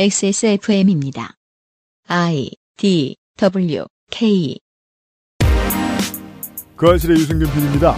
[0.00, 1.34] XSFM입니다.
[2.06, 4.56] I D W K
[6.76, 7.96] 그 아실의 유승균 PD입니다.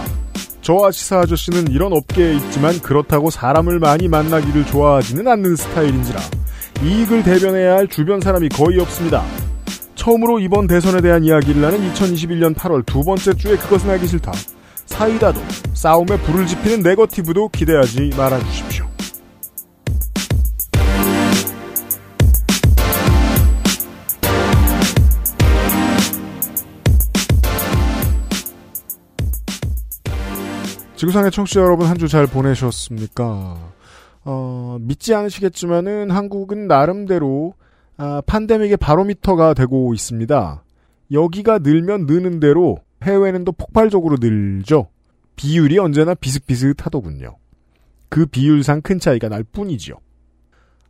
[0.63, 6.19] 저와 시사 아저씨는 이런 업계에 있지만 그렇다고 사람을 많이 만나기를 좋아하지는 않는 스타일인지라
[6.83, 9.23] 이익을 대변해야 할 주변 사람이 거의 없습니다.
[9.93, 14.31] 처음으로 이번 대선에 대한 이야기를 하는 2021년 8월 두 번째 주에 그것은 하기 싫다.
[14.87, 15.39] 사이다도
[15.75, 18.90] 싸움에 불을 지피는 네거티브도 기대하지 말아주십시오.
[31.01, 33.57] 지구상의 청취자 여러분 한 주 잘 보내셨습니까?
[34.23, 37.55] 어, 믿지 않으시겠지만은 한국은 나름대로
[37.97, 40.63] 아, 판데믹의 바로미터가 되고 있습니다.
[41.11, 44.89] 여기가 늘면 느는 대로 해외는 또 폭발적으로 늘죠.
[45.35, 47.35] 비율이 언제나 비슷비슷하더군요.
[48.09, 49.95] 그 비율상 큰 차이가 날 뿐이죠.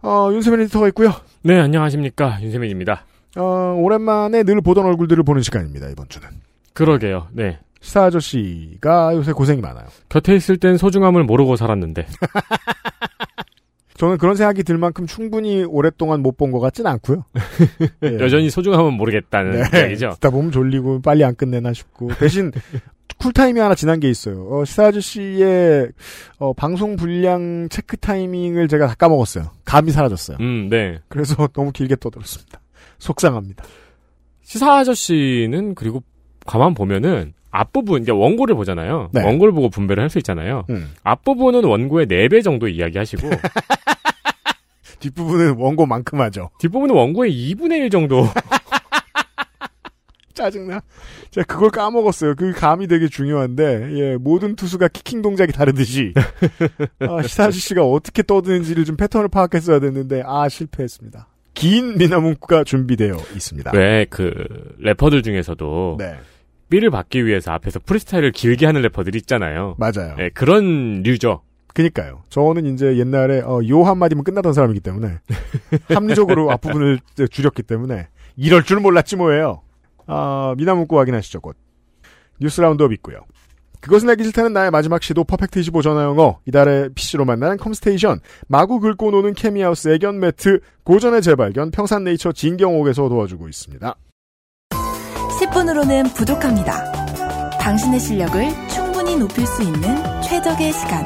[0.02, 1.12] 어, 윤세민 에디터가 있고요.
[1.44, 2.42] 네, 안녕하십니까.
[2.42, 3.06] 윤세민입니다.
[3.38, 6.28] 어, 오랜만에 늘 보던 얼굴들을 보는 시간입니다, 이번 주는.
[6.74, 7.28] 그러게요.
[7.32, 7.60] 네.
[7.82, 9.86] 시사 아저씨가 요새 고생이 많아요.
[10.10, 12.06] 곁에 있을 땐 소중함을 모르고 살았는데.
[13.98, 17.24] 저는 그런 생각이 들 만큼 충분히 오랫동안 못 본 것 같진 않고요.
[18.04, 18.18] 예.
[18.20, 19.84] 여전히 소중함은 모르겠다는 네.
[19.86, 20.12] 얘기죠.
[20.16, 22.52] 듣다 보면 졸리고 빨리 안 끝내나 싶고 대신
[23.20, 24.48] 쿨타임이 하나 지난 게 있어요.
[24.50, 25.90] 어, 시사 아저씨의
[26.40, 29.52] 어, 방송 분량 체크 타이밍을 제가 다 까먹었어요.
[29.66, 30.38] 감이 사라졌어요.
[30.40, 31.00] 음, 네.
[31.08, 32.60] 그래서 너무 길게 떠들었습니다.
[32.98, 33.64] 속상합니다.
[34.42, 36.02] 시사 아저씨는 그리고
[36.48, 39.10] 가만 보면은 앞부분, 이제 원고를 보잖아요.
[39.14, 39.24] 네.
[39.24, 40.66] 원고를 보고 분배를 할 수 있잖아요.
[40.70, 40.92] 음.
[41.04, 43.30] 앞부분은 원고의 4배 정도 이야기하시고,
[45.00, 46.50] 뒷부분은 원고만큼 하죠.
[46.60, 48.26] 뒷부분은 원고의 2분의 1 정도.
[50.34, 50.82] 짜증나.
[51.32, 52.36] 제가 그걸 까먹었어요.
[52.36, 56.14] 그 감이 되게 중요한데, 예, 모든 투수가 키킹 동작이 다르듯이,
[57.00, 61.28] 아, 시사 아저씨가 어떻게 떠드는지를 좀 패턴을 파악했어야 됐는데, 아, 실패했습니다.
[61.54, 63.72] 긴 민하문구가 준비되어 있습니다.
[63.76, 64.34] 왜, 그,
[64.80, 66.16] 래퍼들 중에서도, 네,
[66.72, 69.76] 삘을 받기 위해서 앞에서 프리스타일을 길게 하는 래퍼들이 있잖아요.
[69.78, 70.16] 맞아요.
[70.18, 71.42] 네, 그런 류죠.
[71.74, 72.24] 그니까요.
[72.30, 75.20] 저는 이제 옛날에, 어, 요 한마디면 끝나던 사람이기 때문에,
[75.94, 79.62] 합리적으로 앞부분을 줄였기 때문에, 이럴 줄 몰랐지 뭐예요.
[80.08, 81.56] 아, 민하문구 확인하시죠, 곧.
[82.40, 83.20] 뉴스 roundup 있고요.
[83.82, 89.10] 그것은 알기 싫다는 나의 마지막 시도 퍼펙트 25 전화영어 이달의 PC로 만나는 컴스테이션 마구 긁고
[89.10, 93.96] 노는 케미하우스 애견 매트 고전의 재발견 평산네이처 진경옥에서 도와주고 있습니다.
[95.42, 96.92] 10분으로는 부족합니다.
[97.60, 101.06] 당신의 실력을 충분히 높일 수 있는 최적의 시간.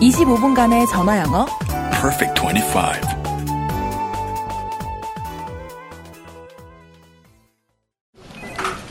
[0.00, 1.46] 25분간의 전화 영어.
[1.90, 3.22] Perfect 25.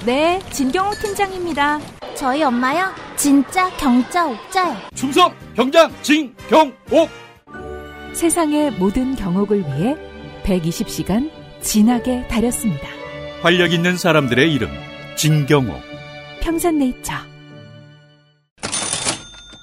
[0.06, 1.80] 네, 진경호 팀장입니다.
[2.16, 2.92] 저희 엄마요?
[3.16, 4.76] 진짜 경자 옥자요.
[4.96, 7.10] 충성 병장 진경옥
[8.14, 9.96] 세상의 모든 경옥을 위해
[10.44, 11.30] 120시간
[11.62, 12.91] 진하게 다렸습니다.
[13.42, 14.70] 활력 있는 사람들의 이름
[15.16, 15.82] 진경옥
[16.42, 17.14] 평산네이처.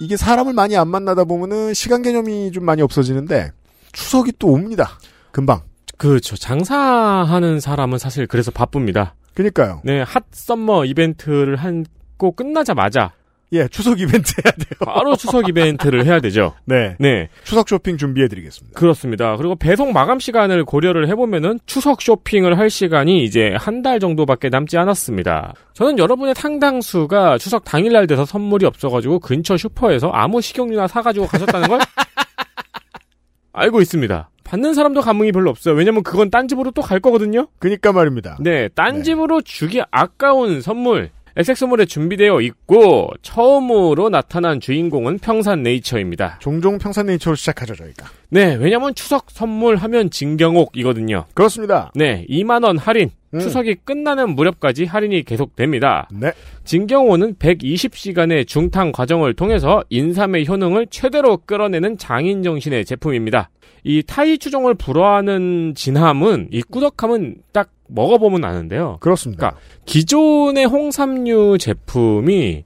[0.00, 3.52] 이게 사람을 많이 안 만나다 보면은 시간 개념이 좀 많이 없어지는데
[3.92, 4.98] 추석이 또 옵니다.
[5.30, 5.62] 금방.
[5.96, 6.36] 그렇죠.
[6.36, 9.14] 장사하는 사람은 사실 그래서 바쁩니다.
[9.34, 9.80] 그니까요.
[9.84, 13.12] 네, 핫 썸머 이벤트를 하고 끝나자마자
[13.52, 14.78] 예, 추석 이벤트 해야 돼요.
[14.84, 16.54] 바로 추석 이벤트를 해야 되죠.
[16.66, 16.96] 네.
[16.98, 18.78] 네, 추석 쇼핑 준비해드리겠습니다.
[18.78, 19.36] 그렇습니다.
[19.36, 24.76] 그리고 배송 마감 시간을 고려를 해보면은 추석 쇼핑을 할 시간이 이제 한 달 정도밖에 남지
[24.76, 25.54] 않았습니다.
[25.72, 31.78] 저는 여러분의 상당수가 추석 당일날 돼서 선물이 없어가지고 근처 슈퍼에서 아무 식용유나 사가지고 가셨다는 걸
[33.52, 34.30] 알고 있습니다.
[34.44, 35.74] 받는 사람도 감흥이 별로 없어요.
[35.74, 37.48] 왜냐면 그건 딴 집으로 또 갈 거거든요.
[37.58, 38.38] 그니까 말입니다.
[38.40, 39.02] 네, 딴 네.
[39.02, 46.40] 집으로 주기 아까운 선물 SX몰에 준비되어 있고 처음으로 나타난 주인공은 평산네이처입니다.
[46.40, 48.08] 종종 평산네이처로 시작하죠, 저희가.
[48.30, 51.26] 네, 왜냐면 추석 선물 하면 진경옥이거든요.
[51.34, 51.92] 그렇습니다.
[51.94, 53.10] 네, 2만 원 할인.
[53.34, 53.38] 음.
[53.38, 56.08] 추석이 끝나는 무렵까지 할인이 계속됩니다.
[56.10, 56.32] 네.
[56.64, 63.50] 진경호는 120시간의 중탕 과정을 통해서 인삼의 효능을 최대로 끌어내는 장인 정신의 제품입니다.
[63.84, 68.98] 이 타이 추종을 불허하는 진함은 이 꾸덕함은 딱 먹어보면 아는데요.
[69.00, 69.50] 그렇습니다.
[69.50, 72.64] 그러니까 기존의 홍삼류 제품이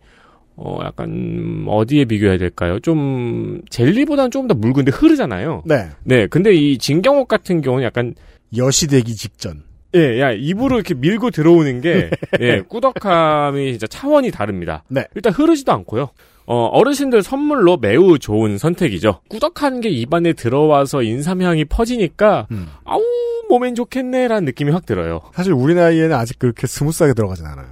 [0.57, 2.79] 어 약간 어디에 비교해야 될까요?
[2.81, 5.63] 좀 젤리보다는 조금 더 묽은데 흐르잖아요.
[5.65, 5.89] 네.
[6.05, 8.15] 네, 근데 이 진경옥 같은 경우는 약간
[8.57, 9.63] 여시되기 직전.
[9.95, 12.11] 예, 야 입으로 이렇게 밀고 들어오는 게
[12.41, 14.85] 예, 꾸덕함이 진짜 차원이 다릅니다.
[14.89, 15.05] 네.
[15.15, 16.11] 일단 흐르지도 않고요.
[16.47, 19.21] 어, 어르신들 선물로 매우 좋은 선택이죠.
[19.29, 22.69] 꾸덕한 게 입안에 들어와서 인삼향이 퍼지니까 음.
[22.85, 23.01] 아우
[23.53, 25.21] 몸엔 좋겠네라는 느낌이 확 들어요.
[25.35, 27.67] 사실 우리 나이에는 아직 그렇게 smooth하게 들어가진 않아요.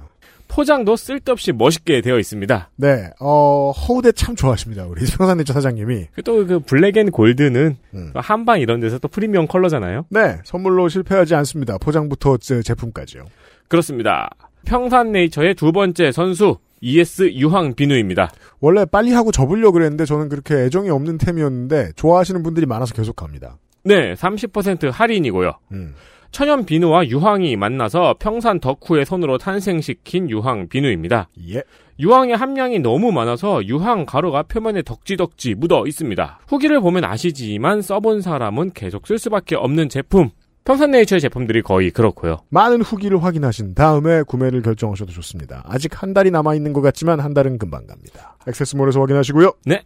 [0.47, 2.69] 포장도 쓸데없이 멋있게 되어 있습니다.
[2.75, 4.85] 네, 어, 허우대 참 좋아하십니다.
[4.85, 6.07] 우리 평산네이처 사장님이.
[6.23, 8.11] 또 그 black and gold는 음.
[8.13, 10.05] 한방 이런 데서 또 프리미엄 컬러잖아요.
[10.09, 11.77] 네, 선물로 실패하지 않습니다.
[11.79, 13.23] 포장부터 제- 제품까지요.
[13.69, 14.29] 그렇습니다.
[14.65, 18.31] 평산네이처의 두 번째 선수 ES 유황 비누입니다.
[18.59, 23.57] 원래 빨리 하고 접으려고 그랬는데 저는 그렇게 애정이 없는 템이었는데 좋아하시는 분들이 많아서 계속 갑니다.
[23.83, 25.51] 네, 30% 할인이고요.
[25.71, 25.95] 음.
[26.31, 31.27] 천연 비누와 유황이 만나서 평산 덕후의 손으로 탄생시킨 유황 비누입니다.
[31.49, 31.63] 예.
[31.99, 36.39] 유황의 함량이 너무 많아서 유황 가루가 표면에 덕지덕지 묻어 있습니다.
[36.47, 40.29] 후기를 보면 아시지만 써본 사람은 계속 쓸 수밖에 없는 제품.
[40.63, 42.37] 평산네이처의 제품들이 거의 그렇고요.
[42.49, 45.63] 많은 후기를 확인하신 다음에 구매를 결정하셔도 좋습니다.
[45.65, 48.37] 아직 한 달이 남아 있는 것 같지만 한 달은 금방 갑니다.
[48.47, 49.53] 액세스몰에서 확인하시고요.
[49.65, 49.83] 네.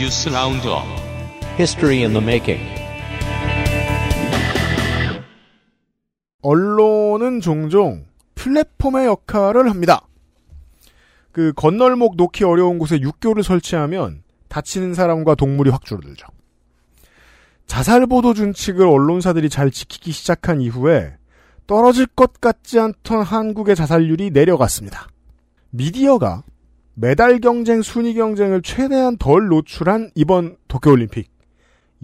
[0.00, 0.82] 뉴스 roundup
[1.58, 2.64] History in the making.
[6.40, 10.00] 언론은 종종 플랫폼의 역할을 합니다.
[11.32, 16.26] 그 건널목 놓기 어려운 곳에 육교를 설치하면 다치는 사람과 동물이 확 줄어들죠.
[17.66, 21.12] 자살 보도 준칙을 언론사들이 잘 지키기 시작한 이후에
[21.66, 25.08] 떨어질 것 같지 않던 한국의 자살률이 내려갔습니다.
[25.68, 26.44] 미디어가
[27.00, 31.30] 메달 경쟁, 순위 경쟁을 최대한 덜 노출한 이번 도쿄올림픽.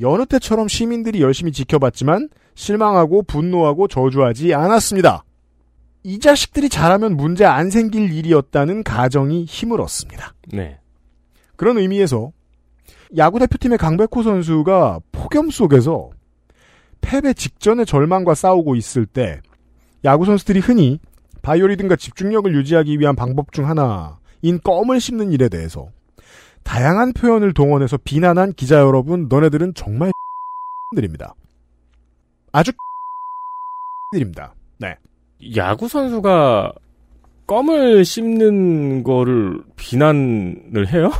[0.00, 5.22] 여느 때처럼 시민들이 열심히 지켜봤지만 실망하고 분노하고 저주하지 않았습니다.
[6.02, 10.32] 이 자식들이 잘하면 문제 안 생길 일이었다는 가정이 힘을 얻습니다.
[10.48, 10.78] 네.
[11.56, 12.32] 그런 의미에서
[13.19, 16.08] 야구 대표팀의 강백호 선수가 폭염 속에서
[17.02, 19.40] 패배 직전의 절망과 싸우고 있을 때
[20.04, 21.00] 야구 선수들이 흔히
[21.42, 25.88] 바이오리듬과 집중력을 유지하기 위한 방법 중 하나 인 껌을 씹는 일에 대해서
[26.62, 30.12] 다양한 표현을 동원해서 비난한 기자 여러분, 너네들은 정말
[30.94, 31.34] 들입니다.
[32.52, 32.72] 아주
[34.12, 34.54] 들입니다.
[34.78, 34.96] 네.
[35.56, 36.72] 야구 선수가
[37.46, 41.10] 껌을 씹는 거를 비난을 해요?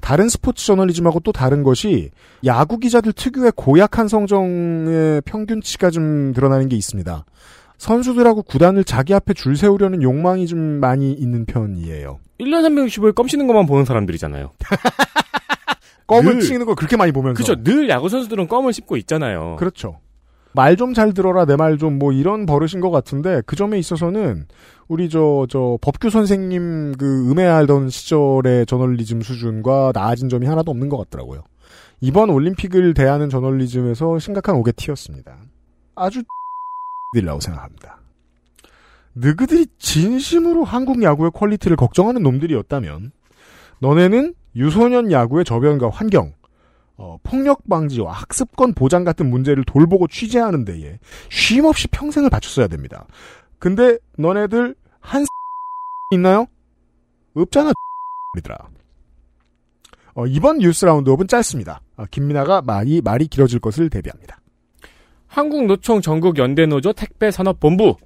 [0.00, 2.10] 다른 스포츠 저널리즘하고 또 다른 것이
[2.44, 7.24] 야구 기자들 특유의 고약한 성정의 평균치가 좀 드러나는 게 있습니다.
[7.86, 12.20] 선수들하고 구단을 자기 앞에 줄 세우려는 욕망이 좀 많이 있는 편이에요.
[12.38, 14.52] 1년 365일 껌 씹는 것만 보는 사람들이잖아요.
[16.06, 17.36] 껌을 늘- 치는 걸 그렇게 많이 보면서.
[17.36, 17.56] 그죠?
[17.62, 19.56] 늘 야구 선수들은 껌을 씹고 있잖아요.
[19.58, 19.98] 그렇죠.
[20.54, 24.46] 말 좀 잘 들어라 내 말 좀 뭐 이런 버릇인 것 같은데 그 점에 있어서는
[24.86, 30.98] 우리 저 저 법규 선생님 그 음해하던 시절의 저널리즘 수준과 나아진 점이 하나도 없는 것
[30.98, 31.42] 같더라고요.
[32.00, 35.36] 이번 올림픽을 대하는 저널리즘에서 심각한 옥의 티였습니다.
[35.96, 36.22] 아주
[37.12, 38.00] 들이라고 생각합니다.
[39.14, 43.12] 너희들이 진심으로 한국 야구의 quality를 걱정하는 놈들이었다면
[43.80, 46.32] 너네는 유소년 야구의 저변과 환경,
[46.96, 50.98] 어, 폭력 방지와 학습권 보장 같은 문제를 돌보고 취재하는 데에
[51.30, 53.06] 쉼없이 평생을 바쳤어야 됩니다.
[53.58, 55.24] 근데 너네들 한
[56.12, 56.46] 있나요?
[57.34, 57.72] 없잖아.
[58.38, 58.56] 이들아.
[60.14, 61.80] 어, 이번 뉴스 라운드업은 짧습니다.
[61.96, 64.41] 아, 김민아가 말이 말이 길어질 것을 대비합니다.
[65.32, 67.96] 한국노총 전국연대노조 택배산업본부.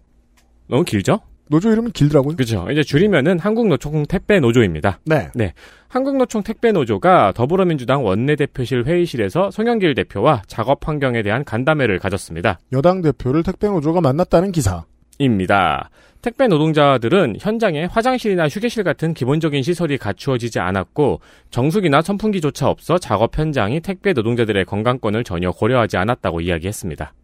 [0.69, 1.21] 너무 길죠?
[1.49, 2.37] 노조 이름은 길더라고요.
[2.37, 2.67] 그죠.
[2.71, 5.01] 이제 줄이면은 한국노총 택배노조입니다.
[5.05, 5.53] 네.
[5.89, 12.61] 한국노총 택배노조가 더불어민주당 원내대표실 회의실에서 송영길 대표와 작업 환경에 대한 간담회를 가졌습니다.
[12.73, 14.85] 여당 대표를 택배 노조가 만났다는 기사.
[15.19, 15.91] 입니다.
[16.27, 21.21] 택배 노동자들은 현장에 화장실이나 휴게실 같은 기본적인 시설이 갖추어지지 않았고
[21.51, 27.15] 정수기나 선풍기조차 없어 작업 현장이 택배 노동자들의 건강권을 전혀 고려하지 않았다고 이야기했습니다.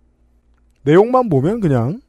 [0.85, 2.01] 내용만 보면 그냥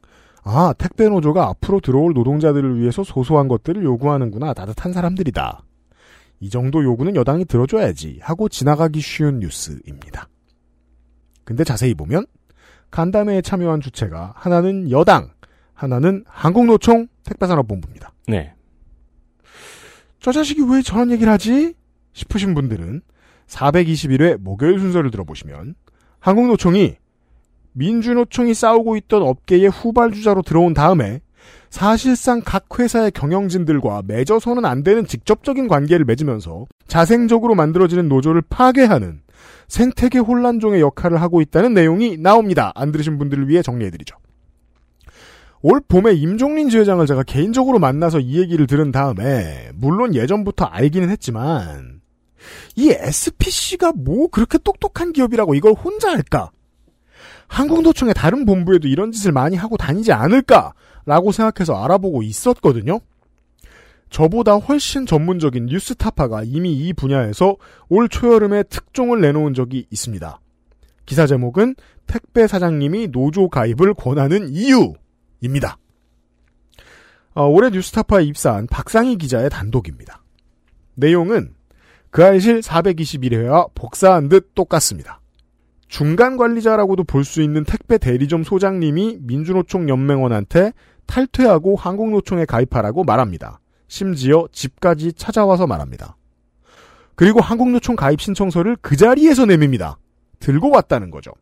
[0.44, 5.64] 아 택배 노조가 앞으로 들어올 노동자들을 위해서 소소한 것들을 요구하는구나 따뜻한 사람들이다.
[6.38, 10.28] 이 정도 요구는 여당이 들어줘야지 하고 지나가기 쉬운 뉴스입니다.
[11.42, 12.24] 근데 자세히 보면
[12.92, 15.30] 간담회에 참여한 주체가 하나는 여당,
[15.74, 18.12] 하나는 한국노총 택배산업본부입니다.
[18.28, 18.54] 네.
[20.20, 21.74] 저 자식이 왜 저런 얘기를 하지?
[22.12, 23.02] 싶으신 분들은
[23.46, 25.74] 421회 목요일 순서를 들어보시면
[26.20, 26.96] 한국노총이
[27.72, 31.20] 민주노총이 싸우고 있던 업계의 후발주자로 들어온 다음에
[31.68, 39.20] 사실상 각 회사의 경영진들과 맺어서는 안 되는 직접적인 관계를 맺으면서 자생적으로 만들어지는 노조를 파괴하는
[39.68, 42.72] 생태계 혼란종의 역할을 하고 있다는 내용이 나옵니다.
[42.76, 44.16] 안 들으신 분들을 위해 정리해드리죠.
[45.66, 52.02] 올 봄에 임종린 지회장을 제가 개인적으로 만나서 이 얘기를 들은 다음에 물론 예전부터 알기는 했지만
[52.76, 56.50] 이 SPC가 뭐 그렇게 똑똑한 기업이라고 이걸 혼자 할까?
[57.46, 63.00] 한국노총의 다른 본부에도 이런 짓을 많이 하고 다니지 않을까라고 생각해서 알아보고 있었거든요.
[64.10, 67.56] 저보다 훨씬 전문적인 뉴스타파가 이미 이 분야에서
[67.88, 70.40] 올 초여름에 특종을 내놓은 적이 있습니다.
[71.06, 71.74] 기사 제목은
[72.06, 74.92] 택배 사장님이 노조 가입을 권하는 이유
[75.44, 75.76] 입니다.
[77.34, 80.22] 어, 올해 뉴스타파에 입사한 박상희 기자의 단독입니다.
[80.94, 81.54] 내용은
[82.10, 85.20] 그 알실 421회와 복사한 듯 똑같습니다.
[85.88, 90.72] 중간 관리자라고도 볼 수 있는 택배 대리점 소장님이 민주노총 연맹원한테
[91.06, 93.60] 탈퇴하고 한국노총에 가입하라고 말합니다.
[93.88, 96.16] 심지어 집까지 찾아와서 말합니다.
[97.16, 99.98] 그리고 한국노총 가입 신청서를 그 자리에서 내밉니다.
[100.40, 101.32] 들고 왔다는 거죠.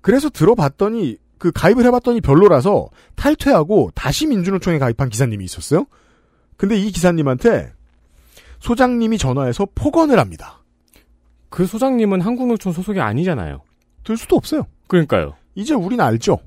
[0.00, 5.86] 그래서 들어봤더니 그 가입을 해봤더니 별로라서 탈퇴하고 다시 민주노총에 가입한 기사님이 있었어요.
[6.58, 7.72] 근데 이 기사님한테
[8.58, 10.62] 소장님이 전화해서 폭언을 합니다.
[11.48, 13.62] 그 소장님은 한국노총 소속이 아니잖아요.
[14.04, 14.66] 들 수도 없어요.
[14.86, 15.34] 그러니까요.
[15.54, 16.40] 이제 우린 알죠.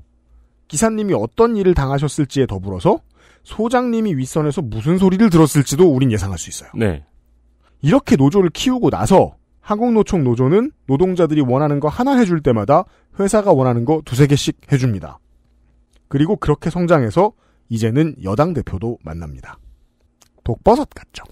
[0.68, 3.00] 기사님이 어떤 일을 당하셨을지에 더불어서
[3.42, 6.70] 소장님이 윗선에서 무슨 소리를 들었을지도 우린 예상할 수 있어요.
[6.76, 7.04] 네.
[7.82, 12.84] 이렇게 노조를 키우고 나서 한국노총 노조는 노동자들이 원하는 거 하나 해줄 때마다
[13.18, 15.18] 회사가 원하는 거 두세 개씩 해줍니다.
[16.08, 17.32] 그리고 그렇게 성장해서
[17.70, 19.58] 이제는 여당 대표도 만납니다.
[20.44, 21.24] 독버섯 같죠.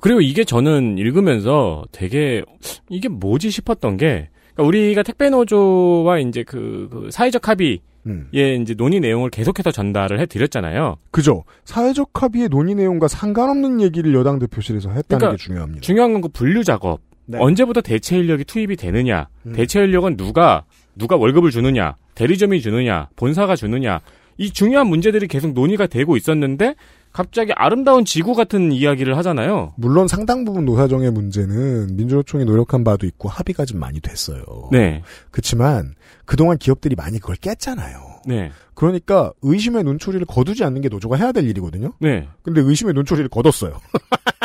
[0.00, 2.44] 그리고 이게 저는 읽으면서 되게
[2.88, 8.28] 이게 뭐지 싶었던 게 그러니까 우리가 택배 노조와 이제 그, 그 사회적 합의 음.
[8.34, 10.96] 예, 이제 논의 내용을 계속해서 전달을 해드렸잖아요.
[11.10, 11.42] 그죠.
[11.64, 15.80] 사회적 합의의 논의 내용과 상관없는 얘기를 여당 대표실에서 했다는 그러니까 게 중요합니다.
[15.80, 17.00] 중요한 건 그 분류 작업.
[17.26, 17.38] 네.
[17.40, 19.28] 언제부터 대체 인력이 투입이 되느냐.
[19.46, 19.52] 음.
[19.52, 20.64] 대체 인력은 누가,
[20.94, 21.96] 누가 월급을 주느냐.
[22.14, 23.08] 대리점이 주느냐.
[23.16, 24.00] 본사가 주느냐.
[24.36, 26.74] 이 중요한 문제들이 계속 논의가 되고 있었는데
[27.12, 29.72] 갑자기 아름다운 지구 같은 이야기를 하잖아요.
[29.76, 34.44] 물론 상당 부분 노사정의 문제는 민주노총이 노력한 바도 있고 합의가 좀 많이 됐어요.
[34.72, 35.02] 네.
[35.30, 38.14] 그렇지만 그동안 기업들이 많이 그걸 깼잖아요.
[38.26, 38.50] 네.
[38.74, 41.92] 그러니까 의심의 눈초리를 거두지 않는 게 노조가 해야 될 일이거든요.
[42.00, 42.26] 네.
[42.42, 43.80] 근데 의심의 눈초리를 거뒀어요.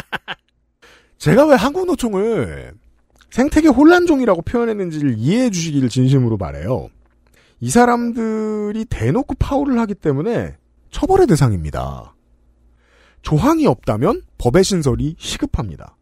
[1.19, 2.73] 제가 왜 한국노총을
[3.29, 6.87] 생태계 혼란종이라고 표현했는지를 이해해 주시기를 진심으로 바래요.
[7.59, 10.55] 이 사람들이 대놓고 파울을 하기 때문에
[10.91, 12.15] 처벌의 대상입니다.
[13.21, 15.97] 조항이 없다면 법의 신설이 시급합니다.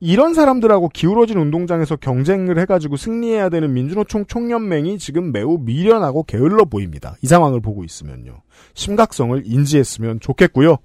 [0.00, 7.16] 이런 사람들하고 기울어진 운동장에서 경쟁을 해가지고 승리해야 되는 민주노총 총연맹이 지금 매우 미련하고 게을러 보입니다.
[7.22, 8.42] 이 상황을 보고 있으면요.
[8.74, 10.78] 심각성을 인지했으면 좋겠고요.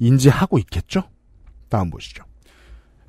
[0.00, 1.04] 인지하고 있겠죠?
[1.68, 2.24] 다음 보시죠.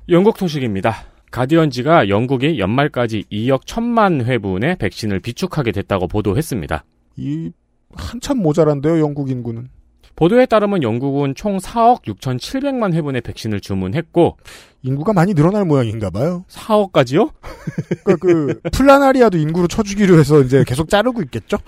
[0.08, 0.94] 영국 소식입니다.
[1.32, 6.84] 가디언지가 영국이 연말까지 2억 1천만 회분의 백신을 비축하게 됐다고 보도했습니다.
[7.16, 7.50] 이
[7.92, 9.68] 한참 모자란데요, 영국 인구는.
[10.14, 14.38] 보도에 따르면 영국은 총 4억 6,700만 회분의 백신을 주문했고
[14.82, 16.44] 인구가 많이 늘어날 모양인가 봐요.
[16.48, 17.32] 4억까지요?
[18.04, 21.58] 그러니까 그 플라나리아도 인구로 쳐주기로 해서 이제 계속 자르고 있겠죠?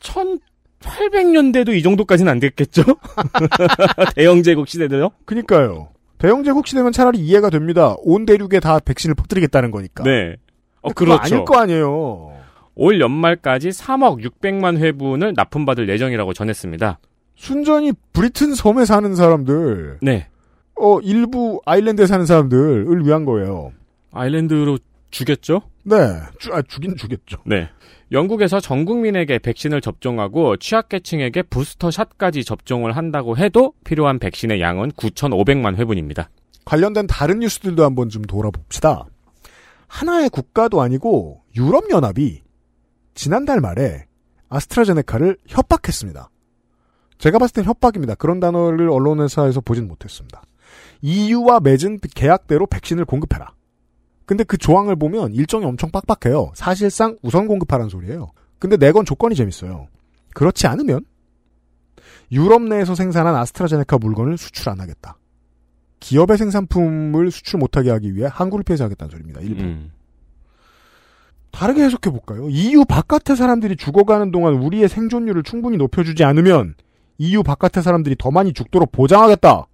[0.00, 2.82] 1800년대도 이 정도까지는 안 됐겠죠?
[4.16, 5.10] 대영 제국 시대도요?
[5.26, 5.90] 그니까요.
[6.22, 7.96] 대영 제국 시대면 차라리 이해가 됩니다.
[7.98, 10.04] 온 대륙에 다 백신을 퍼뜨리겠다는 거니까.
[10.04, 10.36] 네.
[10.80, 11.20] 어, 그렇죠.
[11.20, 12.32] 아닐 거 아니에요.
[12.76, 17.00] 올 연말까지 3억 600만 회분을 납품받을 예정이라고 전했습니다.
[17.34, 20.28] 순전히 브리튼 섬에 사는 사람들, 네.
[20.76, 23.72] 어, 일부 아일랜드에 사는 사람들을 위한 거예요.
[24.12, 24.78] 아일랜드로
[25.10, 25.62] 주겠죠?
[25.82, 25.96] 네.
[26.38, 27.38] 주, 아, 주긴 주겠죠.
[27.44, 27.68] 네.
[28.12, 36.28] 영국에서 전 국민에게 백신을 접종하고 취약계층에게 부스터샷까지 접종을 한다고 해도 필요한 백신의 양은 9,500만 회분입니다.
[36.66, 39.06] 관련된 다른 뉴스들도 한번 좀 돌아봅시다.
[39.88, 42.42] 하나의 국가도 아니고 유럽연합이
[43.14, 44.04] 지난달 말에
[44.50, 46.30] 아스트라제네카를 협박했습니다.
[47.16, 48.14] 제가 봤을 땐 협박입니다.
[48.14, 50.42] 그런 단어를 언론회사에서 보진 못했습니다.
[51.00, 53.54] EU와 맺은 계약대로 백신을 공급해라.
[54.24, 56.52] 근데 그 조항을 보면 일정이 엄청 빡빡해요.
[56.54, 58.32] 사실상 우선 공급하라는 소리예요.
[58.58, 59.88] 근데 내건 조건이 재밌어요.
[60.34, 61.04] 그렇지 않으면
[62.30, 65.18] 유럽 내에서 생산한 아스트라제네카 물건을 수출 안 하겠다.
[66.00, 69.40] 기업의 생산품을 수출 못하게 하기 위해 항구를 폐쇄하겠다는 소리입니다.
[69.40, 69.62] 일부.
[69.62, 69.92] 음.
[71.52, 72.48] 다르게 해석해 볼까요?
[72.48, 76.74] EU 바깥의 사람들이 죽어가는 동안 우리의 생존율을 충분히 높여주지 않으면
[77.18, 79.66] EU 바깥의 사람들이 더 많이 죽도록 보장하겠다.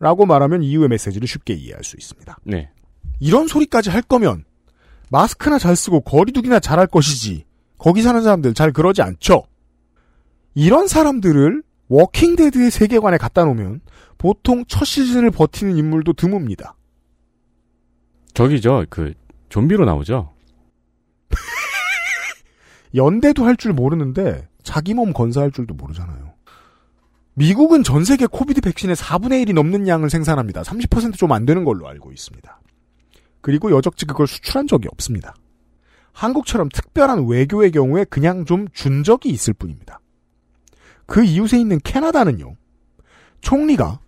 [0.00, 2.38] 라고 말하면 EU의 메시지를 쉽게 이해할 수 있습니다.
[2.42, 2.70] 네.
[3.22, 4.44] 이런 소리까지 할 거면
[5.08, 7.44] 마스크나 잘 쓰고 거리두기나 잘 할 것이지.
[7.78, 9.44] 거기 사는 사람들 잘 그러지 않죠.
[10.54, 13.80] 이런 사람들을 워킹데드의 세계관에 갖다 놓으면
[14.18, 16.72] 보통 첫 시즌을 버티는 인물도 드뭅니다.
[18.34, 18.86] 저기죠.
[18.90, 19.14] 그
[19.50, 20.32] 좀비로 나오죠.
[22.96, 26.32] 연대도 할 줄 모르는데 자기 몸 건사할 줄도 모르잖아요.
[27.34, 30.62] 미국은 전 세계 Covid 백신의 4분의 1이 넘는 양을 생산합니다.
[30.62, 32.60] 30%좀 안 되는 걸로 알고 있습니다.
[33.42, 35.34] 그리고 여적지 그걸 수출한 적이 없습니다.
[36.12, 40.00] 한국처럼 특별한 외교의 경우에 그냥 좀 준 적이 있을 뿐입니다.
[41.06, 42.56] 그 이웃에 있는 캐나다는요.
[43.40, 44.00] 총리가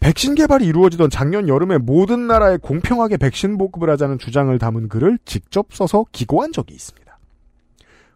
[0.00, 5.72] 백신 개발이 이루어지던 작년 여름에 모든 나라에 공평하게 백신 보급을 하자는 주장을 담은 글을 직접
[5.72, 7.18] 써서 기고한 적이 있습니다.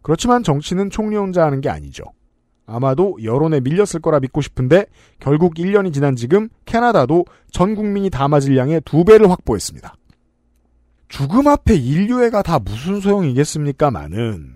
[0.03, 2.05] 그렇지만 정치는 총리 혼자 하는 게 아니죠.
[2.67, 4.87] 아마도 여론에 밀렸을 거라 믿고 싶은데
[5.21, 9.95] 결국 1년이 지난 지금 캐나다도 전 국민이 다 맞을 양의 두 배를 확보했습니다.
[11.09, 14.55] 죽음 앞에 인류애가 다 무슨 소용이겠습니까마는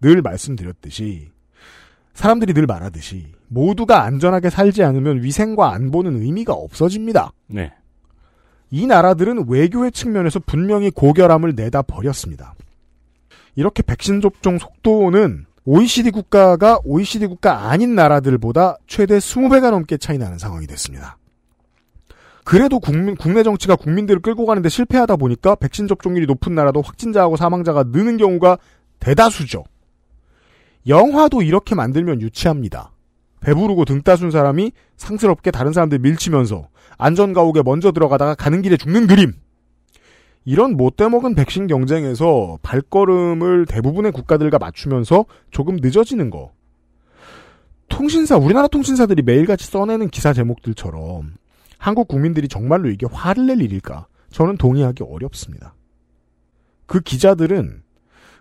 [0.00, 1.30] 늘 말씀드렸듯이
[2.14, 7.32] 사람들이 늘 말하듯이 모두가 안전하게 살지 않으면 위생과 안보는 의미가 없어집니다.
[7.48, 7.72] 네.
[8.70, 12.54] 이 나라들은 외교의 측면에서 분명히 고결함을 내다 버렸습니다.
[13.56, 20.38] 이렇게 백신 접종 속도는 OECD 국가가 OECD 국가 아닌 나라들보다 최대 20배가 넘게 차이 나는
[20.38, 21.16] 상황이 됐습니다.
[22.44, 27.84] 그래도 국민, 국내 정치가 국민들을 끌고 가는데 실패하다 보니까 백신 접종률이 높은 나라도 확진자하고 사망자가
[27.84, 28.58] 느는 경우가
[29.00, 29.64] 대다수죠.
[30.86, 32.92] 영화도 이렇게 만들면 유치합니다.
[33.40, 39.32] 배부르고 등 따순 사람이 상스럽게 다른 사람들 밀치면서 안전가옥에 먼저 들어가다가 가는 길에 죽는 그림.
[40.44, 46.52] 이런 못돼먹은 백신 경쟁에서 발걸음을 대부분의 국가들과 맞추면서 조금 늦어지는 거.
[47.88, 51.32] 통신사, 우리나라 통신사들이 매일같이 써내는 기사 제목들처럼
[51.84, 54.06] 한국 국민들이 정말로 이게 화를 낼 일일까?
[54.30, 55.74] 저는 동의하기 어렵습니다.
[56.86, 57.82] 그 기자들은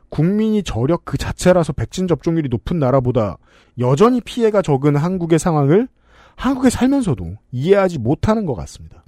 [0.07, 3.37] 국민이 저력 그 자체라서 백신 접종률이 높은 나라보다
[3.79, 5.89] 여전히 피해가 적은 한국의 상황을
[6.37, 9.03] 한국에 살면서도 이해하지 못하는 것 같습니다.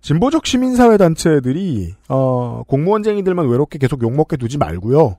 [0.00, 5.18] 진보적 시민사회 단체들이 어, 공무원쟁이들만 외롭게 계속 욕먹게 두지 말고요.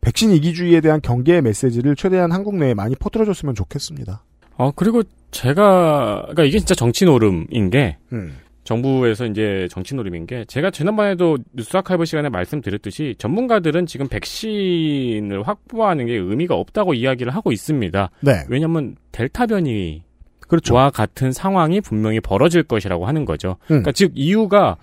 [0.00, 4.24] 백신 이기주의에 대한 경계의 메시지를 최대한 한국 내에 많이 퍼뜨려줬으면 좋겠습니다.
[4.62, 5.02] 어, 그리고
[5.32, 8.38] 제가, 그러니까 이게 진짜 정치 노름인 게, 음.
[8.62, 16.06] 정부에서 이제 정치 노림인 게, 제가 지난번에도 뉴스 아카이브 시간에 말씀드렸듯이, 전문가들은 지금 백신을 확보하는
[16.06, 18.10] 게 의미가 없다고 이야기를 하고 있습니다.
[18.20, 20.00] 네, 왜냐면, 델타 변이와
[20.46, 20.74] 그렇죠.
[20.74, 23.56] 같은 상황이 분명히 벌어질 것이라고 하는 거죠.
[23.62, 23.66] 음.
[23.66, 24.76] 그러니까 즉, 이유가,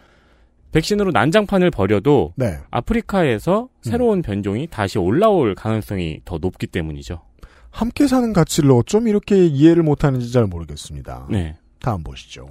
[0.74, 7.22] 백신으로 난장판을 벌여도, 네, 아프리카에서 새로운 변종이 다시 올라올 가능성이 더 높기 때문이죠.
[7.80, 11.28] 함께 사는 가치를 어쩜 이렇게 이해를 못하는지 잘 모르겠습니다.
[11.30, 11.56] 네.
[11.80, 12.46] 다음 보시죠.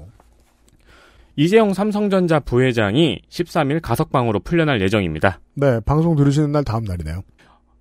[1.37, 5.40] 이재용 삼성전자 부회장이 13일 가석방으로 풀려날 예정입니다.
[5.53, 7.20] 네, 방송 들으시는 날 다음 날이네요.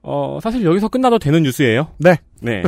[0.09, 1.89] 어, 사실 여기서 끝나도 되는 뉴스예요.
[1.97, 2.15] 네.
[2.39, 2.63] 네.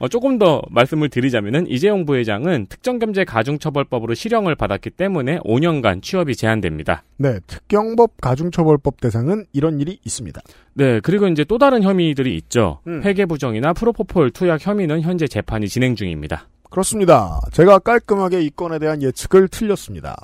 [0.00, 7.04] 어, 조금 더 말씀을 드리자면은 이재용 부회장은 특정범죄 가중처벌법으로 실형을 받았기 때문에 5년간 취업이 제한됩니다.
[7.18, 10.40] 네, 특경법 가중처벌법 대상은 이런 일이 있습니다.
[10.74, 12.80] 네, 그리고 이제 또 다른 혐의들이 있죠.
[12.88, 13.00] 음.
[13.04, 16.48] 회계부정이나 프로포폴 투약 혐의는 현재 재판이 진행 중입니다.
[16.68, 17.40] 그렇습니다.
[17.52, 20.16] 제가 깔끔하게 이 건에 대한 예측을 틀렸습니다.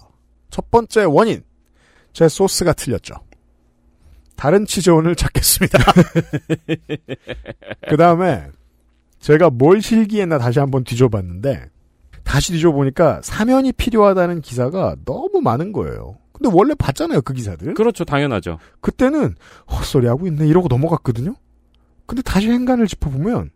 [0.51, 1.45] 첫 번째 원인,
[2.13, 3.15] 제 소스가 틀렸죠.
[4.43, 5.79] 다른 치즈원을 찾겠습니다.
[7.89, 8.49] 그 다음에
[9.21, 11.71] 제가 뭘 실기했나 다시 한번 뒤져봤는데
[12.25, 16.17] 다시 뒤져보니까 사면이 필요하다는 기사가 너무 많은 거예요.
[16.33, 17.75] 근데 원래 봤잖아요, 그 기사들.
[17.75, 18.59] 그렇죠, 당연하죠.
[18.81, 19.37] 그때는
[19.71, 21.37] 헛소리 하고 있네 이러고 넘어갔거든요.
[22.07, 23.53] 근데 다시 행간을 짚어보면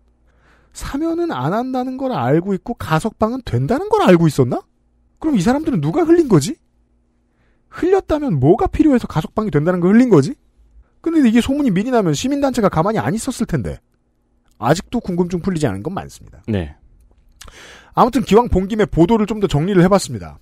[0.73, 4.63] 사면은 안 한다는 걸 알고 있고 가석방은 된다는 걸 알고 있었나?
[5.19, 6.55] 그럼 이 사람들은 누가 흘린 거지?
[7.71, 10.37] 흘렸다면 뭐가 필요해서 가석방이 된다는 걸 흘린 거지?
[11.13, 13.79] 근데 이게 소문이 미리 나면 시민단체가 가만히 안 있었을 텐데
[14.59, 16.43] 아직도 궁금증 풀리지 않은 건 많습니다.
[16.49, 16.75] 네.
[17.95, 20.41] 아무튼 기왕 본 김에 보도를 좀 더 정리를 해봤습니다.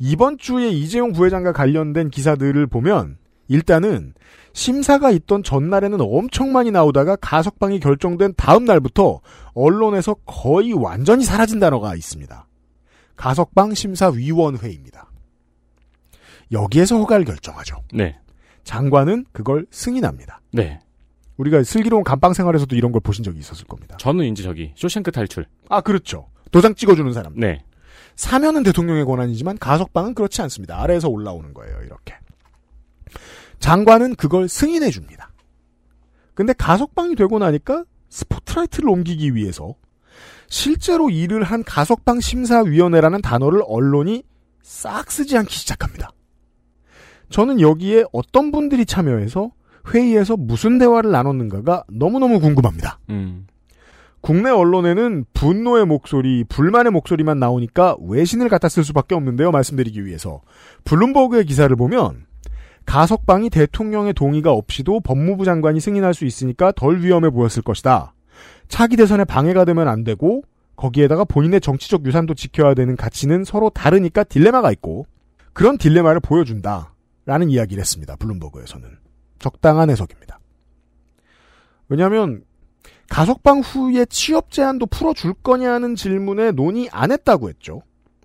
[0.00, 4.14] 이번 주에 이재용 부회장과 관련된 기사들을 보면 일단은
[4.52, 9.20] 심사가 있던 전날에는 엄청 많이 나오다가 가석방이 결정된 다음 날부터
[9.54, 12.44] 언론에서 거의 완전히 사라진 단어가 있습니다.
[13.14, 15.10] 가석방 심사위원회입니다.
[16.50, 17.76] 여기에서 허가를 결정하죠.
[17.92, 18.18] 네.
[18.66, 20.40] 장관은 그걸 승인합니다.
[20.52, 20.80] 네.
[21.36, 23.96] 우리가 슬기로운 감방 생활에서도 이런 걸 보신 적이 있었을 겁니다.
[23.98, 25.46] 저는 이제 저기 쇼생크 탈출.
[25.68, 26.28] 아 그렇죠.
[26.50, 27.34] 도장 찍어주는 사람.
[27.36, 27.64] 네.
[28.16, 30.82] 사면은 대통령의 권한이지만 가석방은 그렇지 않습니다.
[30.82, 31.80] 아래에서 올라오는 거예요.
[31.82, 32.14] 이렇게.
[33.60, 35.30] 장관은 그걸 승인해 줍니다.
[36.34, 39.74] 근데 가석방이 되고 나니까 스포트라이트를 옮기기 위해서
[40.48, 44.24] 실제로 일을 한 가석방 심사위원회라는 단어를 언론이
[44.62, 46.10] 싹 쓰지 않기 시작합니다.
[47.28, 49.50] 저는 여기에 어떤 분들이 참여해서
[49.92, 52.98] 회의에서 무슨 대화를 나눴는가가 너무너무 궁금합니다.
[53.10, 53.46] 음.
[54.20, 59.52] 국내 언론에는 분노의 목소리, 불만의 목소리만 나오니까 외신을 갖다 쓸 수밖에 없는데요.
[59.52, 60.40] 말씀드리기 위해서.
[60.84, 62.26] 블룸버그의 기사를 보면
[62.86, 68.14] 가석방이 대통령의 동의가 없이도 법무부 장관이 승인할 수 있으니까 덜 위험해 보였을 것이다.
[68.68, 70.42] 차기 대선에 방해가 되면 안 되고
[70.74, 75.06] 거기에다가 본인의 정치적 유산도 지켜야 되는 가치는 서로 다르니까 딜레마가 있고
[75.52, 76.95] 그런 딜레마를 보여준다.
[77.26, 78.16] 라는 이야기를 했습니다.
[78.16, 78.88] 블룸버그에서는.
[79.38, 80.38] 적당한 해석입니다.
[81.88, 82.42] 왜냐하면
[83.10, 87.82] 가석방 후에 취업 제한도 풀어줄 거냐는 질문에 논의 안 했다고 했죠.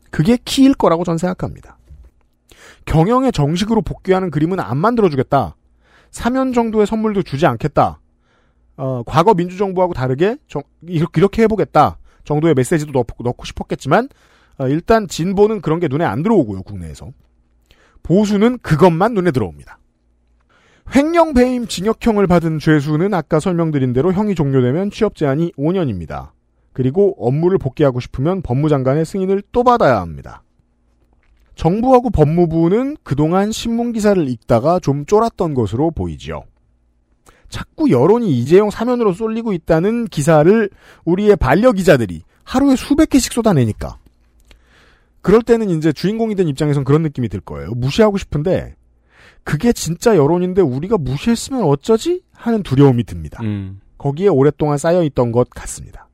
[0.10, 1.78] 그게 키일 거라고 전 생각합니다.
[2.86, 5.56] 경영에 정식으로 복귀하는 그림은 안 만들어주겠다.
[6.10, 8.00] 사면 정도의 선물도 주지 않겠다.
[8.78, 11.98] 어, 과거 민주정부하고 다르게 정- 이렇게 해보겠다.
[12.24, 14.10] 정도의 메시지도 넣고, 넣고 싶었겠지만
[14.58, 16.64] 어, 일단 진보는 그런 게 눈에 안 들어오고요.
[16.64, 17.12] 국내에서.
[18.04, 19.78] 보수는 그것만 눈에 들어옵니다.
[20.96, 26.32] 횡령 배임 징역형을 받은 죄수는 아까 설명드린 대로 형이 종료되면 취업 제한이 5년입니다.
[26.74, 30.44] 그리고 업무를 복귀하고 싶으면 법무장관의 승인을 또 받아야 합니다.
[31.56, 36.44] 정부하고 법무부는 그동안 신문기사를 읽다가 좀 쫄았던 것으로 보이지요.
[37.50, 40.70] 자꾸 여론이 이재용 사면으로 쏠리고 있다는 기사를
[41.06, 43.98] 우리의 반려 기자들이 하루에 수백 개씩 쏟아내니까.
[45.22, 47.72] 그럴 때는 이제 주인공이 된 입장에선 그런 느낌이 들 거예요.
[47.72, 48.76] 무시하고 싶은데,
[49.44, 52.24] 그게 진짜 여론인데 우리가 무시했으면 어쩌지?
[52.34, 53.42] 하는 두려움이 듭니다.
[53.44, 53.80] 음.
[53.98, 56.10] 거기에 오랫동안 쌓여 있던 것 같습니다.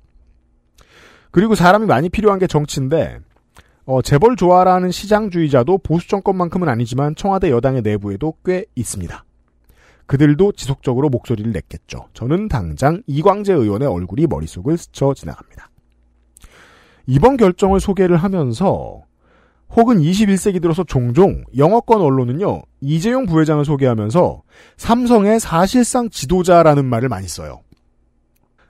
[1.32, 3.20] 그리고 사람이 많이 필요한 게 정치인데,
[3.86, 9.24] 어, 재벌 좋아라는 시장주의자도 보수 정권만큼은 아니지만 청와대 여당의 내부에도 꽤 있습니다.
[10.06, 12.08] 그들도 지속적으로 목소리를 냈겠죠.
[12.14, 15.70] 저는 당장 이광재 의원의 얼굴이 머릿속을 스쳐 지나갑니다.
[17.08, 19.02] 이번 결정을 소개를 하면서
[19.70, 24.44] 혹은 21세기 들어서 종종 영어권 언론은요, 이재용 부회장을 소개하면서
[24.78, 27.62] 삼성의 사실상 지도자라는 말을 많이 써요.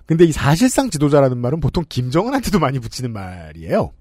[0.06, 3.92] 근데 이 사실상 지도자라는 말은 보통 김정은한테도 많이 붙이는 말이에요.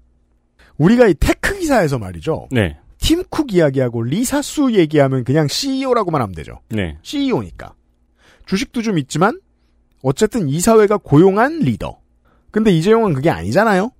[0.77, 2.47] 우리가 이 tech 기사에서 말이죠.
[2.51, 2.77] 네.
[2.99, 6.61] 팀쿡 이야기하고 리사 수 얘기하면 그냥 CEO라고만 하면 되죠.
[6.69, 6.97] 네.
[7.01, 7.73] CEO니까.
[8.45, 9.39] 주식도 좀 있지만
[10.01, 11.99] 어쨌든 이 사회가 고용한 리더.
[12.51, 13.91] 근데 이재용은 그게 아니잖아요.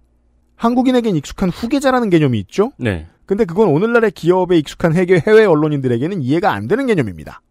[0.57, 2.73] 한국인에겐 익숙한 후계자라는 개념이 있죠.
[2.77, 3.07] 네.
[3.25, 7.41] 근데 그건 오늘날의 기업에 익숙한 해외 언론인들에게는 이해가 안 되는 개념입니다.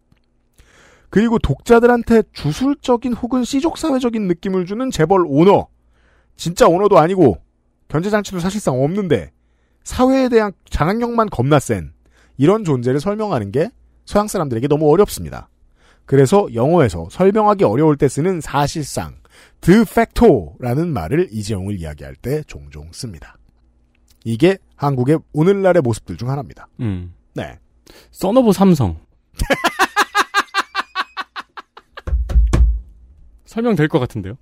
[1.09, 5.67] 그리고 독자들한테 주술적인 혹은 시족사회적인 느낌을 주는 재벌 오너.
[6.35, 7.37] 진짜 오너도 아니고
[7.87, 9.31] 견제장치도 사실상 없는데
[9.83, 11.93] 사회에 대한 장악력만 겁나 센
[12.37, 13.69] 이런 존재를 설명하는 게
[14.05, 15.49] 서양 사람들에게 너무 어렵습니다.
[16.05, 19.15] 그래서 영어에서 설명하기 어려울 때 쓰는 사실상
[19.61, 23.37] de facto라는 말을 이재용을 이야기할 때 종종 씁니다.
[24.23, 26.67] 이게 한국의 오늘날의 모습들 중 하나입니다.
[26.79, 27.13] 음.
[27.33, 27.57] 네.
[28.11, 28.99] 써너브 삼성.
[33.45, 34.37] 설명될 것 같은데요?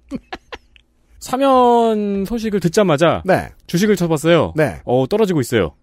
[1.20, 3.50] 사면 소식을 듣자마자 네.
[3.68, 4.54] 주식을 쳐봤어요.
[4.56, 4.82] 네.
[4.86, 5.76] 어 떨어지고 있어요.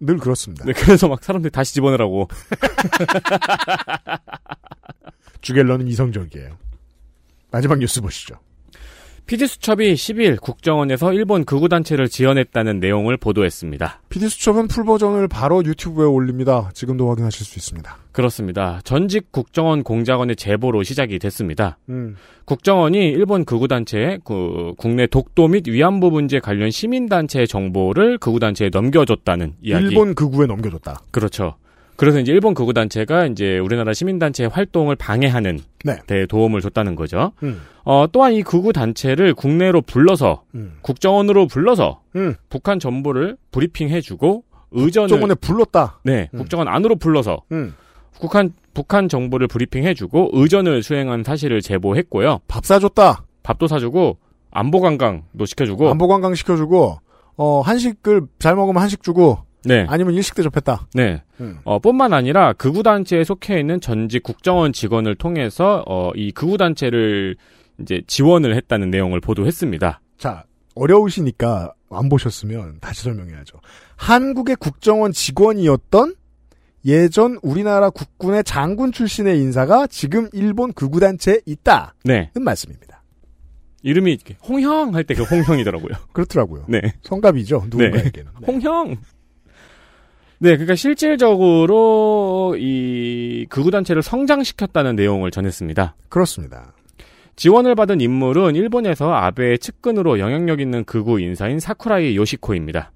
[0.00, 0.64] 늘 그렇습니다.
[0.64, 2.28] 네, 그래서 막 사람들이 다시 집어넣으라고.
[5.42, 6.56] 주갤러는 이성적이에요.
[7.50, 8.36] 마지막 뉴스 보시죠.
[9.30, 14.00] 피디수첩이 10일 국정원에서 일본 극우단체를 지원했다는 내용을 보도했습니다.
[14.08, 16.68] PD수첩은 풀버전을 바로 유튜브에 올립니다.
[16.74, 17.96] 지금도 확인하실 수 있습니다.
[18.10, 18.80] 그렇습니다.
[18.82, 21.78] 전직 국정원 공작원의 제보로 시작이 됐습니다.
[21.90, 22.16] 음.
[22.44, 29.84] 국정원이 일본 극우단체에 그 국내 독도 및 위안부 문제 관련 시민단체의 정보를 극우단체에 넘겨줬다는 이야기.
[29.84, 31.02] 일본 극우에 넘겨줬다.
[31.12, 31.54] 그렇죠.
[32.00, 35.98] 그래서 이제 일본 극우 단체가 이제 우리나라 시민 단체의 활동을 방해하는 네.
[36.06, 37.32] 데 도움을 줬다는 거죠.
[37.42, 37.60] 음.
[37.84, 40.78] 어, 또한 이 극우 단체를 국내로 불러서 음.
[40.80, 42.36] 국정원으로 불러서 음.
[42.48, 46.00] 북한 정보를 브리핑해 주고 의전을 국정원에 불렀다.
[46.04, 46.38] 네 음.
[46.38, 47.74] 국정원 안으로 불러서 음.
[48.18, 52.38] 북한 북한 정보를 브리핑해 주고 의전을 수행한 사실을 제보했고요.
[52.48, 53.24] 밥 사줬다.
[53.42, 54.16] 밥도 사주고
[54.50, 56.98] 안보 관광도 시켜주고 안보 관광 시켜주고
[57.36, 60.88] 어 한식을 잘 먹으면 한식 주고 네 아니면 일식 대접했다.
[60.94, 61.22] 네.
[61.40, 61.58] 음.
[61.64, 67.36] 어, 뿐만 아니라 극우단체에 속해 있는 전직 국정원 직원을 통해서, 어, 이 극우단체를
[67.80, 70.00] 이제 지원을 했다는 내용을 보도했습니다.
[70.18, 70.44] 자
[70.74, 73.58] 어려우시니까 안 보셨으면 다시 설명해야죠.
[73.96, 76.14] 한국의 국정원 직원이었던
[76.86, 82.30] 예전 우리나라 국군의 장군 출신의 인사가 지금 일본 극우단체에 있다는 네.
[82.40, 83.02] 말씀입니다.
[83.82, 85.94] 이름이 홍형 할 때 그 홍형이더라고요.
[86.12, 86.64] 그렇더라고요.
[86.68, 86.80] 네.
[87.02, 87.64] 성갑이죠.
[87.70, 88.30] 누군가에게는.
[88.40, 88.46] 네.
[88.46, 88.96] 홍형!
[90.42, 95.94] 네, 그러니까 실질적으로 이 극우단체를 성장시켰다는 내용을 전했습니다.
[96.08, 96.72] 그렇습니다.
[97.36, 102.90] 지원을 받은 인물은 일본에서 아베의 측근으로 영향력 있는 극우 인사인 사쿠라이 요시코입니다.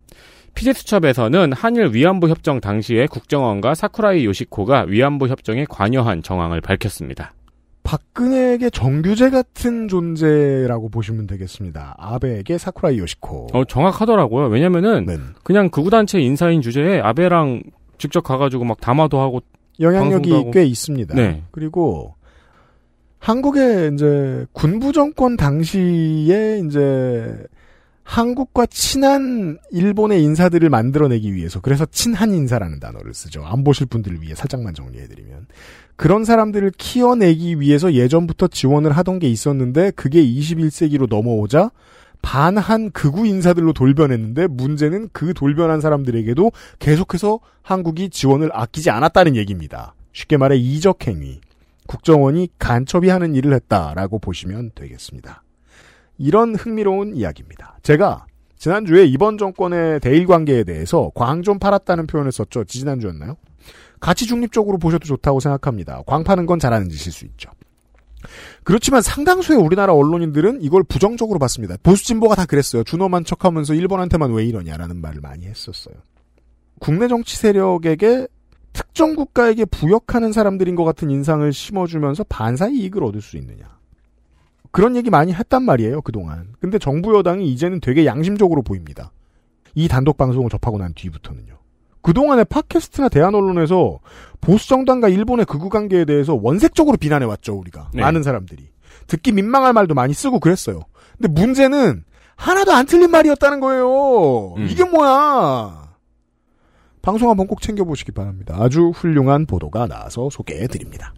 [0.54, 7.34] 피제수첩에서는 한일 위안부 협정 당시에 국정원과 사쿠라이 요시코가 위안부 협정에 관여한 정황을 밝혔습니다.
[7.84, 11.94] 박근혜에게 정규제 같은 존재라고 보시면 되겠습니다.
[11.98, 13.48] 아베에게 사쿠라이 요시코.
[13.52, 14.46] 어, 정확하더라고요.
[14.48, 15.18] 왜냐면은 네.
[15.44, 17.62] 그냥 극우단체 인사인 주제에 아베랑
[17.98, 19.40] 직접 가가지고 막 담화도 하고
[19.78, 20.50] 영향력이 하고.
[20.50, 21.14] 꽤 있습니다.
[21.14, 21.42] 네.
[21.50, 22.14] 그리고
[23.18, 27.36] 한국의 이제 군부 정권 당시에 이제
[28.04, 33.44] 한국과 친한 일본의 인사들을 만들어내기 위해서 그래서 친한 인사라는 단어를 쓰죠.
[33.44, 35.46] 안 보실 분들을 위해 살짝만 정리해드리면
[35.96, 41.70] 그런 사람들을 키워내기 위해서 예전부터 지원을 하던 게 있었는데 그게 21세기로 넘어오자
[42.20, 49.94] 반한 극우 인사들로 돌변했는데 문제는 그 돌변한 사람들에게도 계속해서 한국이 지원을 아끼지 않았다는 얘기입니다.
[50.12, 51.40] 쉽게 말해 이적 행위.
[51.86, 55.43] 국정원이 간첩이 하는 일을 했다라고 보시면 되겠습니다.
[56.18, 57.78] 이런 흥미로운 이야기입니다.
[57.82, 62.64] 제가 지난주에 이번 정권의 대일 관계에 대해서 광 좀 팔았다는 표현을 썼죠.
[62.64, 63.36] 지난주였나요?
[64.00, 66.02] 가치 중립적으로 보셔도 좋다고 생각합니다.
[66.06, 67.50] 광 파는 건 잘하는 짓일 수 있죠.
[68.62, 71.76] 그렇지만 상당수의 우리나라 언론인들은 이걸 부정적으로 봤습니다.
[71.82, 72.84] 보수 진보가 다 그랬어요.
[72.84, 75.94] 준엄한 척하면서 일본한테만 왜 이러냐라는 말을 많이 했었어요.
[76.80, 78.26] 국내 정치 세력에게
[78.72, 83.78] 특정 국가에게 부역하는 사람들인 것 같은 인상을 심어주면서 반사 이익을 얻을 수 있느냐.
[84.74, 86.48] 그런 얘기 많이 했단 말이에요, 그동안.
[86.58, 89.12] 근데 정부 여당이 이제는 되게 양심적으로 보입니다.
[89.76, 91.54] 이 단독 방송을 접하고 난 뒤부터는요.
[92.02, 94.00] 그동안의 팟캐스트나 대한 언론에서
[94.40, 97.90] 보수 정당과 일본의 극우 관계에 대해서 원색적으로 비난해 왔죠, 우리가.
[97.94, 98.02] 네.
[98.02, 98.68] 많은 사람들이.
[99.06, 100.80] 듣기 민망할 말도 많이 쓰고 그랬어요.
[101.18, 102.02] 근데 문제는
[102.34, 104.54] 하나도 안 틀린 말이었다는 거예요.
[104.56, 104.66] 음.
[104.68, 105.94] 이게 뭐야?
[107.00, 108.56] 방송 한번 꼭 챙겨보시기 바랍니다.
[108.58, 111.14] 아주 훌륭한 보도가 나와서 소개해드립니다.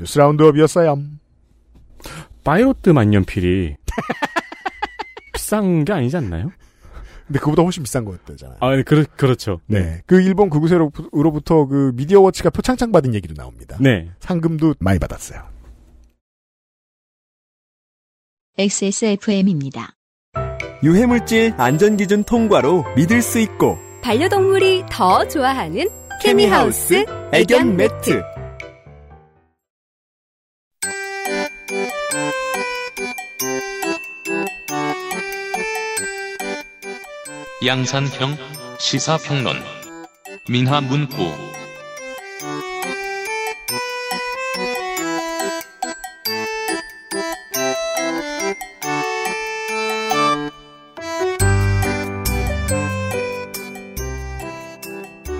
[0.00, 0.98] 뉴스 라운드업이었어요.
[2.46, 3.76] 파이로트 만년필이
[5.34, 6.52] 비싼 게 아니지 않나요?
[7.26, 8.58] 근데 그보다 훨씬 비싼 거였대잖아요.
[8.60, 9.60] 아, 그렇, 그렇죠.
[9.66, 10.00] 네.
[10.06, 13.76] 그 일본 극우세로부터 그 미디어 워치가 표창장 받은 얘기도 나옵니다.
[13.80, 14.10] 네.
[14.20, 15.42] 상금도 많이 받았어요.
[18.56, 19.96] XSFM입니다.
[20.84, 25.88] 유해물질 안전기준 통과로 믿을 수 있고 반려동물이 더 좋아하는
[26.22, 28.35] 케미하우스 애견 매트
[37.64, 38.36] 양산형
[38.78, 39.56] 시사평론
[40.50, 41.14] 민하문구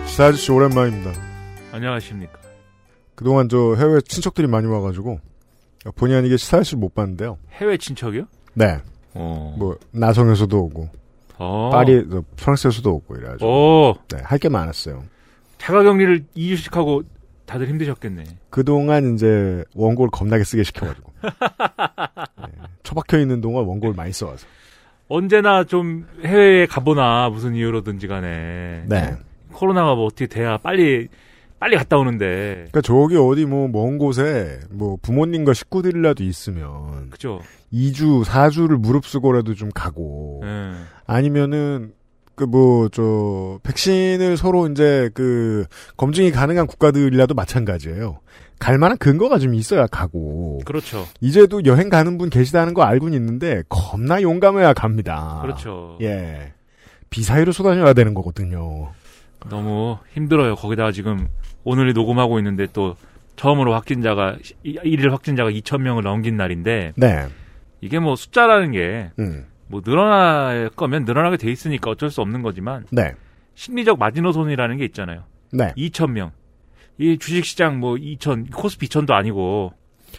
[0.06, 1.12] 시사 아저씨 오랜만입니다.
[1.72, 2.32] 안녕하십니까.
[3.14, 5.20] 그동안 저 해외 친척들이 많이 와가지고
[5.94, 7.36] 본의 아니게 시사 아저씨를 못 봤는데요.
[7.52, 8.24] 해외 친척이요?
[8.54, 8.78] 네.
[9.12, 9.54] 어.
[9.58, 10.88] 뭐 나성에서도 오고
[11.38, 11.70] 어.
[11.72, 13.94] 파리 저 프랑스에서도 오고 이래가지고 오.
[14.08, 15.04] 네, 할 게 많았어요.
[15.58, 17.02] 자가격리를 2주씩 하고
[17.46, 18.24] 다들 힘드셨겠네.
[18.50, 22.48] 그동안 이제 원고를 겁나게 쓰게 시켜가지고 네,
[22.82, 24.46] 처박혀 있는 동안 원고를 많이 써와서
[25.08, 28.84] 언제나 좀 해외에 가보나 무슨 이유로든지 간에.
[28.88, 29.14] 네.
[29.52, 31.08] 코로나가 뭐 어떻게 돼야 빨리
[31.66, 32.54] 빨리 갔다 오는데.
[32.70, 37.40] 그러니까 저기 어디 뭐 먼 곳에 뭐 부모님과 식구들이라도 있으면 그죠.
[37.72, 40.74] 2주 4주를 무릅쓰고라도 좀 가고 예.
[41.06, 41.92] 아니면은
[42.36, 45.64] 그 뭐 저 백신을 서로 이제 그
[45.96, 48.20] 검증이 가능한 국가들이라도 마찬가지예요.
[48.60, 50.60] 갈 만한 근거가 좀 있어야 가고.
[50.64, 51.04] 그렇죠.
[51.20, 55.40] 이제도 여행 가는 분 계시다는 거 알고는 있는데 겁나 용감해야 갑니다.
[55.42, 55.98] 그렇죠.
[56.00, 56.52] 예.
[57.10, 58.92] 비사이로 쏟아녀야 되는 거거든요.
[59.48, 60.54] 너무 힘들어요.
[60.56, 61.28] 거기다가 지금
[61.64, 62.96] 오늘 녹음하고 있는데 또
[63.36, 67.26] 처음으로 확진자가 이- 일일 확진자가 2천 명을 넘긴 날인데 네.
[67.80, 69.46] 이게 뭐 숫자라는 게 음.
[69.68, 73.14] 뭐 늘어날 거면 늘어나게 돼 있으니까 어쩔 수 없는 거지만 네.
[73.54, 75.24] 심리적 마지노선이라는 게 있잖아요.
[75.52, 75.72] 네.
[75.76, 76.32] 2천 명.
[76.98, 79.72] 이 주식시장 뭐 2천 코스피 2천도 아니고.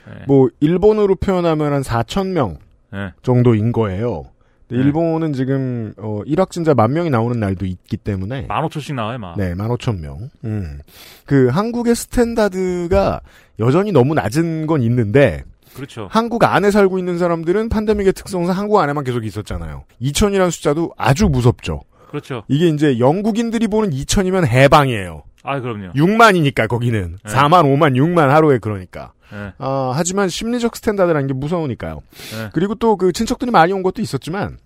[0.09, 0.25] 예.
[0.27, 2.57] 뭐 일본으로 표현하면 한 4천 명
[2.93, 3.13] 예.
[3.23, 4.25] 정도인 거예요.
[4.67, 4.85] 근데 네.
[4.85, 9.37] 일본은 지금 어 1확진자 만 명이 나오는 날도 있기 때문에 15,000씩 나와요, 막.
[9.37, 10.29] 네, 15,000명.
[10.43, 10.79] 음.
[11.25, 13.21] 그 한국의 스탠다드가
[13.59, 16.07] 여전히 너무 낮은 건 있는데 그렇죠.
[16.11, 19.85] 한국 안에 살고 있는 사람들은 팬데믹의 특성상 한국 안에만 계속 있었잖아요.
[20.01, 21.81] 2천이라는 숫자도 아주 무섭죠.
[22.09, 22.43] 그렇죠.
[22.47, 25.23] 이게 이제 영국인들이 보는 2천이면 해방이에요.
[25.43, 25.93] 아, 그럼요.
[25.93, 27.33] 6만이니까 거기는 네.
[27.33, 29.13] 4만, 5만, 6만 하루에 그러니까.
[29.33, 29.53] 예.
[29.57, 32.01] 아, 하지만 심리적 스탠다드라는 게 무서우니까요.
[32.35, 32.49] 예.
[32.53, 34.57] 그리고 또 그 친척들이 많이 온 것도 있었지만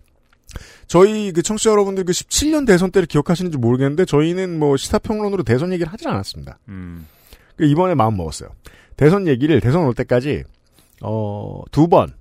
[0.87, 5.91] 저희 그 청취자 여러분들 그 17년 대선 때를 기억하시는지 모르겠는데 저희는 뭐 시사평론으로 대선 얘기를
[5.91, 6.59] 하질 않았습니다.
[6.67, 7.07] 음.
[7.55, 8.49] 그 이번에 마음 먹었어요.
[8.97, 10.43] 대선 얘기를 대선 올 때까지
[11.01, 12.13] 어, 두 번,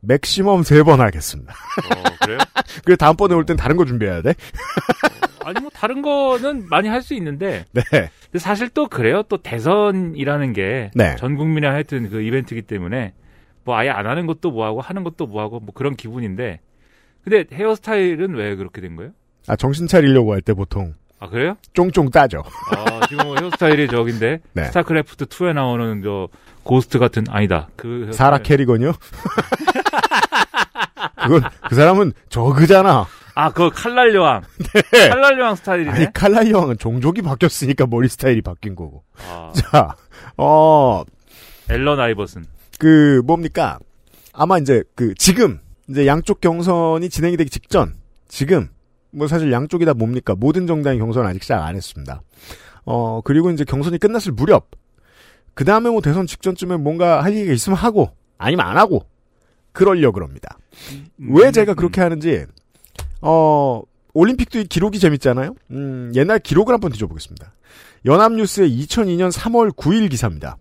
[0.00, 1.52] 맥시멈 세 번 하겠습니다.
[1.52, 2.38] 어, 그래요?
[2.84, 4.34] 그래 다음번에 올 땐 다른 거 준비해야 돼.
[5.44, 7.82] 아니 뭐 다른 거는 많이 할 수 있는데 네.
[8.32, 9.22] 근데 사실 또 그래요.
[9.28, 11.14] 또 대선이라는 게 네.
[11.16, 13.12] 전 국민이 하여튼 그 이벤트이기 때문에
[13.64, 16.60] 뭐 아예 안 하는 것도 뭐하고 하는 것도 뭐하고 뭐 그런 기분인데
[17.22, 19.12] 근데 헤어스타일은 왜 그렇게 된 거예요?
[19.48, 21.56] 아 정신 차리려고 할 때 보통 아 그래요?
[21.74, 22.42] 쫑쫑 땋죠.
[22.74, 24.64] 아 지금 뭐 헤어스타일이 저긴데 네.
[24.64, 26.28] 스타크래프트 2에 나오는 저
[26.64, 27.68] 고스트 같은 아니다.
[27.76, 28.12] 그 헤어스타일.
[28.14, 28.92] 사라 캐리건요?
[31.22, 33.06] 그건 그 사람은 저그잖아.
[33.34, 34.42] 아 그거 칼날 여왕.
[34.92, 35.08] 네.
[35.08, 35.90] 칼날 여왕 스타일이네.
[35.90, 39.04] 아니 칼날 여왕은 종족이 바뀌었으니까 머리 스타일이 바뀐 거고.
[39.28, 39.96] 아, 자,
[40.36, 41.02] 어,
[41.70, 42.44] 앨런 아이버슨.
[42.78, 43.78] 그 뭡니까?
[44.32, 47.94] 아마 이제 그 지금 이제 양쪽 경선이 진행이 되기 직전,
[48.28, 48.68] 지금,
[49.10, 50.34] 뭐 사실 양쪽이 다 뭡니까?
[50.36, 52.22] 모든 정당의 경선 아직 시작 안 했습니다.
[52.84, 54.70] 어, 그리고 이제 경선이 끝났을 무렵,
[55.54, 59.06] 그 다음에 뭐 대선 직전쯤에 뭔가 할 얘기가 있으면 하고, 아니면 안 하고,
[59.72, 60.58] 그러려 그럽니다.
[61.18, 62.46] 왜 제가 그렇게 하는지,
[63.22, 63.82] 어,
[64.14, 65.54] 올림픽도 이 기록이 재밌잖아요?
[65.70, 67.52] 음, 옛날 기록을 한번 뒤져보겠습니다.
[68.04, 70.58] 연합뉴스의 2002년 3월 9일 기사입니다.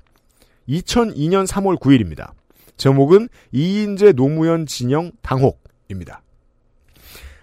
[0.69, 2.31] 2002년 3월 9일입니다.
[2.77, 6.21] 제목은 이인재 노무현 진영 당혹입니다.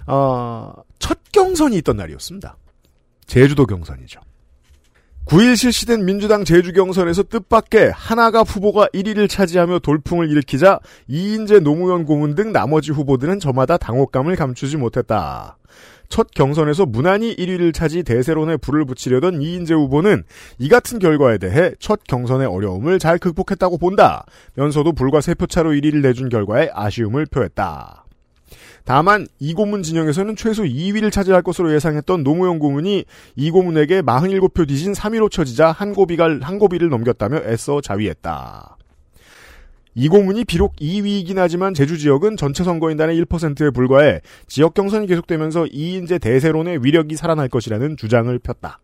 [0.06, 2.56] 어, 첫 경선이 있던 날이었습니다.
[3.26, 4.20] 제주도 경선이죠.
[5.28, 12.34] 9일 실시된 민주당 제주 경선에서 뜻밖의 하나가 후보가 1위를 차지하며 돌풍을 일으키자 이인재 노무현 고문
[12.34, 15.58] 등 나머지 후보들은 저마다 당혹감을 감추지 못했다.
[16.08, 20.22] 첫 경선에서 무난히 1위를 차지 대세론에 불을 붙이려던 이인재 후보는
[20.56, 24.24] 이 같은 결과에 대해 첫 경선의 어려움을 잘 극복했다고 본다.
[24.54, 28.07] 면서도 불과 3표 차로 1위를 내준 결과에 아쉬움을 표했다.
[28.88, 33.04] 다만 이 고문 진영에서는 최소 2위를 차지할 것으로 예상했던 노무현 고문이
[33.36, 38.78] 이 고문에게 47표 뒤진 3위로 쳐지자 한 고비가 한 고비를 넘겼다며 애써 자위했다.
[39.94, 46.18] 이 고문이 비록 2위이긴 하지만 제주 지역은 전체 선거인단의 1%에 불과해 지역 경선이 계속되면서 이인재
[46.18, 48.80] 대세론의 위력이 살아날 것이라는 주장을 폈다.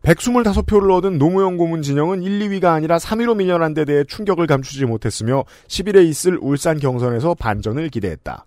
[0.00, 5.44] 125표를 얻은 노무현 고문 진영은 1, 2위가 아니라 3위로 밀려난 데 대해 충격을 감추지 못했으며
[5.68, 8.46] 10일에 있을 울산 경선에서 반전을 기대했다.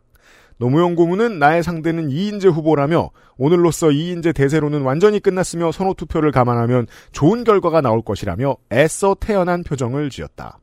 [0.58, 7.44] 노무현 고문은 나의 상대는 이인재 후보라며 오늘로써 이인재 대세로는 완전히 끝났으며 선호 투표를 감안하면 좋은
[7.44, 10.60] 결과가 나올 것이라며 애써 태연한 표정을 지었다.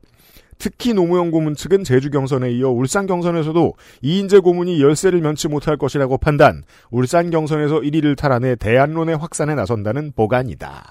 [0.57, 6.17] 특히 노무현 고문 측은 제주 경선에 이어 울산 경선에서도 이인재 고문이 열세를 면치 못할 것이라고
[6.17, 10.83] 판단, 울산 경선에서 1위를 탈환해 대안론의 확산에 나선다는 보관이다.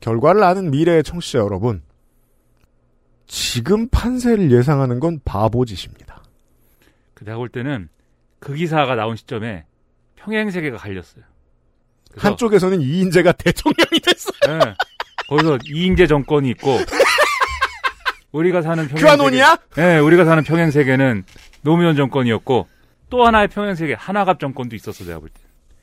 [0.00, 1.82] 결과를 아는 미래의 청취자 여러분,
[3.26, 6.17] 지금 판세를 예상하는 건 바보짓입니다.
[7.18, 7.88] 그 내가 볼 때는
[8.38, 9.64] 그 기사가 나온 시점에
[10.14, 11.24] 평행 세계가 갈렸어요.
[12.16, 14.58] 한쪽에서는 이인재가 대통령이 됐어요.
[14.58, 14.74] 네.
[15.28, 16.78] 거기서 이인재 정권이 있고
[18.30, 19.58] 우리가 사는 평행 큐아논이야?
[19.76, 21.24] 네, 우리가 사는 평행 세계는
[21.62, 22.68] 노무현 정권이었고
[23.10, 25.40] 또 하나의 평행 세계 하나갑 정권도 있었어 내가 볼 때.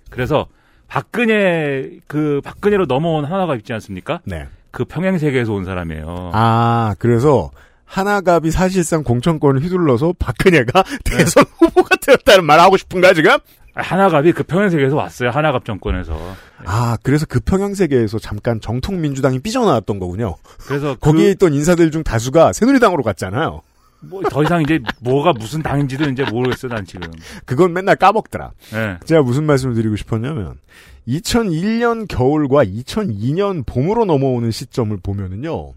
[0.10, 0.48] 그래서
[0.88, 4.22] 박근혜 그 박근혜로 넘어온 하나갑 있지 않습니까?
[4.24, 4.48] 네.
[4.72, 6.32] 그 평행 세계에서 온 사람이에요.
[6.34, 7.52] 아, 그래서
[7.86, 13.38] 하나갑이 사실상 공천권을 휘둘러서 박근혜가 대선 후보가 되었다는 말 하고 싶은가 지금?
[13.76, 15.30] 하나갑이 그 평행 세계에서 왔어요.
[15.32, 16.18] 하나갑 정권에서.
[16.66, 20.36] 아, 그래서 그 평행 세계에서 잠깐 정통 민주당이 삐져나왔던 거군요.
[20.66, 23.62] 그래서 거기에 그- 있던 인사들 중 다수가 새누리당으로 갔잖아요.
[24.02, 27.10] 뭐 더 이상 이제 뭐가 무슨 당인지도 이제 모르겠어 난 지금.
[27.46, 28.52] 그건 맨날 까먹더라.
[28.72, 28.98] 네.
[29.06, 30.60] 제가 무슨 말씀을 드리고 싶었냐면
[31.08, 35.74] 2001년 겨울과 2002년 봄으로 넘어오는 시점을 보면은요.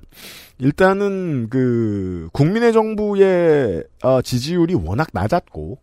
[0.58, 5.78] 일단은 그 국민의 정부의 아, 지지율이 워낙 낮았고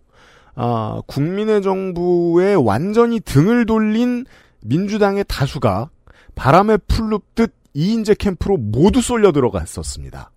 [0.56, 4.26] 아, 국민의 정부에 완전히 등을 돌린
[4.62, 5.90] 민주당의 다수가
[6.36, 10.32] 바람에 풀눕듯 이인재 캠프로 모두 쏠려 들어갔었습니다.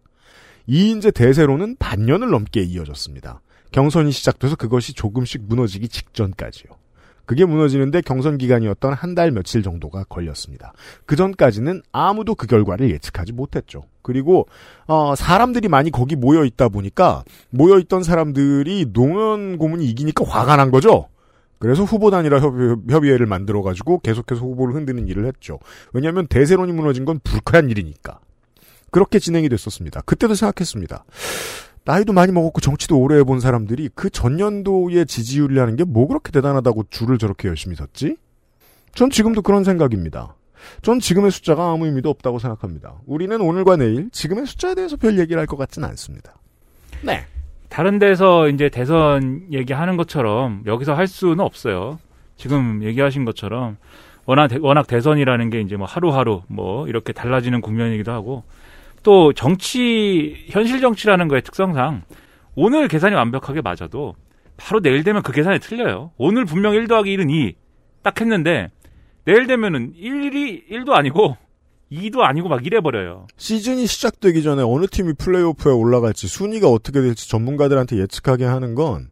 [0.68, 3.40] 이인재 대세로는 반년을 넘게 이어졌습니다.
[3.72, 6.70] 경선이 시작돼서 그것이 조금씩 무너지기 직전까지요.
[7.26, 10.72] 그게 무너지는데 경선 기간이었던 한 달 며칠 정도가 걸렸습니다.
[11.06, 13.84] 그 전까지는 아무도 그 결과를 예측하지 못했죠.
[14.02, 14.46] 그리고
[14.86, 20.70] 어, 사람들이 많이 거기 모여 있다 보니까 모여 있던 사람들이 노무현 고문이 이기니까 화가 난
[20.70, 21.08] 거죠.
[21.58, 25.58] 그래서 후보 단일화 협의, 회를 만들어 가지고 계속해서 후보를 흔드는 일을 했죠.
[25.92, 28.20] 왜냐하면 대세론이 무너진 건 불쾌한 일이니까.
[28.90, 30.00] 그렇게 진행이 됐었습니다.
[30.02, 31.04] 그때도 생각했습니다.
[31.84, 37.18] 나이도 많이 먹었고 정치도 오래 해본 사람들이 그 전년도의 지지율이라는 게 뭐 그렇게 대단하다고 줄을
[37.18, 38.16] 저렇게 열심히 섰지?
[38.94, 40.34] 전 지금도 그런 생각입니다.
[40.82, 42.94] 전 지금의 숫자가 아무 의미도 없다고 생각합니다.
[43.06, 46.34] 우리는 오늘과 내일 지금의 숫자에 대해서 별 얘기를 할 것 같지는 않습니다.
[47.02, 47.24] 네.
[47.68, 51.98] 다른 데서 이제 대선 얘기하는 것처럼 여기서 할 수는 없어요.
[52.36, 53.76] 지금 얘기하신 것처럼
[54.26, 58.42] 워낙 대- 워낙 대선이라는 게 이제 뭐 하루하루 뭐 이렇게 달라지는 국면이기도 하고
[59.02, 62.02] 또 정치 현실 정치라는 거의 특성상
[62.54, 64.14] 오늘 계산이 완벽하게 맞아도
[64.56, 66.12] 바로 내일 되면 그 계산이 틀려요.
[66.16, 67.54] 오늘 분명 1 더하기 1은 2.
[68.02, 68.68] 딱 했는데
[69.24, 71.36] 내일 되면은 1이 1도 아니고
[71.92, 73.26] 2도 아니고 막 이래 버려요.
[73.36, 79.08] 시즌이 시작되기 전에 어느 팀이 플레이오프에 올라갈지 순위가 어떻게 될지 전문가들한테 예측하게 하는 건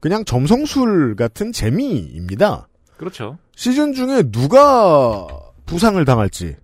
[0.00, 2.68] 그냥 점성술 같은 재미입니다.
[2.96, 3.38] 그렇죠.
[3.54, 5.26] 시즌 중에 누가
[5.66, 6.56] 부상을 당할지,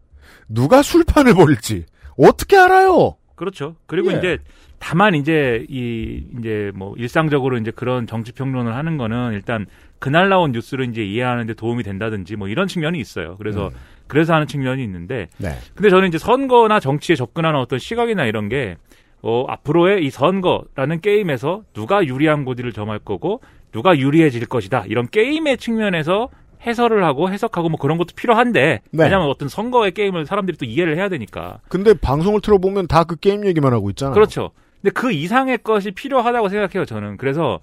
[0.49, 1.85] 누가 술판을 벌일지
[2.17, 3.17] 어떻게 알아요?
[3.35, 3.77] 그렇죠.
[3.87, 4.19] 그리고 예.
[4.19, 4.39] 이제
[4.79, 9.67] 다만 이제 이 이제 뭐 일상적으로 이제 그런 정치 평론을 하는 거는 일단
[9.99, 13.37] 그날 나온 뉴스를 이제 이해하는데 도움이 된다든지 뭐 이런 측면이 있어요.
[13.39, 13.71] 그래서
[14.07, 15.51] 그래서 하는 측면이 있는데 네.
[15.75, 18.77] 근데 저는 이제 선거나 정치에 접근하는 어떤 시각이나 이런 게
[19.23, 23.41] 어, 앞으로의 이 선거라는 게임에서 누가 유리한 고지를 점할 거고
[23.73, 24.85] 누가 유리해질 것이다.
[24.87, 26.29] 이런 게임의 측면에서
[26.67, 29.05] 해설을 하고 해석하고 뭐 그런 것도 필요한데 네.
[29.05, 33.45] 왜냐하면 어떤 선거의 게임을 사람들이 또 이해를 해야 되니까 근데 방송을 틀어보면 다 그 게임
[33.47, 34.15] 얘기만 하고 있잖아요.
[34.15, 34.51] 그렇죠.
[34.81, 37.17] 근데 그 이상의 것이 필요하다고 생각해요, 저는.
[37.19, 37.61] 그래서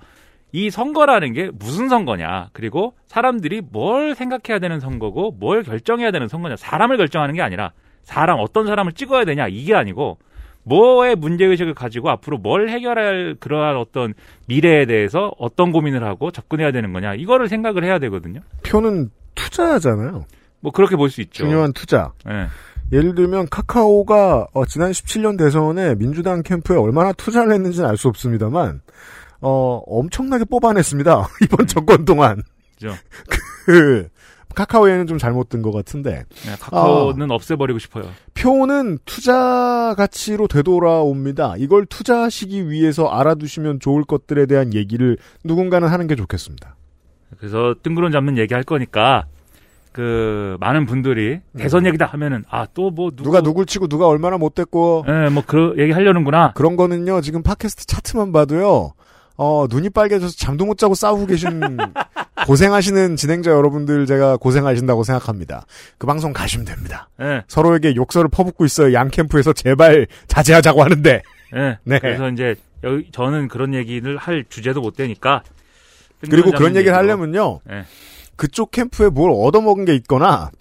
[0.51, 6.57] 이 선거라는 게 무슨 선거냐, 그리고 사람들이 뭘 생각해야 되는 선거고, 뭘 결정해야 되는 선거냐,
[6.57, 7.71] 사람을 결정하는 게 아니라,
[8.03, 10.17] 사람, 어떤 사람을 찍어야 되냐, 이게 아니고,
[10.63, 14.13] 뭐의 문제의식을 가지고 앞으로 뭘 해결할 그러한 어떤
[14.47, 18.41] 미래에 대해서 어떤 고민을 하고 접근해야 되는 거냐, 이거를 생각을 해야 되거든요.
[18.63, 20.25] 표는 투자잖아요.
[20.59, 21.43] 뭐 그렇게 볼 수 있죠.
[21.43, 22.11] 중요한 투자.
[22.29, 22.47] 예.
[22.95, 28.81] 예를 들면 카카오가 어, 지난 17년 대선에 민주당 캠프에 얼마나 투자를 했는지는 알 수 없습니다만
[29.39, 31.27] 어, 엄청나게 뽑아냈습니다.
[31.43, 32.43] 이번 정권 동안.
[32.75, 32.93] 그죠.
[33.65, 34.09] 그
[34.55, 38.03] 카카오에는 좀 잘못된 것 같은데 네, 카카오는 없애버리고 싶어요.
[38.33, 41.55] 표는 투자 가치로 되돌아옵니다.
[41.57, 46.75] 이걸 투자하시기 위해서 알아두시면 좋을 것들에 대한 얘기를 누군가는 하는 게 좋겠습니다.
[47.39, 49.25] 그래서 뜬구름 잡는 얘기 할 거니까
[49.91, 55.05] 그 많은 분들이 대선 얘기다 하면은 아 또 뭐 누가 누굴 치고 누가 얼마나 못됐고
[55.07, 56.53] 예, 뭐 그런 얘기 하려는구나.
[56.53, 57.19] 그런 거는요.
[57.21, 58.93] 지금 팟캐스트 차트만 봐도요.
[59.43, 61.59] 어, 눈이 빨개져서 잠도 못 자고 싸우고 계신
[62.45, 65.65] 고생하시는 진행자 여러분들 제가 고생하신다고 생각합니다.
[65.97, 67.09] 그 방송 가시면 됩니다.
[67.19, 67.41] 예.
[67.47, 68.93] 서로에게 욕설을 퍼붓고 있어요.
[68.93, 71.23] 양 캠프에서 제발 자제하자고 하는데.
[71.55, 71.79] 예.
[71.83, 71.97] 네.
[71.97, 75.41] 그래서 이제 여기 저는 그런 얘기를 할 주제도 못 되니까
[76.29, 76.95] 그리고 그런 얘기를.
[76.95, 77.61] 하려면요.
[77.71, 77.85] 예.
[78.35, 80.51] 그쪽 캠프에 뭘 얻어먹은 게 있거나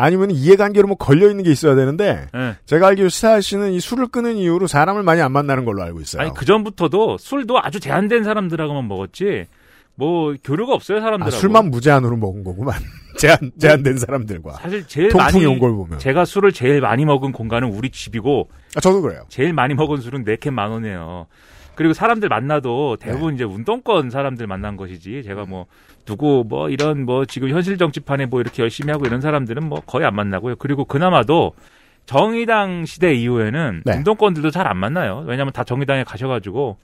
[0.00, 2.56] 아니면 이해관계로 뭐 걸려있는 게 있어야 되는데 예.
[2.66, 6.22] 제가 알기로 시사할 씨는 이 술을 끊은 이후로 사람을 많이 안 만나는 걸로 알고 있어요.
[6.22, 9.46] 아니 그 전부터도 술도 아주 제한된 사람들하고만 먹었지
[9.94, 11.36] 뭐 교류가 없어요 아, 사람들하고.
[11.36, 12.74] 술만 무제한으로 먹은 거구만.
[13.18, 14.52] 제한, 제한된 사람들과.
[14.54, 15.98] 사실 제일 통풍이 많이 온걸 보면.
[15.98, 19.24] 제가 술을 제일 많이 먹은 공간은 우리 집이고 아, 저도 그래요.
[19.28, 21.26] 제일 많이 먹은 술은 네캔만 원이에요.
[21.74, 23.06] 그리고 사람들 만나도 네.
[23.06, 25.66] 대부분 이제 운동권 사람들 만난 것이지 제가 뭐
[26.04, 30.06] 누구 뭐 이런 뭐 지금 현실 정치판에 뭐 이렇게 열심히 하고 이런 사람들은 뭐 거의
[30.06, 30.56] 안 만나고요.
[30.56, 31.52] 그리고 그나마도
[32.06, 33.96] 정의당 시대 이후에는 네.
[33.98, 35.24] 운동권들도 잘 안 만나요.
[35.26, 36.76] 왜냐하면 다 정의당에 가셔가지고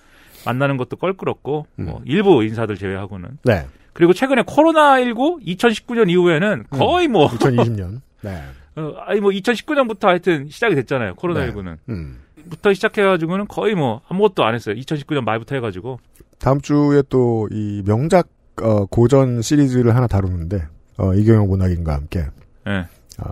[0.44, 1.84] 만나는 것도 껄끄럽고 음.
[1.86, 3.66] 뭐 일부 인사들 제외하고는 네.
[3.92, 8.00] 그리고 최근에 코로나19 2019년 이후에는 거의 뭐 2020년.
[8.22, 8.42] 네.
[8.76, 11.14] 어, 아니 뭐 2019년부터 하여튼 시작이 됐잖아요.
[11.14, 11.78] 코로나19는.
[11.88, 12.18] 음.
[12.50, 14.76] 부터 시작해가지고는 거의 뭐 아무것도 안 했어요.
[14.76, 15.98] 2019년 말부터 해가지고.
[16.38, 18.28] 다음 주에 또 이 명작
[18.62, 20.66] 어, 고전 시리즈를 하나 다루는데
[20.98, 22.26] 어, 이경영 문학인과 함께
[22.66, 22.86] 예.
[23.18, 23.30] 어,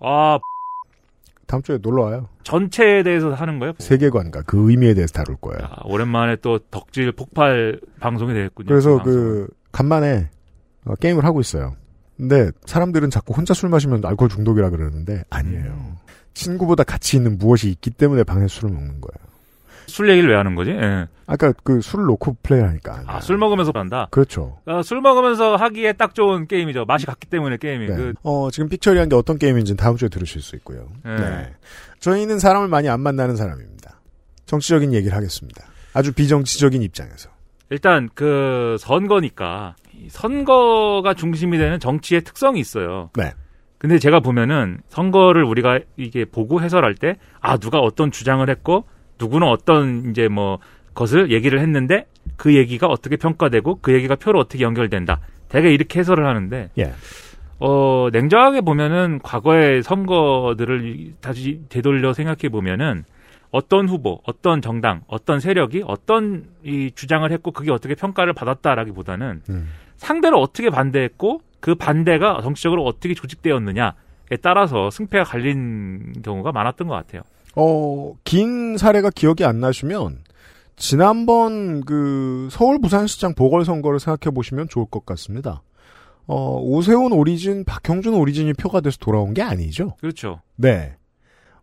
[0.00, 0.38] 아
[1.46, 2.28] 다음 주에 놀러 와요.
[2.42, 3.74] 전체에 대해서 하는 거예요?
[3.78, 5.60] 세계관과 그 의미에 대해서 다룰 거예요.
[5.62, 8.68] 아, 오랜만에 또 덕질 폭발 방송이 되겠군요.
[8.68, 9.04] 그래서 방송.
[9.04, 10.30] 그 간만에
[10.84, 11.76] 어, 게임을 하고 있어요.
[12.16, 15.96] 근데 사람들은 자꾸 혼자 술 마시면 알코올 중독이라 그러는데 아니에요.
[16.32, 19.33] 친구보다 같이 있는 무엇이 있기 때문에 방에 술을 먹는 거예요.
[19.86, 20.70] 술 얘기를 왜 하는 거지?
[20.70, 21.06] 예.
[21.26, 23.04] 아까 그 술을 놓고 플레이하니까.
[23.06, 24.08] 아, 술 먹으면서 한다.
[24.10, 24.58] 그렇죠.
[24.66, 26.84] 아, 술 먹으면서 하기에 딱 좋은 게임이죠.
[26.84, 27.86] 맛이 같기 때문에 게임이.
[27.86, 27.94] 네.
[27.96, 30.88] 그, 어, 지금 픽처리한 게 어떤 게임인지는 다음 주에 들으실 수 있고요.
[31.04, 31.16] 네.
[31.16, 31.52] 네.
[32.00, 34.00] 저희는 사람을 많이 안 만나는 사람입니다.
[34.46, 35.64] 정치적인 얘기를 하겠습니다.
[35.94, 37.30] 아주 비정치적인 입장에서.
[37.70, 43.10] 일단 그 선거니까 이 선거가 중심이 되는 정치의 특성이 있어요.
[43.16, 43.32] 네.
[43.78, 48.84] 근데 제가 보면은 선거를 우리가 이게 보고 해설할 때 아 누가 어떤 주장을 했고
[49.18, 50.58] 누구는 어떤 이제 뭐
[50.94, 52.06] 것을 얘기를 했는데
[52.36, 55.20] 그 얘기가 어떻게 평가되고 그 얘기가 표로 어떻게 연결된다.
[55.48, 56.92] 대개 이렇게 해설을 하는데 예.
[57.60, 63.04] 어 냉정하게 보면은 과거의 선거들을 다시 되돌려 생각해 보면은
[63.50, 69.68] 어떤 후보, 어떤 정당, 어떤 세력이 어떤 이 주장을 했고 그게 어떻게 평가를 받았다라기보다는 음.
[69.96, 73.92] 상대를 어떻게 반대했고 그 반대가 정치적으로 어떻게 조직되었느냐에
[74.42, 77.22] 따라서 승패가 갈린 경우가 많았던 것 같아요.
[77.56, 80.18] 어, 긴 사례가 기억이 안 나시면,
[80.76, 85.62] 지난번 그 서울 부산시장 보궐선거를 생각해 보시면 좋을 것 같습니다.
[86.26, 89.94] 어, 오세훈 오리진, 박형준 오리진이 표가 돼서 돌아온 게 아니죠.
[90.00, 90.40] 그렇죠.
[90.56, 90.96] 네.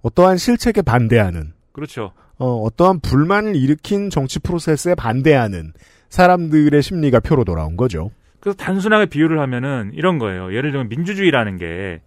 [0.01, 2.13] 어떠한 실책에 반대하는, 그렇죠.
[2.37, 5.73] 어, 어떠한 불만을 일으킨 정치 프로세스에 반대하는
[6.09, 8.11] 사람들의 심리가 표로 돌아온 거죠.
[8.39, 10.53] 그래서 단순하게 비유를 하면은 이런 거예요.
[10.55, 12.01] 예를 들면 민주주의라는 게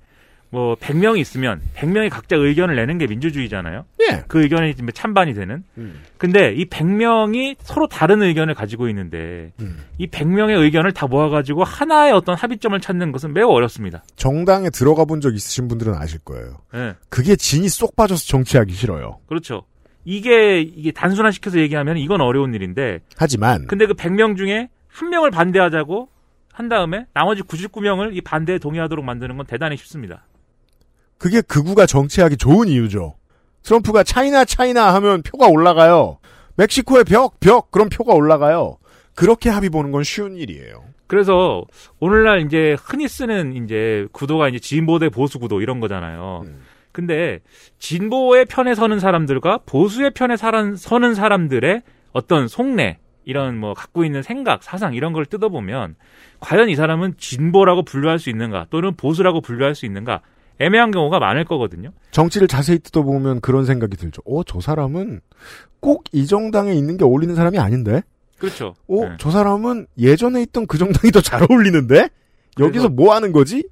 [0.54, 3.84] 뭐 100명이 있으면 100명이 각자 의견을 내는 게 민주주의잖아요.
[4.08, 4.22] 예.
[4.28, 5.64] 그 의견이 찬반이 되는.
[6.16, 9.84] 근데 이 100명이 서로 다른 의견을 가지고 있는데 음.
[9.98, 14.04] 이 100명의 의견을 다 모아 가지고 하나의 어떤 합의점을 찾는 것은 매우 어렵습니다.
[14.14, 16.58] 정당에 들어가 본 적 있으신 분들은 아실 거예요.
[16.74, 16.94] 예.
[17.08, 19.18] 그게 진이 쏙 빠져서 정치하기 싫어요.
[19.26, 19.62] 그렇죠.
[20.04, 26.08] 이게 이게 단순화시켜서 얘기하면 이건 어려운 일인데 하지만 근데 그 100명 중에 한 명을 반대하자고
[26.52, 30.26] 한 다음에 나머지 99명을 이 반대에 동의하도록 만드는 건 대단히 쉽습니다.
[31.24, 33.14] 그게 극우가 정치하기 좋은 이유죠.
[33.62, 36.18] 트럼프가 차이나 차이나 하면 표가 올라가요.
[36.56, 38.76] 멕시코의 벽, 벽, 그럼 표가 올라가요.
[39.14, 40.84] 그렇게 합의 보는 건 쉬운 일이에요.
[41.06, 41.64] 그래서
[41.98, 46.42] 오늘날 이제 흔히 쓰는 이제 구도가 이제 진보 대 보수 구도 이런 거잖아요.
[46.44, 46.60] 음.
[46.92, 47.40] 근데
[47.78, 54.62] 진보의 편에 서는 사람들과 보수의 편에 서는 사람들의 어떤 속내 이런 뭐 갖고 있는 생각,
[54.62, 55.94] 사상 이런 걸 뜯어보면
[56.40, 60.20] 과연 이 사람은 진보라고 분류할 수 있는가 또는 보수라고 분류할 수 있는가
[60.60, 61.90] 애매한 경우가 많을 거거든요.
[62.10, 64.22] 정치를 자세히 뜯어보면 그런 생각이 들죠.
[64.24, 65.20] 어, 저 사람은
[65.80, 68.02] 꼭 이 정당에 있는 게 어울리는 사람이 아닌데?
[68.38, 68.74] 그렇죠.
[68.88, 69.16] 어, 네.
[69.18, 72.08] 저 사람은 예전에 있던 그 정당이 더 잘 어울리는데?
[72.60, 73.68] 여기서 뭐 하는 거지?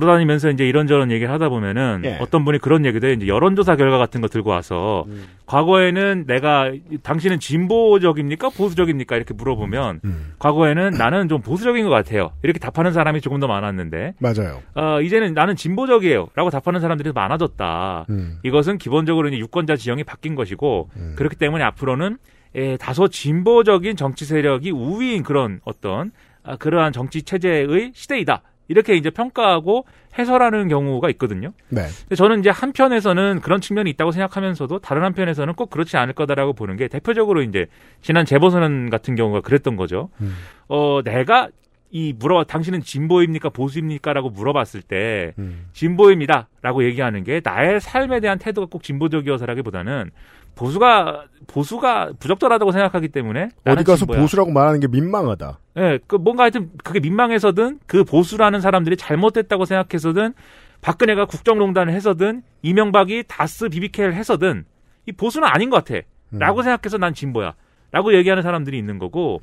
[0.00, 2.18] 돌아다니면서 이제 이런저런 얘기를 하다 보면은 예.
[2.20, 3.14] 어떤 분이 그런 얘기도 해요.
[3.14, 5.24] 이제 여론조사 결과 같은 거 들고 와서 음.
[5.46, 6.70] 과거에는 내가
[7.02, 10.34] 당신은 진보적입니까 보수적입니까 이렇게 물어보면 음.
[10.38, 12.32] 과거에는 나는 좀 보수적인 것 같아요.
[12.42, 14.60] 이렇게 답하는 사람이 조금 더 많았는데 맞아요.
[14.74, 18.06] 어, 이제는 나는 진보적이에요라고 답하는 사람들이 많아졌다.
[18.10, 18.38] 음.
[18.42, 22.18] 이것은 기본적으로 이제 유권자 지형이 바뀐 것이고 그렇기 때문에 앞으로는
[22.54, 26.10] 에, 다소 진보적인 정치 세력이 우위인 그런 어떤
[26.42, 28.42] 아, 그러한 정치 체제의 시대이다.
[28.68, 29.84] 이렇게 이제 평가하고
[30.18, 31.52] 해설하는 경우가 있거든요.
[31.68, 31.82] 네.
[32.00, 36.76] 근데 저는 이제 한편에서는 그런 측면이 있다고 생각하면서도 다른 한편에서는 꼭 그렇지 않을 거다라고 보는
[36.76, 37.66] 게 대표적으로 이제
[38.00, 40.08] 지난 재보선 같은 경우가 그랬던 거죠.
[40.20, 40.34] 음.
[40.68, 41.48] 어, 내가
[41.90, 45.66] 이 물어 당신은 진보입니까 보수입니까라고 물어봤을 때 음.
[45.72, 50.10] 진보입니다라고 얘기하는 게 나의 삶에 대한 태도가 꼭 진보적이어서라기보다는
[50.56, 54.20] 보수가 보수가 부적절하다고 생각하기 때문에 어디 가서 진보야.
[54.20, 55.58] 보수라고 말하는 게 민망하다.
[55.76, 60.32] 예, 그 뭔가 하여튼 그게 민망해서든 그 보수라는 사람들이 잘못됐다고 생각해서든
[60.80, 64.64] 박근혜가 국정농단을 해서든 이명박이 다스 비비케를 해서든
[65.06, 66.00] 이 보수는 아닌 것 같아.
[66.32, 66.38] 음.
[66.38, 67.54] 라고 생각해서 난 진보야.
[67.92, 69.40] 라고 얘기하는 사람들이 있는 거고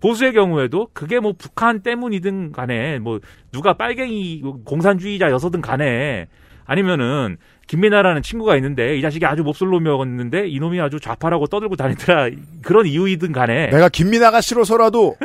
[0.00, 3.20] 보수의 경우에도 그게 뭐 북한 때문이든 간에 뭐
[3.52, 6.26] 누가 빨갱이 공산주의자여서든 간에
[6.64, 7.36] 아니면은
[7.72, 12.28] 김민아라는 친구가 있는데 이 자식이 아주 몹쓸 놈이었는데 이놈이 아주 좌파라고 떠들고 다니더라
[12.60, 15.16] 그런 이유이든 간에 내가 김민아가 싫어서라도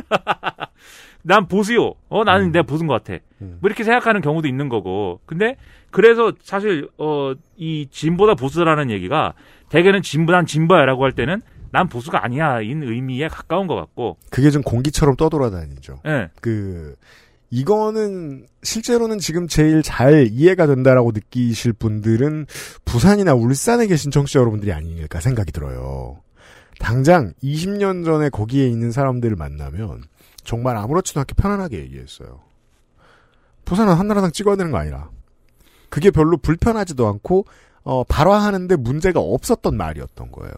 [1.23, 1.95] 난 보수요.
[2.07, 3.21] 어, 나는 내가 보수인 것 같아.
[3.39, 5.19] 뭐 이렇게 생각하는 경우도 있는 거고.
[5.25, 5.57] 근데
[5.91, 9.33] 그래서 사실 어, 이 진보다 보수라는 얘기가
[9.67, 11.41] 대개는 진보 난 진보야라고 할 때는
[11.73, 14.15] 난 보수가 아니야인 의미에 가까운 것 같고.
[14.29, 15.99] 그게 좀 공기처럼 떠돌아다니죠.
[16.05, 16.29] 예.
[16.39, 16.95] 그
[17.49, 22.45] 이거는 실제로는 지금 제일 잘 이해가 된다라고 느끼실 분들은
[22.83, 26.21] 부산이나 울산에 계신 청취자 여러분들이 아닐까 생각이 들어요.
[26.79, 30.03] 당장 20년 전에 거기에 있는 사람들을 만나면
[30.43, 32.41] 정말 아무렇지도 않게 편안하게 얘기했어요.
[33.65, 35.09] 부산은 한나라당 찍어야 되는 거 아니라.
[35.89, 37.45] 그게 별로 불편하지도 않고
[37.83, 40.53] 어, 발화하는데 문제가 없었던 말이었던 거예요.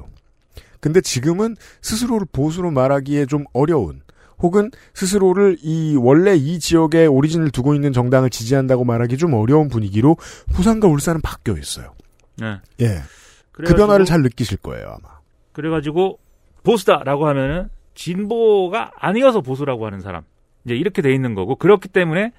[0.79, 4.01] 근데 지금은 스스로를 보수로 말하기에 좀 어려운
[4.41, 10.17] 혹은 스스로를 이 원래 이 지역에 오리진을 두고 있는 정당을 지지한다고 말하기 좀 어려운 분위기로
[10.53, 11.93] 부산과 울산은 바뀌어 있어요.
[12.37, 12.57] 네.
[12.81, 13.01] 예.
[13.51, 15.19] 그 변화를 잘 느끼실 거예요, 아마.
[15.51, 16.19] 그래가지고
[16.63, 20.23] 보수다라고 하면은 진보가 아니어서 보수라고 하는 사람
[20.63, 22.31] 이제 이렇게 돼 있는 거고 그렇기 때문에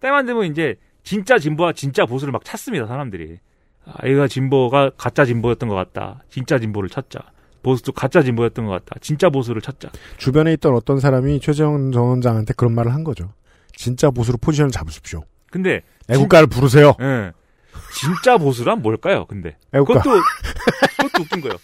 [0.00, 3.38] 때만 되면 이제 진짜 진보와 진짜 보수를 막 찾습니다 사람들이
[3.84, 7.20] 아 얘가 진보가 가짜 진보였던 것 같다 진짜 진보를 찾자
[7.62, 12.54] 보수도 가짜 진보였던 것 같다 진짜 보수를 찾자 주변에 있던 어떤 사람이 최재형 전 원장한테
[12.54, 13.32] 그런 말을 한 거죠.
[13.74, 15.22] 진짜 보수로 포지션을 잡으십시오.
[15.50, 16.94] 근데 애국가를 부르세요.
[17.00, 17.32] 예.
[17.94, 19.24] 진짜 보수란 뭘까요?
[19.26, 20.00] 근데 애국가.
[20.00, 20.20] 그것도
[20.96, 21.56] 그것도 웃긴 거예요.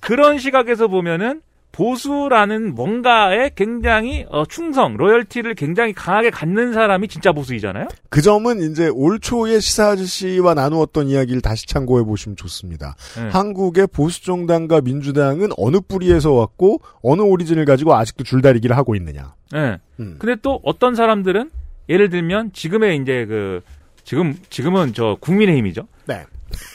[0.00, 1.42] 그런 시각에서 보면은
[1.74, 7.88] 보수라는 뭔가에 굉장히 어, 충성, 로열티를 굉장히 강하게 갖는 사람이 진짜 보수이잖아요.
[8.10, 12.94] 그 점은 이제 올 초에 시사 아저씨와 나누었던 이야기를 다시 참고해 보시면 좋습니다.
[13.16, 13.28] 네.
[13.28, 19.34] 한국의 보수 정당과 민주당은 어느 뿌리에서 왔고 어느 오리진을 가지고 아직도 줄다리기를 하고 있느냐.
[19.54, 19.78] 예.
[19.98, 20.16] 음.
[20.20, 21.50] 근데 또 어떤 사람들은
[21.88, 23.62] 예를 들면 지금의 이제 그
[24.04, 25.88] 지금 지금은 저 국민의힘이죠.
[26.06, 26.24] 네.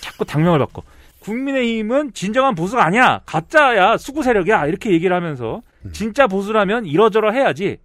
[0.02, 0.84] 자꾸 당명을 바꿔.
[1.22, 3.22] 국민의힘은 진정한 보수가 아니야.
[3.26, 3.98] 가짜야.
[3.98, 4.68] 수구 세력이야.
[4.68, 5.92] 이렇게 얘기를 하면서 음.
[5.92, 7.78] 진짜 보수라면 이러저러 해야지.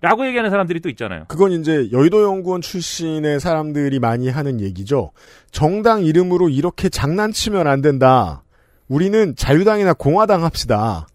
[0.00, 1.26] 라고 얘기하는 사람들이 또 있잖아요.
[1.28, 5.12] 그건 이제 여의도 연구원 출신의 사람들이 많이 하는 얘기죠.
[5.52, 8.42] 정당 이름으로 이렇게 장난치면 안 된다.
[8.88, 11.06] 우리는 자유당이나 공화당 합시다.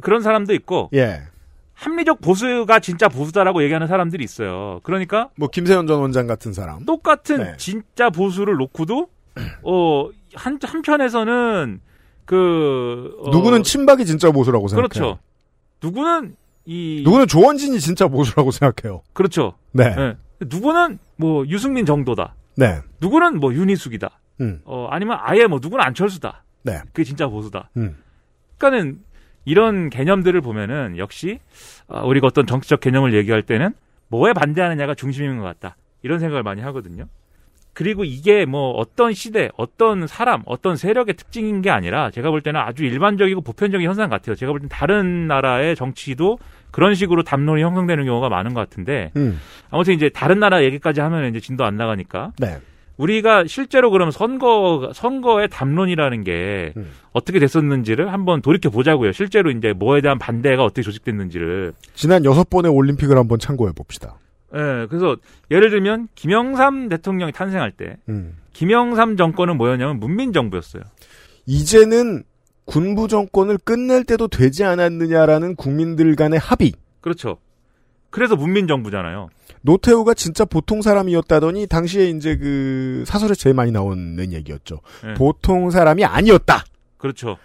[0.00, 1.22] 그런 사람도 있고 예.
[1.74, 4.78] 합리적 보수가 진짜 보수다라고 얘기하는 사람들이 있어요.
[4.84, 6.84] 그러니까 뭐 김세현 전 원장 같은 사람.
[6.84, 7.54] 똑같은 네.
[7.56, 9.08] 진짜 보수를 놓고도
[9.64, 11.80] 어 한 한편에서는
[12.24, 14.88] 그 어, 누구는 친박이 진짜 보수라고 생각해요.
[14.88, 15.18] 그렇죠.
[15.82, 19.02] 누구는 이 누구는 조원진이 진짜 보수라고 생각해요.
[19.12, 19.54] 그렇죠.
[19.72, 19.94] 네.
[19.98, 20.16] 예.
[20.40, 22.34] 누구는 뭐 유승민 정도다.
[22.56, 22.80] 네.
[23.00, 24.10] 누구는 뭐 윤희숙이다.
[24.40, 24.60] 음.
[24.64, 26.44] 어 아니면 아예 뭐 누구는 안철수다.
[26.62, 26.80] 네.
[26.86, 27.70] 그게 진짜 보수다.
[27.76, 27.96] 음.
[28.58, 29.00] 그러니까는
[29.44, 31.40] 이런 개념들을 보면은 역시
[31.88, 33.74] 아, 우리가 어떤 정치적 개념을 얘기할 때는
[34.08, 35.76] 뭐에 반대하느냐가 중심인 것 같다.
[36.02, 37.06] 이런 생각을 많이 하거든요.
[37.74, 42.60] 그리고 이게 뭐 어떤 시대, 어떤 사람, 어떤 세력의 특징인 게 아니라 제가 볼 때는
[42.60, 44.36] 아주 일반적이고 보편적인 현상 같아요.
[44.36, 46.38] 제가 볼 때는 다른 나라의 정치도
[46.70, 49.40] 그런 식으로 담론이 형성되는 경우가 많은 것 같은데 음.
[49.70, 52.58] 아무튼 이제 다른 나라 얘기까지 하면 이제 진도 안 나가니까 네.
[52.98, 56.90] 우리가 실제로 그럼 선거 선거의 담론이라는 게 음.
[57.12, 59.12] 어떻게 됐었는지를 한번 돌이켜 보자고요.
[59.12, 61.72] 실제로 이제 뭐에 대한 반대가 어떻게 조직됐는지를.
[61.94, 64.16] 지난 여섯 번의 올림픽을 한번 참고해 봅시다.
[64.54, 65.16] 예, 그래서
[65.50, 68.36] 예를 들면 김영삼 대통령이 탄생할 때 음.
[68.52, 70.82] 김영삼 정권은 뭐였냐면 문민 정부였어요.
[71.46, 72.24] 이제는
[72.64, 76.72] 군부 정권을 끝낼 때도 되지 않았느냐라는 국민들 간의 합의.
[77.00, 77.38] 그렇죠.
[78.10, 79.30] 그래서 문민 정부잖아요.
[79.62, 84.80] 노태우가 진짜 보통 사람이었다더니 당시에 이제 그 사설에 제일 많이 나오는 얘기였죠.
[85.04, 85.14] 네.
[85.14, 86.64] 보통 사람이 아니었다.
[86.98, 87.38] 그렇죠.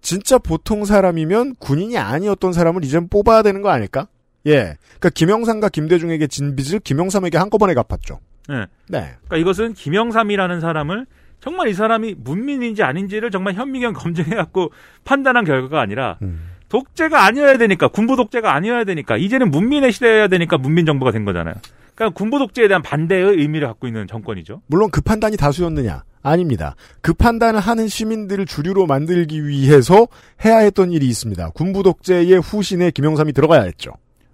[0.00, 4.06] 진짜 보통 사람이면 군인이 아니었던 사람을 이젠 뽑아야 되는 거 아닐까?
[4.46, 4.76] 예.
[4.98, 8.20] 그러니까 김영삼과 김대중에게 진 빚을 김영삼에게 한꺼번에 갚았죠.
[8.48, 8.66] 네.
[8.88, 9.14] 네.
[9.24, 11.06] 그러니까 이것은 김영삼이라는 사람을
[11.40, 14.70] 정말 이 사람이 문민인지 아닌지를 정말 현미경 검증해갖고
[15.04, 16.50] 판단한 결과가 아니라 음.
[16.68, 21.54] 독재가 아니어야 되니까 군부 독재가 아니어야 되니까 이제는 문민의 시대여야 되니까 문민 정부가 된 거잖아요.
[21.94, 24.62] 그러니까 군부 독재에 대한 반대의 의미를 갖고 있는 정권이죠.
[24.66, 26.04] 물론 그 판단이 다수였느냐?
[26.22, 26.76] 아닙니다.
[27.00, 30.06] 그 판단을 하는 시민들을 주류로 만들기 위해서
[30.44, 31.50] 해야 했던 일이 있습니다.
[31.50, 33.92] 군부 독재의 후신에 김영삼이 들어가야 했죠.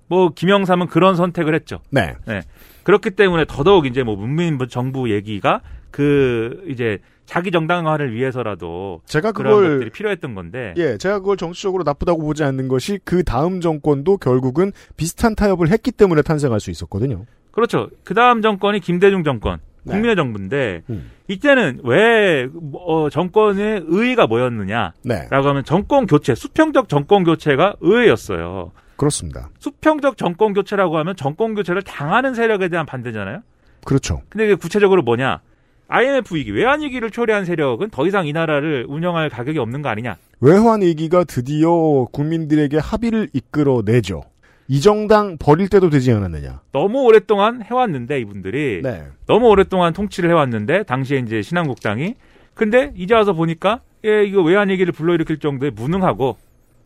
[0.08, 1.80] 뭐 김영삼은 그런 선택을 했죠.
[1.90, 2.14] 네.
[2.26, 2.42] 네.
[2.82, 9.72] 그렇기 때문에 더더욱 이제 뭐 문민 정부 얘기가 그 이제 자기 정당화를 위해서라도 제가 그걸
[9.74, 14.72] 것들이 필요했던 건데 예, 제가 그걸 정치적으로 나쁘다고 보지 않는 것이 그 다음 정권도 결국은
[14.96, 17.26] 비슷한 타협을 했기 때문에 탄생할 수 있었거든요.
[17.50, 17.90] 그렇죠.
[18.04, 19.92] 그 다음 정권이 김대중 정권, 네.
[19.92, 21.10] 국민의 정부인데 음.
[21.28, 25.28] 이때는 왜 어, 정권의 의의가 뭐였느냐라고 네.
[25.30, 28.72] 하면 정권 교체, 수평적 정권 교체가 의회였어요.
[28.98, 29.48] 그렇습니다.
[29.60, 33.40] 수평적 정권 교체라고 하면 정권 교체를 당하는 세력에 대한 반대잖아요.
[33.84, 34.22] 그렇죠.
[34.28, 35.40] 근데 이게 구체적으로 뭐냐?
[35.86, 40.16] IMF 위기, 외환 위기를 초래한 세력은 더 이상 이 나라를 운영할 가격이 없는 거 아니냐?
[40.40, 44.24] 외환 위기가 드디어 국민들에게 합의를 이끌어내죠.
[44.66, 46.60] 이 정당 버릴 때도 되지 않았느냐.
[46.72, 49.04] 너무 오랫동안 해왔는데 이분들이 네.
[49.26, 52.16] 너무 오랫동안 통치를 해왔는데 당시에 이제 신한국당이
[52.52, 56.36] 근데 이제 와서 보니까 예 이거 외환 위기를 불러일으킬 정도의 무능하고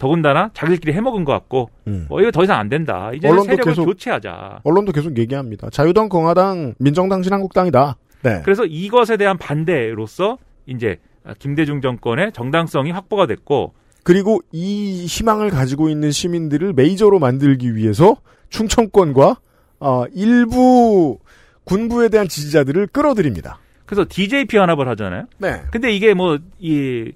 [0.02, 2.06] 더군다나 자기들끼리 해먹은 것 같고 음.
[2.10, 3.12] 어 이거 더 이상 안 된다.
[3.14, 4.62] 이제 세력을 계속- 교체하자.
[4.64, 5.70] 언론도 계속 얘기합니다.
[5.70, 7.96] 자유당, 공화당, 민정당, 신한국당이다.
[8.24, 8.40] 네.
[8.44, 10.98] 그래서 이것에 대한 반대로서 이제
[11.38, 18.16] 김대중 정권의 정당성이 확보가 됐고 그리고 이 희망을 가지고 있는 시민들을 메이저로 만들기 위해서
[18.48, 19.36] 충청권과
[19.78, 21.20] 어, 일부
[21.62, 23.60] 군부에 대한 지지자들을 끌어들입니다.
[23.86, 25.26] 그래서 DJP 연합을 하잖아요.
[25.38, 25.62] 네.
[25.70, 27.12] 근데 이게 뭐 이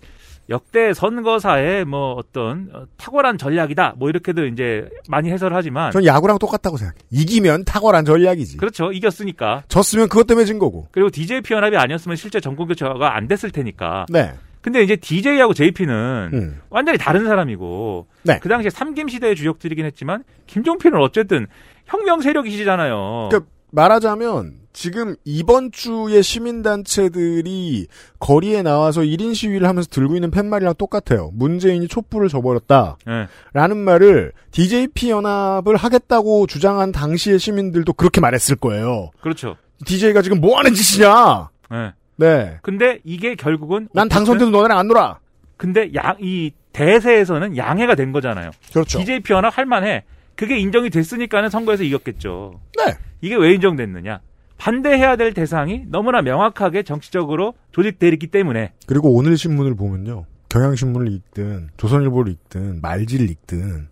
[0.48, 3.94] 역대 선거사의 뭐 어떤 어, 탁월한 전략이다.
[3.98, 6.98] 뭐 이렇게도 이제 많이 해설을 하지만 전 야구랑 똑같다고 생각해.
[7.10, 8.58] 이기면 탁월한 전략이지.
[8.58, 8.92] 그렇죠.
[8.92, 9.64] 이겼으니까.
[9.68, 10.86] 졌으면 그것 때문에 진 거고.
[10.92, 14.06] 그리고 DJP 연합이 아니었으면 실제 정권 교체가 안 됐을 테니까.
[14.08, 14.32] 네.
[14.60, 16.60] 근데 이제 DJ하고 JP는 음.
[16.70, 18.40] 완전히 다른 사람이고 네.
[18.40, 21.46] 그 당시에 삼김 시대의 주역들이긴 했지만 김종필은 어쨌든
[21.86, 23.28] 혁명 세력이시잖아요.
[23.30, 27.86] 그러니까 말하자면 지금 이번 주에 시민단체들이
[28.18, 31.30] 거리에 나와서 1인 시위를 하면서 들고 있는 팻말이랑 똑같아요.
[31.32, 32.98] 문재인이 촛불을 저버렸다.
[33.06, 33.26] 네.
[33.54, 39.12] 라는 말을 DJP 연합을 하겠다고 주장한 당시의 시민들도 그렇게 말했을 거예요.
[39.22, 39.56] 그렇죠.
[39.86, 41.48] DJ가 지금 뭐 하는 짓이냐?
[41.70, 41.92] 네.
[42.16, 42.58] 네.
[42.60, 45.20] 근데 이게 결국은 난 당선돼도 너네랑 안 놀아.
[45.56, 48.50] 근데 양, 이 대세에서는 양해가 된 거잖아요.
[48.74, 48.98] 그렇죠.
[48.98, 50.04] DJP 연합 할 만해.
[50.34, 52.60] 그게 인정이 됐으니까는 선거에서 이겼겠죠.
[52.76, 52.92] 네.
[53.22, 54.20] 이게 왜 인정됐느냐?
[54.66, 60.24] 반대해야 될 대상이 너무나 명확하게 정치적으로 조직되어 있기 때문에 그리고 오늘 신문을 보면요.
[60.48, 63.86] 경향신문을 읽든 조선일보를 읽든 말지를 읽든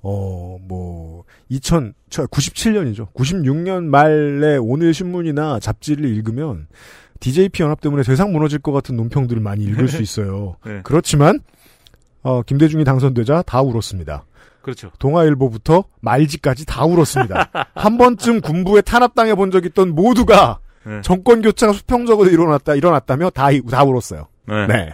[0.00, 3.12] 어뭐 2000, 97년이죠.
[3.12, 6.66] 96년 말에 오늘 신문이나 잡지를 읽으면
[7.20, 10.56] DJP 연합 때문에 세상 무너질 것 같은 논평들을 많이 읽을 수 있어요.
[10.66, 10.80] 네.
[10.82, 11.38] 그렇지만
[12.22, 14.24] 어 김대중이 당선되자 다 울었습니다.
[14.66, 14.90] 그렇죠.
[14.98, 17.50] 동아일보부터 말지까지 다 울었습니다.
[17.74, 21.00] 한 번쯤 군부에 탄압당해 본 적 있던 모두가 네.
[21.02, 24.26] 정권 교체가 수평적으로 일어났다 일어났다며 다, 이- 다 울었어요.
[24.48, 24.66] 네.
[24.66, 24.90] 네.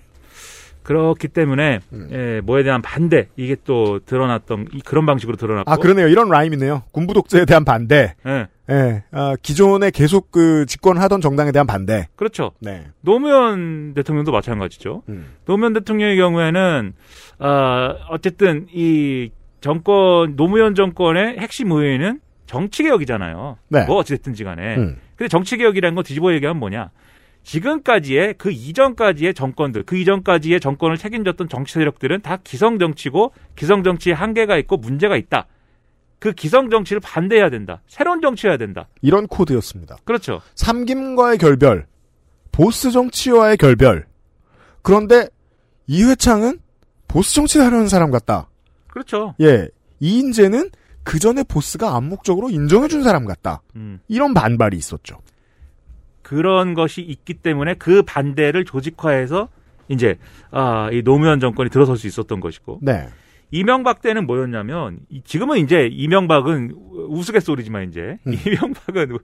[0.82, 2.08] 그렇기 때문에 음.
[2.12, 6.08] 예, 뭐에 대한 반대 이게 또 드러났던 이- 그런 방식으로 드러났고 아 그러네요.
[6.08, 6.82] 이런 라임이네요.
[6.92, 8.14] 군부 독재에 대한 반대.
[8.26, 9.04] 예, 예.
[9.12, 12.08] 아, 기존에 계속 그 집권하던 정당에 대한 반대.
[12.16, 12.50] 그렇죠.
[12.60, 12.84] 네.
[13.00, 15.02] 노무현 대통령도 마찬가지죠.
[15.08, 15.28] 음.
[15.46, 16.92] 노무현 대통령의 경우에는
[17.38, 19.30] 어, 어쨌든 이
[19.62, 23.56] 정권 노무현 정권의 핵심 의회는 정치 개혁이잖아요.
[23.68, 23.84] 네.
[23.86, 24.76] 뭐 어찌됐든지 간에.
[24.76, 24.98] 음.
[25.16, 26.90] 근데 정치 개혁이라는 거 뒤집어 얘기하면 뭐냐?
[27.44, 34.12] 지금까지의 그 이전까지의 정권들, 그 이전까지의 정권을 책임졌던 정치 세력들은 다 기성 정치고 기성 정치에
[34.12, 35.46] 한계가 있고 문제가 있다.
[36.18, 37.82] 그 기성 정치를 반대해야 된다.
[37.86, 38.88] 새로운 정치해야 된다.
[39.00, 39.96] 이런 코드였습니다.
[40.04, 40.40] 그렇죠.
[40.56, 41.86] 삼김과의 결별.
[42.50, 44.06] 보스 정치와의 결별.
[44.82, 45.28] 그런데
[45.86, 46.58] 이회창은
[47.08, 48.48] 보스 정치를 하려는 사람 같다.
[48.92, 49.34] 그렇죠.
[49.40, 49.68] 예.
[50.00, 50.68] 이인재는
[51.02, 53.62] 그 전에 보스가 암묵적으로 인정해준 사람 같다.
[53.74, 54.00] 음.
[54.06, 55.18] 이런 반발이 있었죠.
[56.20, 59.48] 그런 것이 있기 때문에 그 반대를 조직화해서
[59.88, 60.16] 이제
[60.50, 62.80] 아, 이 노무현 정권이 들어설 수 있었던 것이고.
[62.82, 63.08] 네.
[63.50, 66.74] 이명박 때는 뭐였냐면 이- 지금은 이제 이명박은
[67.08, 68.32] 우스갯소리지만 이제 음.
[68.46, 69.18] 이명박은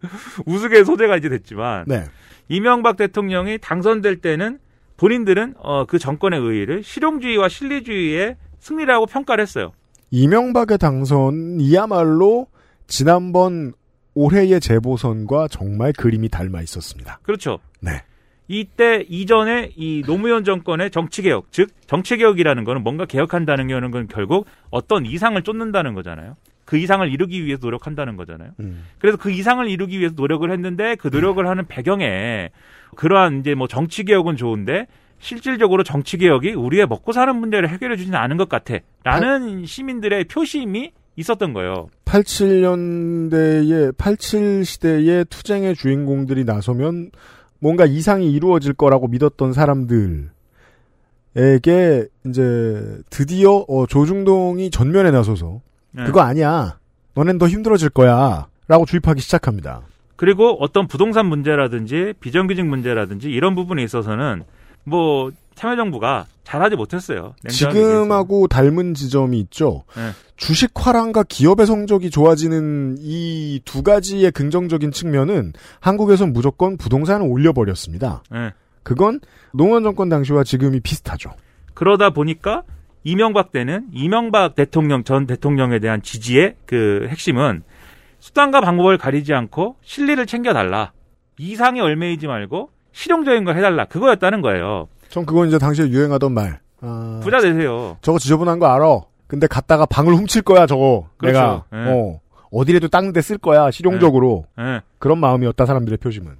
[0.46, 2.04] 우스갯 소재가 이제 됐지만 네.
[2.48, 4.58] 이명박 대통령이 당선될 때는
[4.96, 9.72] 본인들은 어, 그 정권의 의의를 실용주의와 실리주의의 승리라고 평가를 했어요.
[10.10, 12.46] 이명박의 당선이야말로
[12.86, 13.72] 지난번
[14.14, 17.20] 올해의 재보선과 정말 그림이 닮아 있었습니다.
[17.22, 17.58] 그렇죠.
[17.80, 18.02] 네.
[18.48, 24.08] 이때 이전에 이 노무현 정권의 정치 개혁, 즉 정치 개혁이라는 거는 뭔가 개혁한다는 거는 건
[24.08, 26.36] 결국 어떤 이상을 쫓는다는 거잖아요.
[26.64, 28.50] 그 이상을 이루기 위해서 노력한다는 거잖아요.
[28.60, 28.84] 음.
[28.98, 32.50] 그래서 그 이상을 이루기 위해서 노력을 했는데 그 노력을 하는 배경에
[32.96, 34.86] 그러한 이제 뭐 정치 개혁은 좋은데
[35.20, 40.92] 실질적으로 정치 개혁이 우리의 먹고 사는 문제를 해결해 주지는 않은 것 같아 라는 시민들의 표심이
[41.16, 41.88] 있었던 거예요.
[42.04, 47.10] 87년대에 87 시대의 투쟁의 주인공들이 나서면
[47.58, 50.30] 뭔가 이상이 이루어질 거라고 믿었던 사람들에게
[51.34, 55.60] 이제 드디어 어, 조중동이 전면에 나서서
[55.90, 56.04] 네.
[56.04, 56.78] 그거 아니야.
[57.14, 59.82] 너넨 더 힘들어질 거야 라고 주입하기 시작합니다.
[60.14, 64.44] 그리고 어떤 부동산 문제라든지 비정규직 문제라든지 이런 부분에 있어서는
[64.88, 67.34] 뭐 참여정부가 잘하지 못했어요.
[67.44, 67.70] 얘기해서.
[67.70, 69.84] 지금하고 닮은 지점이 있죠.
[69.96, 70.10] 네.
[70.36, 78.22] 주식 화랑과 기업의 성적이 좋아지는 이 두 가지의 긍정적인 측면은 한국에선 무조건 부동산을 올려버렸습니다.
[78.30, 78.52] 네.
[78.82, 79.20] 그건
[79.52, 81.30] 노무현 정권 당시와 지금이 비슷하죠.
[81.74, 82.62] 그러다 보니까
[83.04, 87.62] 이명박 때는 이명박 대통령 전 대통령에 대한 지지의 그 핵심은
[88.20, 90.92] 수단과 방법을 가리지 않고 실리를 챙겨달라.
[91.38, 93.84] 이상에 얽매이지 말고 실용적인 걸 해달라.
[93.86, 94.88] 그거였다는 거예요.
[95.08, 96.60] 전 그건 이제 당시에 유행하던 말.
[96.80, 97.96] 아, 부자 되세요.
[98.02, 99.00] 저거 지저분한 거 알아.
[99.26, 101.08] 근데 갔다가 방을 훔칠 거야 저거.
[101.18, 101.38] 그렇죠.
[101.38, 101.90] 내가 네.
[101.92, 102.20] 어,
[102.50, 104.46] 어디라도 닦는 데 쓸 거야 실용적으로.
[104.58, 104.80] 예.
[104.98, 106.36] 그런 마음이었다 사람들의 표심은.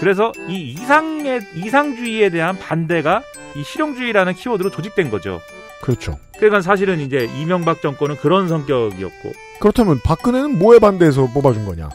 [0.00, 3.22] 그래서 이 이상의 이상주의에 대한 반대가
[3.56, 5.40] 이 실용주의라는 키워드로 조직된 거죠.
[5.82, 6.16] 그렇죠.
[6.36, 11.88] 그러니까 사실은 이제 이명박 정권은 그런 성격이었고 그렇다면 박근혜는 뭐에 반대해서 뽑아준 거냐?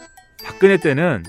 [0.43, 1.23] 박근혜 때는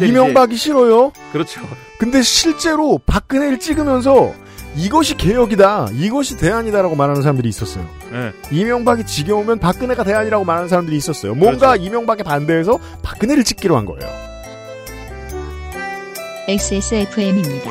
[0.00, 1.12] 이명박이 싫어요.
[1.14, 1.60] 이제- 그렇죠.
[1.98, 4.34] 근데 실제로 박근혜를 찍으면서
[4.74, 7.86] 이것이 개혁이다, 이것이 대안이다라고 말하는 사람들이 있었어요.
[8.14, 8.32] 예.
[8.50, 11.34] 이명박이 지겨우면 박근혜가 대안이라고 말하는 사람들이 있었어요.
[11.34, 11.82] 뭔가 그렇죠.
[11.84, 14.10] 이명박에 반대해서 박근혜를 찍기로 한 거예요.
[16.48, 17.70] XSFM입니다.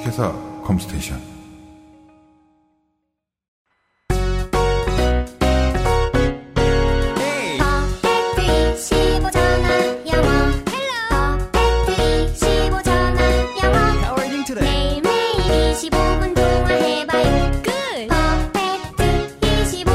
[0.00, 0.32] 주식회사
[0.64, 1.20] 컴스테이션
[7.58, 9.66] 퍼펙트 15전화
[10.12, 10.28] 영어
[11.52, 13.18] 퍼펙트 15전화
[13.62, 13.78] 영어
[14.54, 15.36] 매일매일
[15.74, 17.70] 25분 동안 해봐요 끝
[18.08, 19.00] 퍼펙트
[19.74, 19.90] 25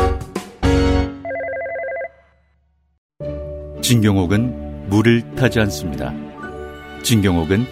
[3.81, 6.13] 진경옥은 물을 타지 않습니다.
[7.03, 7.65] 진경옥은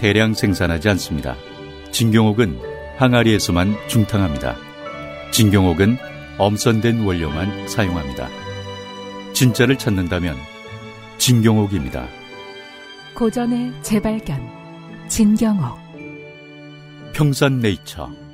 [0.00, 1.34] 대량 생산하지 않습니다.
[1.98, 2.60] 진경옥은
[2.96, 4.54] 항아리에서만 중탕합니다.
[5.32, 5.96] 진경옥은
[6.38, 8.28] 엄선된 원료만 사용합니다.
[9.32, 10.36] 진짜를 찾는다면
[11.18, 12.06] 진경옥입니다.
[13.14, 14.40] 고전의 재발견
[15.08, 15.76] 진경옥
[17.14, 18.27] 평산네이처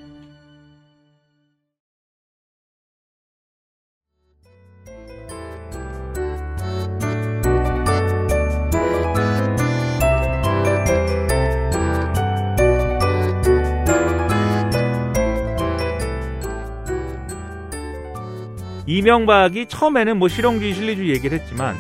[19.05, 21.77] 이명박이 처음에는 뭐 실용주의, 실리주의 얘기를 했지만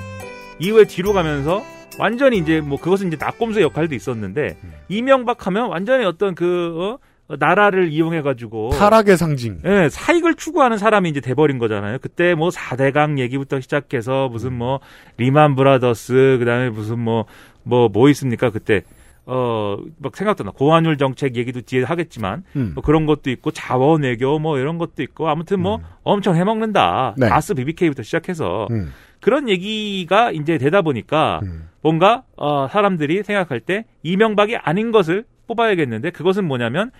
[0.58, 1.64] 이후에 뒤로 가면서
[1.98, 4.58] 완전히 이제 뭐 그것은 이제 나꼼수 역할도 있었는데
[4.90, 7.34] 이명박 하면 완전히 어떤 그 어?
[7.38, 9.62] 나라를 이용해 가지고 타락의 상징.
[9.64, 11.96] 예, 사익을 추구하는 사람이 이제 돼 버린 거잖아요.
[12.02, 14.80] 그때 뭐 4대강 얘기부터 시작해서 무슨 뭐
[15.16, 18.50] 리만 브라더스 그다음에 무슨 뭐뭐뭐 있습니까?
[18.50, 18.82] 그때
[19.26, 20.50] 어, 막 생각도 나.
[20.50, 22.72] 고환율 정책 얘기도 뒤에 하겠지만, 음.
[22.74, 27.14] 뭐 그런 것도 있고, 자원 외교 뭐 이런 것도 있고, 아무튼 뭐 엄청 해먹는다.
[27.16, 27.28] 네.
[27.28, 28.68] 다스 BBK부터 시작해서.
[28.70, 28.92] 음.
[29.20, 31.40] 그런 얘기가 이제 되다 보니까,
[31.80, 36.90] 뭔가, 어, 사람들이 생각할 때 이명박이 아닌 것을 뽑아야겠는데, 그것은 뭐냐면,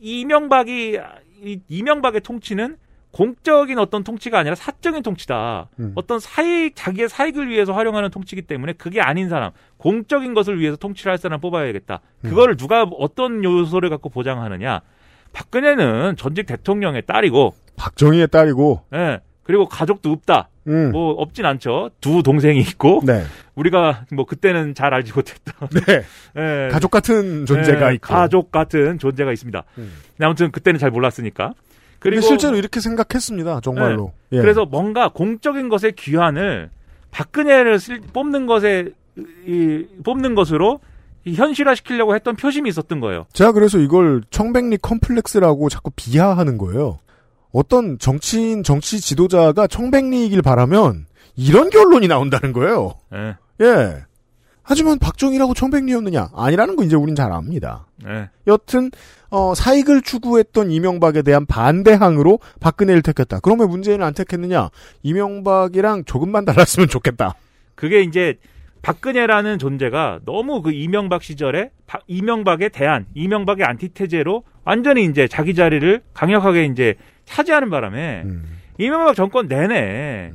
[0.00, 0.98] 이명박이,
[1.44, 2.76] 이- 이명박의 통치는
[3.12, 5.68] 공적인 어떤 통치가 아니라 사적인 통치다.
[5.80, 5.92] 음.
[5.94, 11.10] 어떤 사익, 자기의 사익을 위해서 활용하는 통치이기 때문에 그게 아닌 사람, 공적인 것을 위해서 통치를
[11.10, 12.00] 할 사람 뽑아야겠다.
[12.22, 14.80] 그거를 누가 어떤 요소를 갖고 보장하느냐.
[15.32, 20.48] 박근혜는 전직 대통령의 딸이고, 박정희의 딸이고, 예, 그리고 가족도 없다.
[20.66, 20.92] 음.
[20.92, 21.90] 뭐 없진 않죠.
[22.00, 23.24] 두 동생이 있고, 네.
[23.54, 26.02] 우리가 뭐 그때는 잘 알지 못했던 네.
[26.36, 28.06] 예, 가족 같은 존재가 예, 있고.
[28.06, 29.64] 가족 같은 존재가 있습니다.
[29.78, 29.92] 음.
[30.20, 31.54] 아무튼 그때는 잘 몰랐으니까.
[32.00, 33.60] 근데 실제로 이렇게 생각했습니다.
[33.60, 34.12] 정말로.
[34.30, 34.38] 네.
[34.38, 34.40] 예.
[34.42, 36.70] 그래서 뭔가 공적인 것의 귀환을
[37.10, 38.88] 박근혜를 쓸- 뽑는 것에
[39.46, 40.80] 이, 뽑는 것으로
[41.24, 43.26] 이 현실화시키려고 했던 표심이 있었던 거예요.
[43.32, 46.98] 제가 그래서 이걸 청백리 컴플렉스라고 자꾸 비하하는 거예요.
[47.52, 52.94] 어떤 정치인, 정치 지도자가 청백리이길 바라면 이런 결론이 나온다는 거예요.
[53.12, 53.36] 예.
[53.62, 53.96] 예.
[54.62, 56.30] 하지만 박정희라고 청백리였느냐?
[56.34, 57.86] 아니라는 거 이제 우린 잘 압니다.
[58.06, 58.28] 예.
[58.46, 58.90] 여튼
[59.30, 63.40] 어, 사익을 추구했던 이명박에 대한 반대항으로 박근혜를 택했다.
[63.40, 64.70] 그러면 문재인을 안 택했느냐?
[65.02, 67.34] 이명박이랑 조금만 달랐으면 좋겠다.
[67.74, 68.38] 그게 이제
[68.82, 76.00] 박근혜라는 존재가 너무 그 이명박 시절에 바- 이명박의 대안, 이명박의 안티테제로 완전히 이제 자기 자리를
[76.14, 76.94] 강력하게 이제
[77.26, 78.24] 차지하는 바람에
[78.78, 80.32] 이명박 정권 내내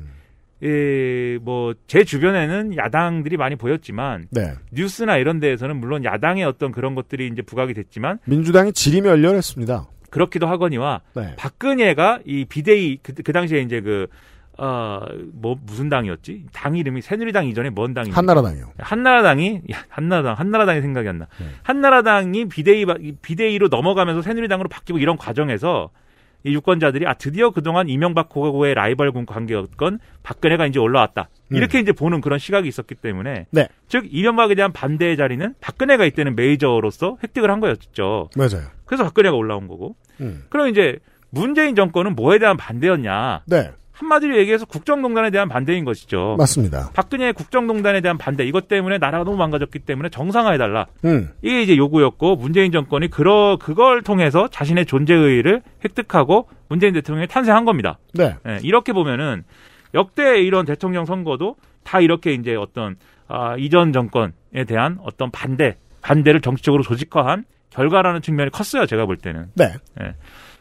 [1.42, 4.54] 뭐제 주변에는 야당들이 많이 보였지만 네.
[4.72, 9.88] 뉴스나 이런 데에서는 물론 야당의 어떤 그런 것들이 이제 부각이 됐지만 민주당이 지림이 열렬했습니다.
[10.10, 11.36] 그렇기도 하거니와 네.
[11.36, 14.08] 박근혜가 이 비대위 그, 그 당시에 이제 그
[14.58, 15.02] 어,
[15.34, 16.46] 뭐, 무슨 당이었지?
[16.54, 18.16] 당 이름이 새누리당 이전에 뭔 당이지?
[18.16, 18.72] 한나라당이요.
[18.78, 21.28] 한나라당이, 야, 한나라당, 한나라당이 생각이 안 나.
[21.40, 21.48] 네.
[21.64, 22.86] 한나라당이 비대위,
[23.22, 25.90] 비대위로 넘어가면서 새누리당으로 바뀌고 이런 과정에서
[26.46, 31.28] 이 유권자들이 아, 드디어 그동안 이명박 고고의 라이벌 군 관계였건 박근혜가 이제 올라왔다.
[31.52, 31.58] 음.
[31.58, 33.48] 이렇게 이제 보는 그런 시각이 있었기 때문에.
[33.50, 33.68] 네.
[33.88, 38.30] 즉, 이명박에 대한 반대의 자리는 박근혜가 이때는 메이저로서 획득을 한 거였죠.
[38.38, 38.68] 맞아요.
[38.86, 39.96] 그래서 박근혜가 올라온 거고.
[40.22, 40.44] 음.
[40.50, 41.00] 그럼 이제
[41.32, 43.44] 문재인 정권은 뭐에 대한 반대였냐?
[43.48, 43.72] 네.
[43.96, 46.36] 한마디로 얘기해서 국정농단에 대한 반대인 것이죠.
[46.38, 46.92] 맞습니다.
[46.94, 50.88] 박근혜의 국정농단에 대한 반대 이것 때문에 나라가 너무 망가졌기 때문에 정상화해달라.
[51.06, 51.30] 음.
[51.42, 57.64] 이게 이제 요구였고 문재인 정권이 그러 그걸 통해서 자신의 존재 의의를 획득하고 문재인 대통령이 탄생한
[57.64, 57.98] 겁니다.
[58.14, 58.36] 네.
[58.48, 59.44] 예, 이렇게 보면은
[59.94, 66.42] 역대 이런 대통령 선거도 다 이렇게 이제 어떤 아, 이전 정권에 대한 어떤 반대 반대를
[66.42, 68.86] 정치적으로 조직화한 결과라는 측면이 컸어요.
[68.86, 69.48] 제가 볼 때는.
[69.56, 69.74] 네.
[70.02, 70.16] 예.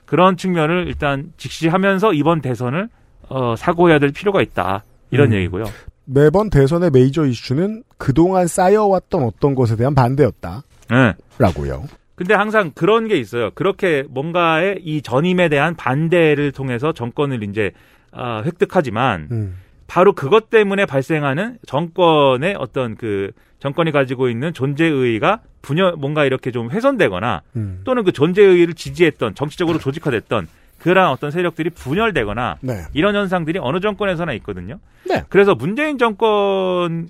[0.05, 2.89] 그런 측면을 일단 직시하면서 이번 대선을
[3.29, 4.85] 어, 사고해야 될 필요가 있다.
[5.11, 5.35] 이런 음.
[5.35, 5.65] 얘기고요.
[6.05, 10.63] 매번 대선의 메이저 이슈는 그동안 쌓여왔던 어떤 것에 대한 반대였다.
[10.93, 11.15] 예.
[11.39, 11.85] 라고요.
[12.15, 13.51] 근데 항상 그런 게 있어요.
[13.55, 17.73] 그렇게 뭔가의 이 전임에 대한 반대를 통해서 정권을 이제
[18.13, 19.57] 아, 획득하지만 음.
[19.87, 26.71] 바로 그것 때문에 발생하는 정권의 어떤 그 정권이 가지고 있는 존재의의가 분열 뭔가 이렇게 좀
[26.71, 27.81] 훼손되거나 음.
[27.85, 30.47] 또는 그 존재의의를 지지했던 정치적으로 조직화됐던
[30.85, 32.83] 그러한 어떤 세력들이 분열되거나 네.
[32.93, 34.79] 이런 현상들이 어느 정권에서나 있거든요.
[35.09, 35.23] 네.
[35.31, 37.09] 그래서 문재인 정권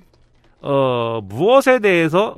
[0.61, 2.37] 어 무엇에 대해서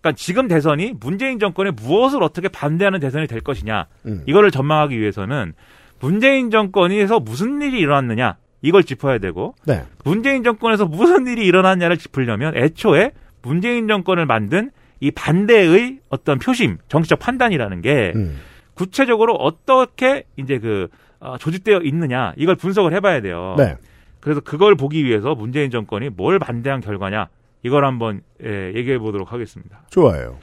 [0.00, 4.22] 그러니까 지금 대선이 문재인 정권의 무엇을 어떻게 반대하는 대선이 될 것이냐 음.
[4.26, 5.52] 이거를 전망하기 위해서는
[6.00, 9.84] 문재인 정권에서 무슨 일이 일어났느냐 이걸 짚어야 되고 네.
[10.02, 13.12] 문재인 정권에서 무슨 일이 일어났냐를 짚으려면 애초에
[13.42, 14.70] 문재인 정권을 만든
[15.00, 18.38] 이 반대의 어떤 표심, 정치적 판단이라는 게 음.
[18.74, 20.88] 구체적으로 어떻게 이제 그
[21.20, 23.54] 어, 조직되어 있느냐 이걸 분석을 해봐야 돼요.
[23.58, 23.76] 네.
[24.20, 27.28] 그래서 그걸 보기 위해서 문재인 정권이 뭘 반대한 결과냐
[27.62, 29.82] 이걸 한번 예, 얘기해 보도록 하겠습니다.
[29.90, 30.38] 좋아요.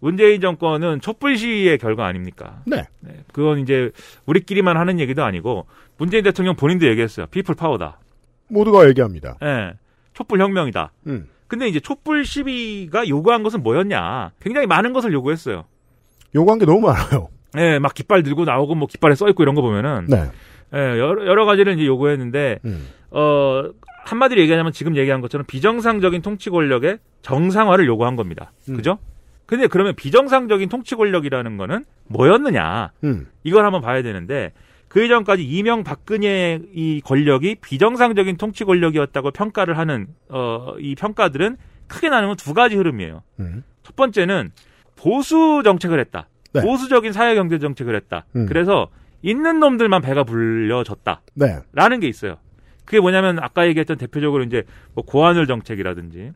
[0.00, 2.62] 문재인 정권은 촛불 시위의 결과 아닙니까?
[2.64, 2.86] 네.
[3.32, 3.90] 그건 이제
[4.24, 5.66] 우리끼리만 하는 얘기도 아니고
[5.98, 7.26] 문재인 대통령 본인도 얘기했어요.
[7.26, 7.98] 피플 파워다.
[8.48, 9.36] 모두가 얘기합니다.
[9.42, 9.74] 예.
[10.14, 10.92] 촛불 혁명이다.
[11.06, 11.28] 음.
[11.46, 14.32] 근데 이제 촛불 시위가 요구한 것은 뭐였냐?
[14.40, 15.64] 굉장히 많은 것을 요구했어요.
[16.34, 17.28] 요구한 게 너무 많아요.
[17.58, 20.30] 예, 막 깃발 들고 나오고 뭐 깃발에 써 있고 이런 거 보면은 네.
[20.74, 22.86] 예, 여러, 여러 가지를 이제 요구했는데 음.
[23.10, 23.64] 어
[24.04, 28.52] 한마디로 얘기하자면 지금 얘기한 것처럼 비정상적인 통치 권력의 정상화를 요구한 겁니다.
[28.68, 28.76] 음.
[28.76, 28.98] 그죠?
[29.46, 32.92] 근데 그러면 비정상적인 통치 권력이라는 거는 뭐였느냐?
[33.04, 33.26] 음.
[33.42, 34.52] 이걸 한번 봐야 되는데
[34.86, 41.56] 그 이전까지 이명 박근혜 이 권력이 비정상적인 통치 권력이었다고 평가를 하는 어 이 평가들은
[41.88, 43.22] 크게 나누면 두 가지 흐름이에요.
[43.40, 43.64] 음.
[43.82, 44.52] 첫 번째는
[44.96, 46.28] 보수 정책을 했다.
[46.52, 46.62] 네.
[46.62, 48.24] 보수적인 사회 경제 정책을 했다.
[48.36, 48.46] 음.
[48.46, 48.88] 그래서
[49.22, 51.20] 있는 놈들만 배가 불려졌다.
[51.34, 51.58] 네.
[51.72, 52.36] 라는 게 있어요.
[52.84, 56.32] 그게 뭐냐면 아까 얘기했던 대표적으로 이제 뭐 고환율 정책이라든지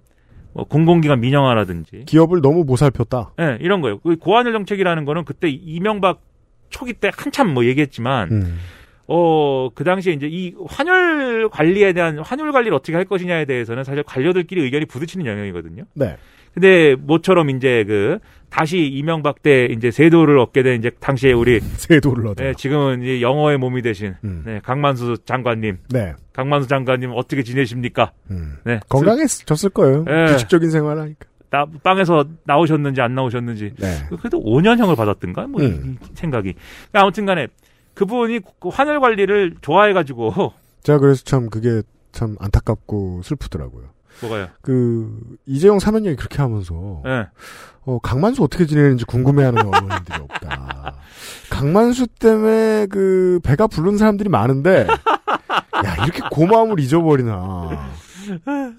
[0.53, 3.33] 뭐 공공기관 민영화라든지 기업을 너무 못 살폈다.
[3.41, 3.99] 예, 이런 거예요.
[3.99, 6.21] 그 고환율 정책이라는 거는 그때 이명박
[6.69, 8.59] 초기 때 한참 뭐 얘기했지만 음.
[9.07, 14.03] 어, 그 당시에 이제 이 환율 관리에 대한 환율 관리를 어떻게 할 것이냐에 대해서는 사실
[14.03, 15.85] 관료들끼리 의견이 부딪히는 영역이거든요.
[15.95, 16.17] 네.
[16.55, 22.27] 근데 모처럼 이제 그 다시 이명박 때 이제 세도를 얻게 된 이제 당시에 우리 세도를
[22.29, 22.45] 얻어.
[22.45, 24.43] 네, 지금은 이제 영어의 몸이 되신 음.
[24.47, 25.79] 네, 강만수 장관님.
[25.91, 26.15] 네.
[26.33, 28.13] 강만수 장관님 어떻게 지내십니까?
[28.31, 28.59] 음.
[28.65, 28.79] 네.
[28.89, 30.05] 건강해졌을 거예요.
[30.05, 30.27] 네.
[30.27, 31.27] 규칙적인 생활 하니까.
[31.51, 33.75] 나, 빵에서 나오셨는지 안 나오셨는지.
[33.79, 33.87] 네.
[34.19, 35.47] 그래도 5년형을 받았던가?
[35.47, 35.99] 뭐, 음.
[36.03, 36.55] 이 생각이.
[36.93, 37.49] 아무튼 간에
[37.95, 40.53] 그분이 그 환율 관리를 좋아해가지고.
[40.83, 41.83] 제가 그래서 참 그게
[42.13, 43.87] 참 안타깝고 슬프더라고요.
[44.21, 44.49] 뭐가요?
[44.63, 47.27] 그 이재용 사면령이 그렇게 하면서 네.
[47.87, 50.95] 어, 강만수 어떻게 지내는지 궁금해하는 어머님들이 없다.
[51.51, 54.87] 강만수 때문에 그 배가 부른 사람들이 많은데
[55.85, 57.91] 야 이렇게 고마움을 잊어버리나.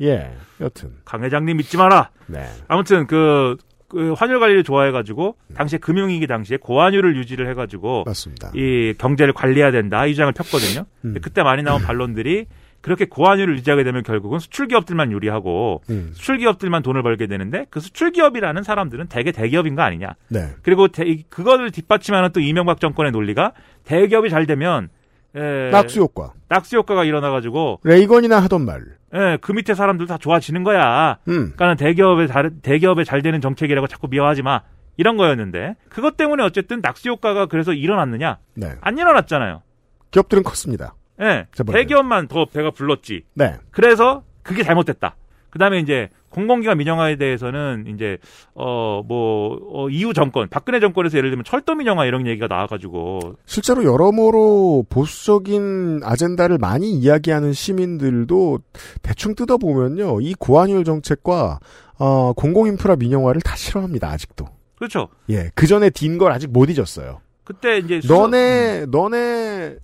[0.02, 2.10] 예, 여튼 강 회장님 믿지 마라.
[2.28, 2.48] 네.
[2.68, 3.58] 아무튼 그,
[3.88, 8.52] 그 환율 관리를 좋아해가지고 당시에 금융위기 당시에 고환율을 유지를 해가지고 맞습니다.
[8.56, 10.86] 이 경제를 관리해야 된다 이 주장을 폈거든요.
[11.06, 11.16] 음.
[11.22, 12.48] 그때 많이 나온 반론들이
[12.86, 16.12] 그렇게 고환율을 유지하게 되면 결국은 수출 기업들만 유리하고 음.
[16.14, 20.14] 수출 기업들만 돈을 벌게 되는데 그 수출 기업이라는 사람들은 대개 대기업인 거 아니냐.
[20.28, 20.50] 네.
[20.62, 23.54] 그리고 대, 그거를 뒷받침하는 또 이명박 정권의 논리가
[23.86, 24.90] 대기업이 잘 되면
[25.34, 26.34] 에, 낙수 효과.
[26.48, 28.84] 낙수 효과가 일어나 가지고 레이건이나 하던 말.
[29.16, 31.18] 예, 그 밑에 사람들 다 좋아지는 거야.
[31.28, 31.54] 음.
[31.56, 34.62] 그러니까 대기업에 잘 대기업에 잘 되는 정책이라고 자꾸 미워하지 마.
[34.96, 38.38] 이런 거였는데 그것 때문에 어쨌든 낙수 효과가 그래서 일어났느냐?
[38.54, 38.74] 네.
[38.82, 39.64] 안 일어났잖아요.
[40.12, 40.94] 기업들은 컸습니다.
[41.22, 41.48] 예.
[41.72, 43.24] 대기업만 더 배가 불렀지.
[43.34, 43.56] 네.
[43.72, 45.16] 그래서 그게 잘못됐다.
[45.50, 48.18] 그다음에 이제 공공기관 민영화에 대해서는 이제
[48.56, 54.86] 어뭐 어, 이후 정권 박근혜 정권에서 예를 들면 철도 민영화 이런 얘기가 나와가지고 실제로 여러모로
[54.90, 58.60] 보수적인 아젠다를 많이 이야기하는 시민들도
[59.02, 60.20] 대충 뜯어보면요.
[60.20, 61.60] 이 고환율 정책과
[62.00, 64.10] 어, 공공인프라 민영화를 다 싫어합니다.
[64.10, 64.46] 아직도.
[64.78, 65.08] 그렇죠.
[65.30, 65.50] 예.
[65.56, 67.22] 그 전에 딘 걸 아직 못 잊었어요.
[67.46, 69.76] 그때 이제 수석- 너네, 너네,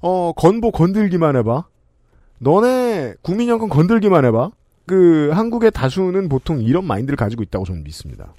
[0.00, 1.64] 어, 건보 건들기만 해봐.
[2.38, 4.50] 너네 국민연금 건들기만 해봐.
[4.86, 8.32] 그, 한국의 다수는 보통 이런 마인드를 가지고 있다고 저는 믿습니다.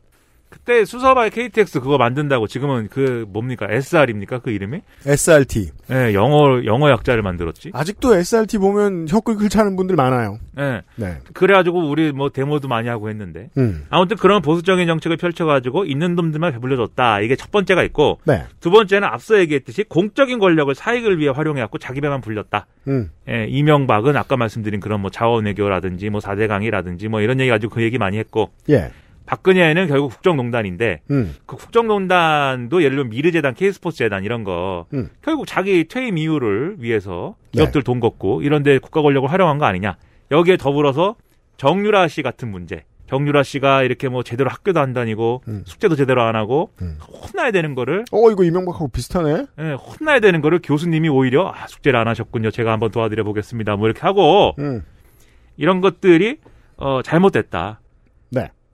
[0.50, 4.82] 그때 수서바의 KTX 그거 만든다고 지금은 그 뭡니까 SR입니까 그 이름이?
[5.06, 5.72] SRT.
[5.92, 7.72] 예, 영어 영어 약자를 만들었지.
[7.74, 10.40] 아직도 SRT 보면 혀 끌끌 차는 분들 많아요.
[10.58, 10.82] 예.
[10.96, 11.18] 네.
[11.34, 13.86] 그래가지고 우리 뭐 데모도 많이 하고 했는데 음.
[13.90, 18.46] 아무튼 그런 보수적인 정책을 펼쳐가지고 있는 놈들만 배불려줬다 이게 첫 번째가 있고 네.
[18.60, 22.68] 두 번째는 앞서 얘기했듯이 공적인 권력을 사익을 위해 활용해갖고 자기 배만 불렸다.
[22.88, 23.12] 음.
[23.30, 27.84] 예, 이명박은 아까 말씀드린 그런 뭐 자원외교라든지 뭐 4대 강이라든지 뭐 이런 얘기 가지고 그
[27.84, 28.92] 얘기 많이 했고 예.
[29.28, 31.36] 박근혜는 결국 국정농단인데 음.
[31.46, 35.10] 그 국정농단도 예를 들면 미르재단, K스포츠재단 이런 거 음.
[35.22, 39.98] 결국 자기 퇴임 이후를 위해서 기업들 돈 걷고 이런데 국가 권력을 활용한 거 아니냐.
[40.32, 41.16] 여기에 더불어서
[41.58, 42.86] 정유라 씨 같은 문제.
[43.08, 46.72] 정유라 씨가 이렇게 뭐 제대로 학교도 안 다니고 숙제도 제대로 안 하고
[47.24, 49.46] 혼나야 되는 거를 어, 이거 이명박하고 비슷하네?
[49.60, 52.52] 예, 혼나야 되는 거를 교수님이 오히려 아, 숙제를 안 하셨군요.
[52.52, 53.76] 제가 한번 도와드려 보겠습니다.
[53.78, 54.84] 뭐 이렇게 하고 음.
[55.56, 56.38] 이런 것들이
[56.78, 57.80] 어, 잘못됐다.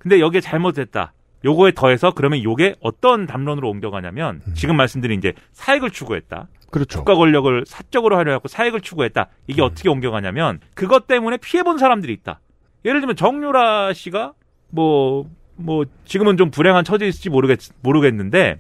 [0.04, 0.10] 네.
[0.10, 1.14] 근데 여기에 잘못됐다.
[1.46, 6.48] 요거에 더해서 그러면 요게 어떤 담론으로 옮겨가냐면 지금 말씀드린 이제 사익을 추구했다.
[6.72, 7.00] 그렇죠.
[7.00, 9.28] 국가 권력을 사적으로 하려고 사익을 추구했다.
[9.48, 12.40] 이게 어떻게 옮겨가냐면 그것 때문에 피해본 사람들이 있다.
[12.86, 14.34] 예를 들면 정유라 씨가
[14.70, 15.26] 뭐
[15.56, 18.58] 뭐 지금은 좀 불행한 처지일지 모르겠 모르겠는데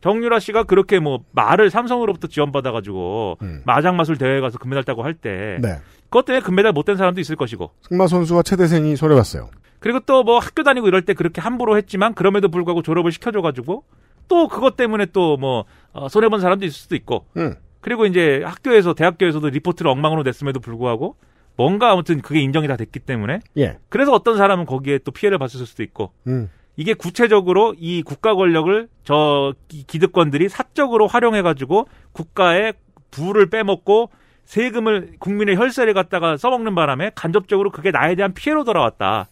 [0.00, 5.58] 정유라 씨가 그렇게 뭐 말을 삼성으로부터 지원받아가지고 마장 마술 대회에 가서 금메달 따고 할 때
[5.60, 5.76] 네.
[6.04, 9.50] 그것 때문에 금메달 못 된 사람도 있을 것이고 승마 선수와 최대생이 손해봤어요.
[9.80, 13.84] 그리고 또 뭐 학교 다니고 이럴 때 그렇게 함부로 했지만 그럼에도 불구하고 졸업을 시켜줘가지고
[14.28, 15.64] 또 그것 때문에 또뭐
[16.10, 17.56] 손해 본 사람도 있을 수도 있고 음.
[17.80, 21.16] 그리고 이제 학교에서 대학교에서도 리포트를 엉망으로 냈음에도 불구하고
[21.56, 23.78] 뭔가 아무튼 그게 인정이 다 됐기 때문에 예.
[23.88, 26.50] 그래서 어떤 사람은 거기에 또 피해를 봤을 수도 있고 음.
[26.76, 32.74] 이게 구체적으로 이 국가 권력을 저 기- 기득권들이 사적으로 활용해 가지고 국가의
[33.10, 34.10] 부를 빼먹고
[34.44, 39.28] 세금을 국민의 혈세를 갖다가 써먹는 바람에 간접적으로 그게 나에 대한 피해로 돌아왔다.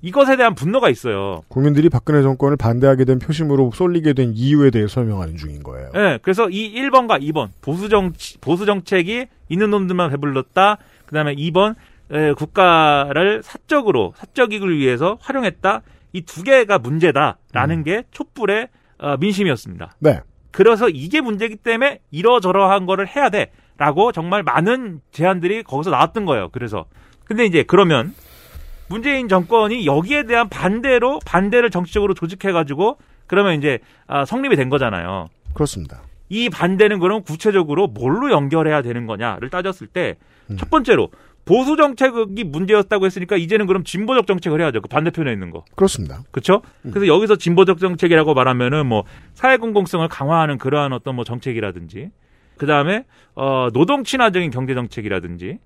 [0.00, 1.42] 이것에 대한 분노가 있어요.
[1.48, 5.90] 국민들이 박근혜 정권을 반대하게 된 표심으로 쏠리게 된 이유에 대해 설명하는 중인 거예요.
[5.96, 10.78] 예, 그래서 이 1번과 2번 보수 정 보수 정책이 있는 놈들만 배불렀다.
[11.06, 11.74] 그다음에 2번
[12.10, 15.82] 에, 국가를 사적으로 사적 이익을 위해서 활용했다.
[16.12, 18.68] 이 두 개가 문제다라는 게 촛불의
[18.98, 19.94] 어, 민심이었습니다.
[19.98, 20.20] 네.
[20.50, 26.48] 그래서 이게 문제이기 때문에 이러저러한 거를 해야 돼라고 정말 많은 제안들이 거기서 나왔던 거예요.
[26.50, 26.86] 그래서
[27.24, 28.14] 근데 이제 그러면
[28.88, 35.28] 문재인 정권이 여기에 대한 반대로 반대를 정치적으로 조직해가지고 그러면 이제 아, 성립이 된 거잖아요.
[35.54, 36.02] 그렇습니다.
[36.28, 41.10] 이 반대는 그럼 구체적으로 뭘로 연결해야 되는 거냐를 따졌을 때첫 번째로
[41.44, 44.82] 보수 정책이 문제였다고 했으니까 이제는 그럼 진보적 정책을 해야죠.
[44.82, 45.64] 그 반대편에 있는 거.
[45.74, 46.22] 그렇습니다.
[46.30, 46.60] 그렇죠?
[46.82, 52.10] 그래서 여기서 진보적 정책이라고 말하면은 뭐 사회 공공성을 강화하는 그러한 어떤 뭐 정책이라든지
[52.58, 55.58] 그다음에 어 노동 친화적인 경제 정책이라든지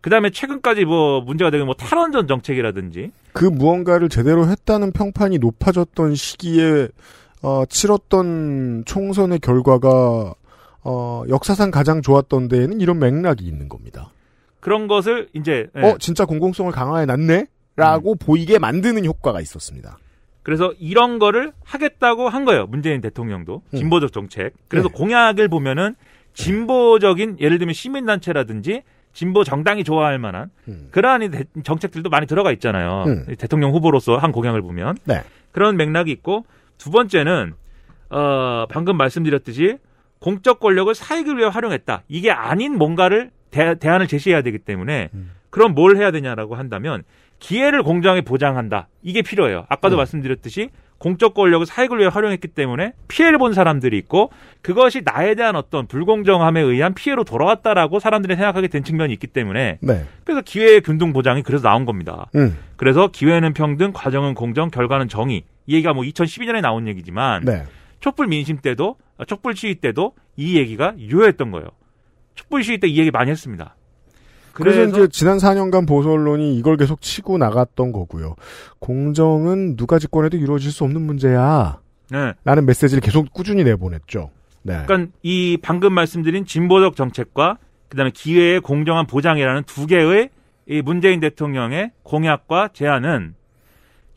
[0.00, 6.88] 그다음에 최근까지 뭐 문제가 되는 뭐 탈원전 정책이라든지 그 무언가를 제대로 했다는 평판이 높아졌던 시기에
[7.42, 10.34] 어, 치렀던 총선의 결과가
[10.82, 14.10] 어, 역사상 가장 좋았던 데에는 이런 맥락이 있는 겁니다.
[14.60, 15.80] 그런 것을 이제 예.
[15.80, 17.46] 어 진짜 공공성을 강화해 놨네?
[17.76, 19.98] 라고 보이게 만드는 효과가 있었습니다.
[20.42, 22.66] 그래서 이런 거를 하겠다고 한 거예요.
[22.66, 23.76] 문재인 대통령도 음.
[23.76, 24.52] 진보적 정책.
[24.68, 24.94] 그래서 네.
[24.94, 25.94] 공약을 보면은
[26.34, 28.82] 진보적인 예를 들면 시민단체라든지
[29.12, 30.50] 진보 정당이 좋아할 만한
[30.90, 33.04] 그러한 이 대- 정책들도 많이 들어가 있잖아요.
[33.06, 33.26] 음.
[33.38, 35.22] 대통령 후보로서 한 공약을 보면 네.
[35.52, 36.44] 그런 맥락이 있고
[36.78, 37.54] 두 번째는
[38.10, 39.78] 어 방금 말씀드렸듯이
[40.20, 42.02] 공적 권력을 사익을 위해 활용했다.
[42.08, 45.10] 이게 아닌 뭔가를 대, 대안을 제시해야 되기 때문에
[45.50, 47.02] 그럼 뭘 해야 되냐라고 한다면
[47.40, 48.88] 기회를 공정하게 보장한다.
[49.02, 49.64] 이게 필요해요.
[49.68, 54.30] 아까도 말씀드렸듯이 공적 권력을 사익을 위해 활용했기 때문에 피해를 본 사람들이 있고
[54.60, 60.04] 그것이 나에 대한 어떤 불공정함에 의한 피해로 돌아왔다라고 사람들이 생각하게 된 측면이 있기 때문에 네.
[60.24, 62.26] 그래서 기회의 균등 보장이 그래서 나온 겁니다.
[62.34, 62.56] 음.
[62.76, 65.44] 그래서 기회는 평등, 과정은 공정, 결과는 정의.
[65.66, 67.64] 이 얘기가 뭐 2012년에 나온 얘기지만 네.
[68.00, 71.68] 촛불 민심 때도 아, 촛불 시위 때도 이 얘기가 유효했던 거예요.
[72.34, 73.74] 촛불 시위 때 이 얘기 많이 했습니다.
[74.60, 78.36] 그래서, 이제 지난 4년간 보수 언론이 이걸 계속 치고 나갔던 거고요.
[78.78, 81.78] 공정은 누가 집권해도 이루어질 수 없는 문제야.
[82.10, 82.32] 네.
[82.44, 84.30] 라는 메시지를 계속 꾸준히 내보냈죠.
[84.62, 84.82] 네.
[84.86, 87.58] 그러니까 이 방금 말씀드린 진보적 정책과
[87.88, 90.30] 그다음에 기회의 공정한 보장이라는 두 개의
[90.66, 93.34] 이 문재인 대통령의 공약과 제안은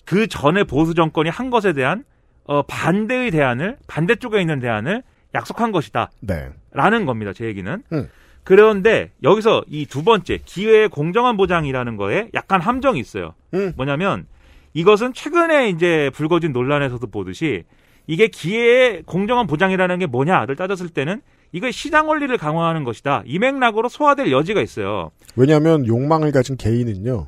[0.05, 2.03] 그 전에 보수 정권이 한 것에 대한
[2.45, 5.01] 어, 반대의 대안을 반대쪽에 있는 대안을
[5.33, 6.11] 약속한 것이다.
[6.19, 6.49] 네.
[6.71, 7.33] 라는 겁니다.
[7.33, 7.81] 제 얘기는.
[7.91, 8.09] 음.
[8.43, 13.33] 그런데 여기서 이 두 번째 기회의 공정한 보장이라는 거에 약간 함정이 있어요.
[13.53, 13.73] 음.
[13.77, 14.25] 뭐냐면
[14.73, 17.63] 이것은 최근에 이제 불거진 논란에서도 보듯이
[18.07, 21.21] 이게 기회의 공정한 보장이라는 게 뭐냐를 따졌을 때는
[21.51, 23.23] 이거 시장 원리를 강화하는 것이다.
[23.25, 25.11] 이 맥락으로 소화될 여지가 있어요.
[25.35, 27.27] 왜냐하면 욕망을 가진 개인은요.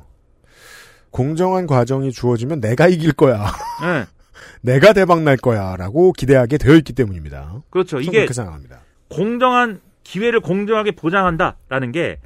[1.10, 3.46] 공정한 과정이 주어지면 내가 이길 거야.
[3.82, 4.04] 네.
[4.60, 7.62] 내가 대박 날 거야라고 기대하게 되어 있기 때문입니다.
[7.70, 8.00] 그렇죠.
[8.00, 8.80] 이게 그렇게 생각합니다.
[9.08, 12.18] 공정한 기회를 공정하게 보장한다라는 게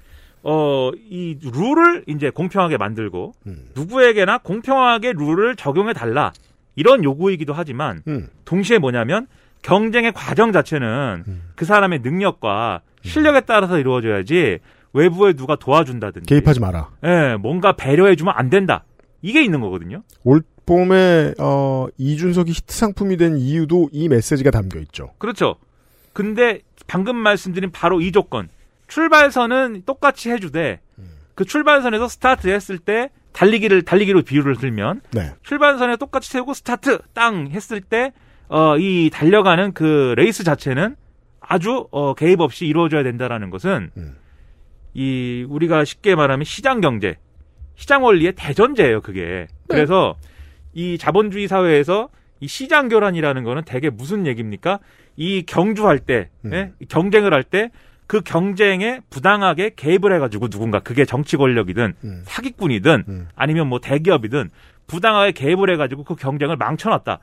[0.43, 3.69] 어, 이 룰을 이제 공평하게 만들고 음.
[3.75, 6.33] 누구에게나 공평하게 룰을 적용해 달라.
[6.77, 8.29] 이런 요구이기도 하지만 음.
[8.45, 9.27] 동시에 뭐냐면
[9.63, 11.25] 경쟁의 과정 자체는
[11.57, 14.59] 그 사람의 능력과 실력에 따라서 이루어져야지
[14.93, 16.91] 외부에 누가 도와준다든지 개입하지 마라.
[17.05, 18.85] 예, 뭔가 배려해주면 안 된다.
[19.23, 20.03] 이게 있는 거거든요.
[20.25, 25.11] 올 봄에 어, 이준석이 히트 상품이 된 이유도 이 메시지가 담겨 있죠.
[25.19, 25.57] 그렇죠.
[26.13, 26.61] 근데
[26.91, 28.49] 방금 말씀드린 바로 이 조건.
[28.89, 30.81] 출발선은 똑같이 해주되
[31.37, 35.33] 그 출발선에서 스타트 했을 때 달리기를 달리기로 비유를 들면 네.
[35.45, 38.13] 출발선에 똑같이 세우고 스타트 땅 했을 때
[38.49, 40.97] 어, 이 달려가는 그 레이스 자체는
[41.41, 43.93] 아주 어, 개입 없이 이루어져야 된다라는 것은
[44.93, 47.17] 이 우리가 쉽게 말하면 시장 경제,
[47.77, 49.01] 시장 원리의 대전제예요.
[49.01, 50.17] 그게 그래서
[50.73, 52.09] 이 자본주의 사회에서
[52.41, 54.81] 이 시장 교란이라는 거는 대개 무슨 얘기입니까?
[55.21, 56.73] 이 경주할 때, 예?
[56.89, 57.71] 경쟁을 할 때
[58.11, 61.95] 그 경쟁에 부당하게 개입을 해가지고 누군가 그게 정치 권력이든
[62.25, 64.51] 사기꾼이든 아니면 뭐 대기업이든
[64.89, 67.21] 부당하게 개입을 해가지고 그 경쟁을 망쳐놨다.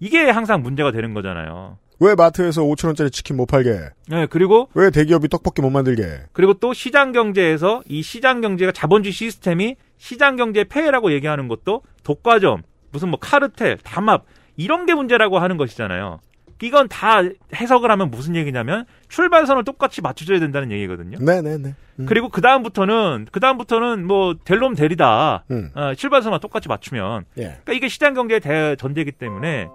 [0.00, 1.78] 이게 항상 문제가 되는 거잖아요.
[2.00, 3.90] 왜 마트에서 5천 원짜리 치킨 못 팔게?
[4.08, 6.02] 네, 그리고 왜 대기업이 떡볶이 못 만들게?
[6.32, 12.62] 그리고 또 시장 경제에서 이 시장 경제가 자본주의 시스템이 시장 경제의 폐해라고 얘기하는 것도 독과점,
[12.90, 14.24] 무슨 뭐 카르텔, 담합
[14.56, 16.18] 이런 게 문제라고 하는 것이잖아요.
[16.62, 17.20] 이건 다
[17.54, 21.18] 해석을 하면 무슨 얘기냐면 출발선을 똑같이 맞춰줘야 된다는 얘기거든요.
[21.20, 21.74] 네네네.
[22.06, 25.44] 그리고 그 다음부터는 그 다음부터는 뭐 델롬 대리다.
[25.50, 25.70] 음.
[25.74, 27.24] 어, 출발선만 똑같이 맞추면.
[27.38, 27.42] 예.
[27.42, 29.68] 그러니까 이게 시장 경제의 대 전제이기 때문에.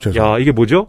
[0.00, 0.22] 죄송.
[0.22, 0.88] 야 이게 뭐죠?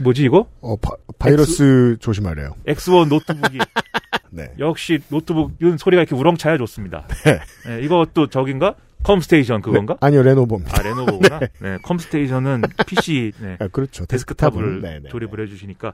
[0.00, 0.48] 뭐지 이거?
[0.60, 2.54] 어, 바, 이러스 조심하래요.
[2.66, 3.58] X1 노트북이.
[4.30, 4.50] 네.
[4.58, 7.06] 역시 노트북은 소리가 이렇게 우렁차야 좋습니다.
[7.24, 7.40] 네.
[7.66, 8.74] 네, 이것도 저긴가?
[9.04, 9.94] 컴스테이션 그건가?
[9.94, 10.76] 네, 아니요, 레노버입니다.
[10.76, 11.38] 아, 레노버구나.
[11.38, 11.48] 네.
[11.60, 11.78] 네.
[11.82, 13.56] 컴스테이션은 PC, 네.
[13.60, 14.04] 아, 그렇죠.
[14.06, 15.92] 데스크탑을 데스크탑은, 네, 네, 조립을 해주시니까.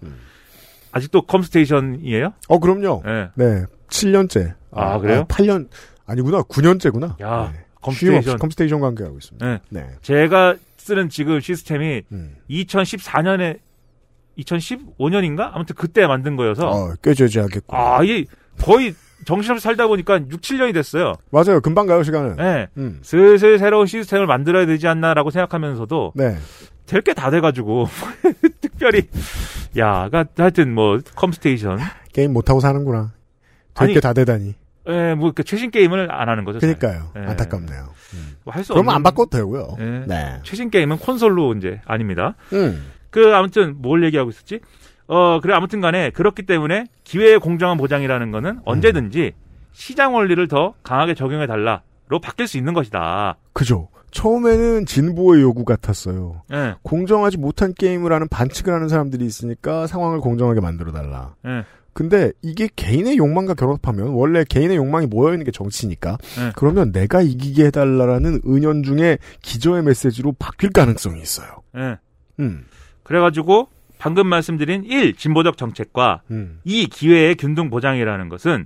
[0.92, 2.32] 아직도 컴스테이션이에요?
[2.48, 3.02] 어, 그럼요.
[3.04, 3.28] 네.
[3.34, 3.64] 네.
[3.88, 4.54] 7년째.
[4.72, 5.26] 아, 그래요?
[5.28, 5.68] 8년,
[6.06, 6.42] 아니구나.
[6.42, 7.20] 9년째구나.
[7.20, 7.60] 야, 네.
[7.82, 8.38] 컴스테이션.
[8.38, 9.46] 컴스테이션 관계하고 있습니다.
[9.46, 9.58] 네.
[9.68, 9.86] 네.
[10.02, 12.36] 제가 쓰는 지금 시스템이 음.
[12.48, 13.58] 2014년에
[14.38, 15.50] 2015년인가?
[15.52, 17.76] 아무튼 그때 만든 거여서 어, 꾀죄지 않겠고.
[17.76, 18.24] 아, 이게
[18.58, 18.94] 거의
[19.24, 21.14] 정신없이 살다 보니까 6, 7년이 됐어요.
[21.30, 21.60] 맞아요.
[21.60, 22.36] 금방 가요, 시간은.
[22.36, 22.68] 네.
[22.76, 23.00] 음.
[23.02, 26.36] 슬슬 새로운 시스템을 만들어야 되지 않나라고 생각하면서도 네.
[26.86, 27.86] 될 게 다 돼가지고
[28.60, 29.02] 특별히
[29.78, 31.78] 야, 가 하여튼 뭐 컴스테이션
[32.12, 33.12] 게임 못하고 사는구나.
[33.74, 34.54] 될 게 다 되다니.
[34.88, 36.58] 예, 뭐 그 최신 게임을 안 하는 거죠.
[36.58, 37.10] 그러니까요.
[37.16, 37.20] 예.
[37.20, 37.88] 안타깝네요.
[38.44, 39.76] 뭐할수 그러면 없는 안 바꿔도 되고요.
[39.78, 39.84] 예.
[40.08, 40.40] 네.
[40.42, 42.34] 최신 게임은 콘솔로 이제 아닙니다.
[42.52, 42.90] 음.
[43.10, 44.60] 그 아무튼 뭘 얘기하고 있었지?
[45.12, 49.32] 어 그래 아무튼 간에 그렇기 때문에 기회의 공정한 보장이라는 거는 언제든지
[49.72, 53.36] 시장 원리를 더 강하게 적용해 달라로 바뀔 수 있는 것이다.
[53.52, 53.88] 그죠.
[54.12, 56.42] 처음에는 진보의 요구 같았어요.
[56.52, 56.76] 예.
[56.82, 61.34] 공정하지 못한 게임을 하는 반칙을 하는 사람들이 있으니까 상황을 공정하게 만들어 달라.
[61.44, 61.64] 예.
[61.92, 66.52] 근데 이게 개인의 욕망과 결합하면 원래 개인의 욕망이 모여 있는 게 정치니까 예.
[66.54, 71.48] 그러면 내가 이기게 해달라라는 은연중에 기저의 메시지로 바뀔 가능성이 있어요.
[71.76, 71.98] 예.
[72.38, 72.64] 음.
[73.02, 73.68] 그래가지고
[74.00, 75.14] 방금 말씀드린 1.
[75.14, 76.58] 진보적 정책과 음.
[76.64, 76.86] 2.
[76.86, 78.64] 기회의 균등 보장이라는 것은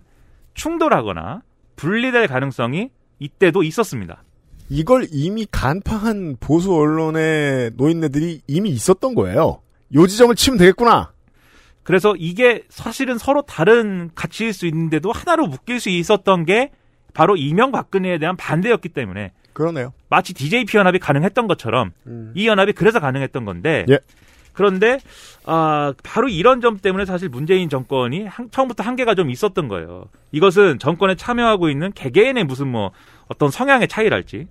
[0.55, 1.43] 충돌하거나
[1.75, 4.23] 분리될 가능성이 이때도 있었습니다.
[4.69, 9.61] 이걸 이미 간파한 보수 언론의 노인네들이 이미 있었던 거예요.
[9.95, 11.13] 요 지점을 치면 되겠구나.
[11.83, 16.71] 그래서 이게 사실은 서로 다른 가치일 수 있는데도 하나로 묶일 수 있었던 게
[17.13, 19.93] 바로 이명박근혜에 대한 반대였기 때문에 그러네요.
[20.09, 21.91] 마치 DJP 연합이 가능했던 것처럼
[22.35, 23.99] 이 연합이 그래서 가능했던 건데 예.
[24.55, 24.99] 그런데
[25.45, 30.07] 아 바로 이런 점 때문에 사실 문재인 정권이 한- 처음부터 한계가 좀 있었던 거예요.
[30.33, 32.93] 이것은 정권에 참여하고 있는 개개인의 무슨 뭐
[33.29, 34.47] 어떤 성향의 차이랄지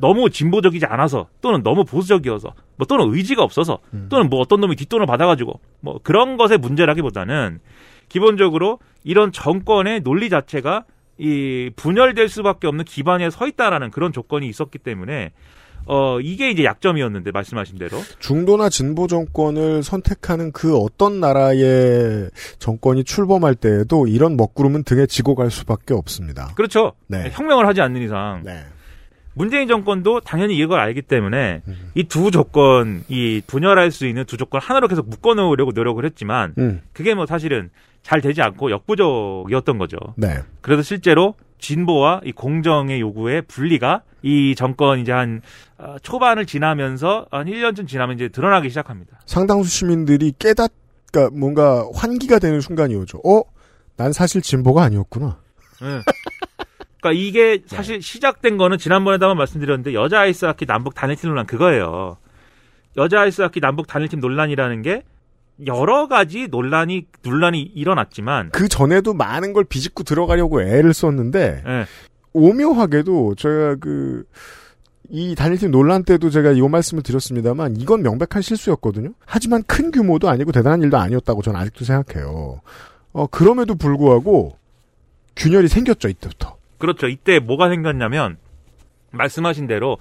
[0.00, 3.78] 너무 진보적이지 않아서 또는 너무 보수적이어서 뭐 또는 의지가 없어서
[4.08, 7.60] 또는 뭐 어떤 놈이 뒷돈을 받아가지고 뭐 그런 것의 문제라기보다는
[8.08, 10.84] 기본적으로 이런 정권의 논리 자체가
[11.18, 15.32] 이 분열될 수밖에 없는 기반에 서 있다라는 그런 조건이 있었기 때문에
[15.88, 23.54] 어 이게 이제 약점이었는데 말씀하신 대로 중도나 진보 정권을 선택하는 그 어떤 나라의 정권이 출범할
[23.54, 26.52] 때에도 이런 먹구름은 등에 지고 갈 수밖에 없습니다.
[26.54, 26.92] 그렇죠.
[27.06, 27.30] 네.
[27.32, 28.44] 혁명을 하지 않는 이상
[29.38, 31.92] 문재인 정권도 당연히 이걸 알기 때문에 음.
[31.94, 36.82] 이두 조건, 이 분열할 수 있는 두 조건 하나로 계속 묶어놓으려고 노력을 했지만 음.
[36.92, 37.70] 그게 뭐 사실은
[38.02, 39.96] 잘 되지 않고 역부족이었던 거죠.
[40.16, 40.38] 네.
[40.60, 45.42] 그래서 실제로 진보와 이 공정의 요구의 분리가 이 정권 이제 한
[45.78, 49.20] 어, 초반을 지나면서 한 1년쯤 지나면 이제 드러나기 시작합니다.
[49.26, 50.72] 상당수 시민들이 깨닫,
[51.12, 53.18] 그러니까 뭔가 환기가 되는 순간이 오죠.
[53.24, 53.42] 어?
[53.96, 55.38] 난 사실 진보가 아니었구나.
[55.82, 56.02] 예.
[57.00, 62.16] 그러니까 이게 사실 시작된 거는 지난번에도 한번 말씀드렸는데 여자 아이스하키 남북 단일팀 논란 그거예요.
[62.96, 65.02] 여자 아이스하키 남북 단일팀 논란이라는 게
[65.66, 71.86] 여러 가지 논란이 논란이 일어났지만 그 전에도 많은 걸 비집고 들어가려고 애를 썼는데 예.
[72.32, 74.24] 오묘하게도 제가 그
[75.10, 79.12] 이 단일팀 논란 때도 제가 이 말씀을 드렸습니다만 이건 명백한 실수였거든요.
[79.24, 82.60] 하지만 큰 규모도 아니고 대단한 일도 아니었다고 저는 아직도 생각해요.
[83.12, 84.58] 어 그럼에도 불구하고
[85.36, 86.56] 균열이 생겼죠 이때부터.
[86.76, 87.08] 그렇죠.
[87.08, 88.36] 이때 뭐가 생겼냐면
[89.12, 89.96] 말씀하신 대로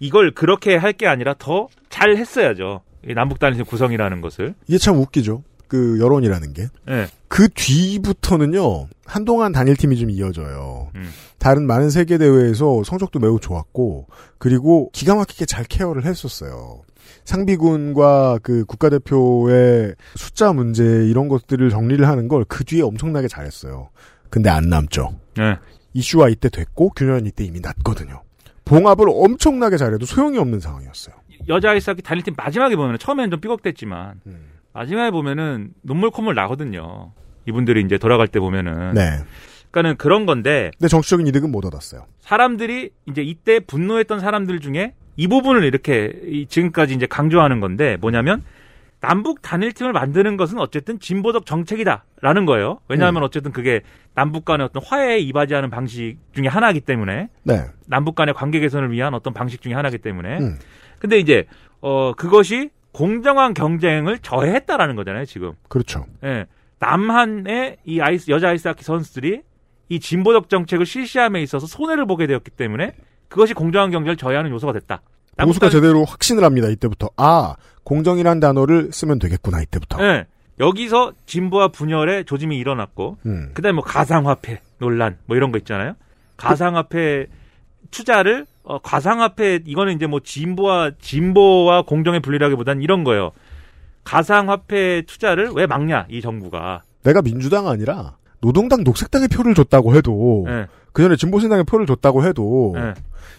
[0.00, 2.82] 이걸 그렇게 할 게 아니라 더 잘 했어야죠.
[3.06, 4.54] 이 남북 단일팀 구성이라는 것을.
[4.66, 5.42] 이게 참 웃기죠.
[5.68, 6.68] 그 여론이라는 게.
[6.88, 7.08] 예.
[7.28, 10.90] 그 뒤부터는요, 한동안 단일팀이 좀 이어져요.
[10.94, 11.10] 음.
[11.38, 14.06] 다른 많은 세계 대회에서 성적도 매우 좋았고,
[14.38, 16.82] 그리고 기가 막히게 잘 케어를 했었어요.
[17.24, 23.90] 상비군과 그 국가대표의 숫자 문제 이런 것들을 정리를 하는 걸 그 뒤에 엄청나게 잘했어요.
[24.30, 25.18] 근데 안 남죠.
[25.38, 25.56] 예.
[25.92, 28.22] 이슈화 이때 됐고, 균현 이때 이미 났거든요.
[28.64, 31.14] 봉합을 엄청나게 잘해도 소용이 없는 상황이었어요.
[31.48, 34.20] 여자 아이스하키 단일팀 마지막에 보면 처음에는 좀 삐걱댔지만
[34.72, 37.12] 마지막에 보면은 눈물 콧물 나거든요.
[37.46, 38.94] 이분들이 이제 돌아갈 때 보면은.
[38.94, 39.18] 네.
[39.70, 42.06] 그러니까는 그런 건데 근데 정치적인 이득은 못 얻었어요.
[42.20, 48.42] 사람들이 이제 이때 분노했던 사람들 중에 이 부분을 이렇게 이 지금까지 이제 강조하는 건데 뭐냐면
[49.00, 52.80] 남북 단일팀을 만드는 것은 어쨌든 진보적 정책이다라는 거예요.
[52.88, 53.82] 왜냐하면 어쨌든 그게
[54.14, 57.66] 남북 간의 어떤 화해에 이바지하는 방식 중에 하나이기 때문에 네.
[57.86, 60.58] 남북 간의 관계 개선을 위한 어떤 방식 중에 하나이기 때문에 음.
[60.98, 61.46] 근데 이제
[61.80, 65.52] 어 그것이 공정한 경쟁을 저해했다라는 거잖아요 지금.
[65.68, 66.06] 그렇죠.
[66.24, 66.46] 예.
[66.80, 69.42] 남한의 이 아이스 여자 아이스하키 선수들이
[69.88, 72.92] 이 진보적 정책을 실시함에 있어서 손해를 보게 되었기 때문에
[73.28, 75.02] 그것이 공정한 경쟁을 저해하는 요소가 됐다.
[75.36, 76.68] 보수가 제대로 확신을 합니다.
[76.68, 77.54] 이때부터 아
[77.84, 80.02] 공정이란 단어를 쓰면 되겠구나 이때부터.
[80.04, 80.26] 예.
[80.60, 83.50] 여기서 진보와 분열의 조짐이 일어났고 음.
[83.54, 85.94] 그다음에 뭐 가상화폐 논란 뭐 이런 거 있잖아요.
[86.36, 87.26] 가상화폐
[87.90, 93.30] 투자를 어, 가상화폐 이거는 이제 뭐 진보와 진보와 공정의 분리라기보다는 이런 거예요.
[94.04, 96.82] 가상화폐 투자를 왜 막냐 이 정부가.
[97.02, 100.66] 내가 민주당 아니라 노동당 녹색당의 표를 줬다고 해도 예.
[100.92, 102.92] 그 전에 진보신당의 표를 줬다고 해도 예.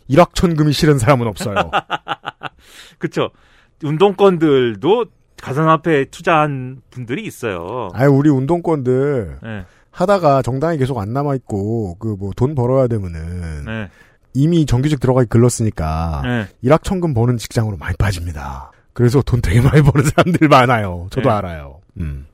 [0.07, 1.55] 일확천금이 싫은 사람은 없어요.
[2.97, 3.29] 그쵸.
[3.83, 5.05] 운동권들도
[5.41, 7.89] 가상화폐 투자한 분들이 있어요.
[7.93, 9.65] 아유 우리 운동권들 예.
[9.91, 13.89] 하다가 정당이 계속 안 남아 있고 그 뭐 돈 벌어야 되면은 네.
[14.41, 16.47] 이미 정규직 들어가기 글렀으니까 네.
[16.61, 18.71] 일확천금 버는 직장으로 많이 빠집니다.
[18.93, 21.07] 그래서 돈 되게 많이 버는 사람들 많아요.
[21.11, 21.35] 저도 네.
[21.35, 21.81] 알아요.
[21.99, 22.25] 음.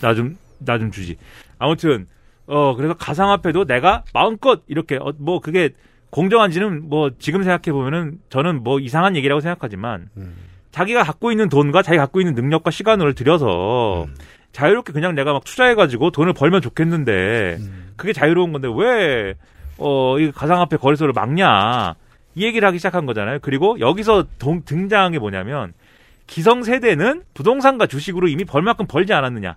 [0.00, 1.16] 나 좀, 나 좀 주지.
[1.58, 2.06] 아무튼,
[2.46, 5.70] 어 그래서 가상화폐도 내가 마음껏 이렇게 어, 뭐 그게
[6.10, 10.34] 공정한지는 뭐 지금 생각해 보면은 저는 뭐 이상한 얘기라고 생각하지만 음.
[10.72, 14.14] 자기가 갖고 있는 돈과 자기가 갖고 있는 능력과 시간을 들여서 음.
[14.50, 17.92] 자유롭게 그냥 내가 막 투자해가지고 돈을 벌면 좋겠는데 음.
[17.96, 19.34] 그게 자유로운 건데 왜
[19.78, 21.94] 어, 이 가상화폐 거래소를 막냐
[22.34, 23.38] 이 얘기를 하기 시작한 거잖아요.
[23.42, 25.72] 그리고 여기서 동, 등장한 게 뭐냐면
[26.26, 29.56] 기성 세대는 부동산과 주식으로 이미 벌만큼 벌지 않았느냐.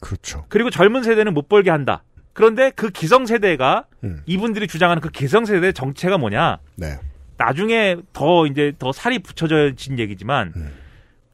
[0.00, 0.44] 그렇죠.
[0.48, 2.02] 그리고 젊은 세대는 못 벌게 한다.
[2.32, 4.22] 그런데 그 기성 세대가 음.
[4.26, 6.58] 이분들이 주장하는 그 기성 세대의 정체가 뭐냐?
[6.76, 6.98] 네.
[7.36, 10.72] 나중에 더 이제 더 살이 붙여진 얘기지만 음.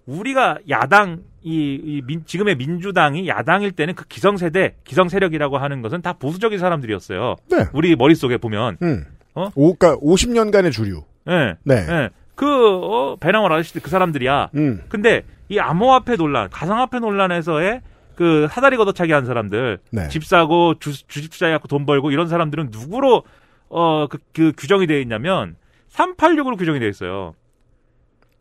[0.06, 6.12] 우리가 야당 이, 이 민, 지금의 민주당이 야당일 때는 그 기성세대, 기성세력이라고 하는 것은 다
[6.14, 7.36] 보수적인 사람들이었어요.
[7.50, 7.66] 네.
[7.72, 8.78] 우리 머릿속에 보면.
[8.82, 9.04] 음.
[9.34, 9.50] 어?
[9.54, 11.02] 오, 그러니까 50년간의 주류.
[11.28, 11.54] 예.
[11.64, 11.86] 네.
[11.88, 12.10] 예.
[12.34, 14.50] 그, 어, 배낭월 아저씨들 그 사람들이야.
[14.56, 14.82] 음.
[14.88, 17.80] 근데 이 암호화폐 논란, 가상화폐 논란에서의
[18.14, 20.08] 그 사다리 걷어차기 한 사람들, 네.
[20.08, 23.22] 집 사고 주, 주식 투자해갖고 돈 벌고 이런 사람들은 누구로
[23.68, 25.56] 어 그 그 규정이 되어 있냐면
[25.92, 27.34] 386으로 규정이 되어 있어요.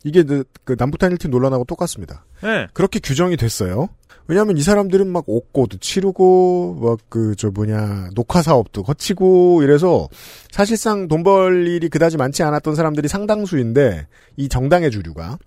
[0.06, 2.23] 이게 그, 그 남부탄일팀 논란하고 똑같습니다.
[2.44, 2.68] 네.
[2.73, 3.90] 그렇게 규정이 됐어요.
[4.27, 10.07] 왜냐하면 이 사람들은 막 옥고도 치르고 막 그 저 뭐냐 녹화 사업도 거치고 이래서
[10.52, 14.07] 사실상 돈 벌 일이 그다지 많지 않았던 사람들이 상당수인데
[14.38, 15.38] 이 정당의 주류가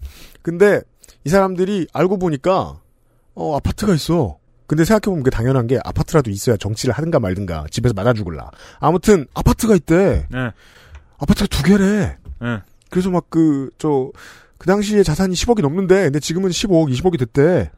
[0.43, 0.80] 근데
[1.24, 2.80] 이 사람들이 알고 보니까
[3.35, 4.39] 어 아파트가 있어.
[4.66, 8.51] 근데 생각해보면 그게 당연한 게 아파트라도 있어야 정치를 하든가 말든가 집에서 맞아 죽을라.
[8.80, 10.26] 아무튼 아파트가 있대.
[10.30, 10.51] 네.
[11.18, 12.16] 아파트가 두 개래.
[12.40, 12.59] 네.
[12.90, 14.10] 그래서 막 그 저
[14.59, 17.70] 그 당시에 자산이 10억이 넘는데 근데 지금은 15억, 20억이 됐대.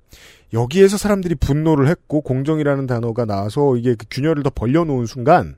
[0.52, 5.57] 여기에서 사람들이 분노를 했고 공정이라는 단어가 나와서 이게 그 균열을 더 벌려놓은 순간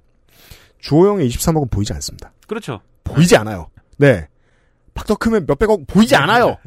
[0.80, 2.32] 주호영의 23억은 보이지 않습니다.
[2.46, 2.80] 그렇죠.
[3.04, 3.68] 보이지 않아요.
[3.96, 4.28] 네.
[4.94, 6.58] 팍더 크면 몇백억 보이지 않아요.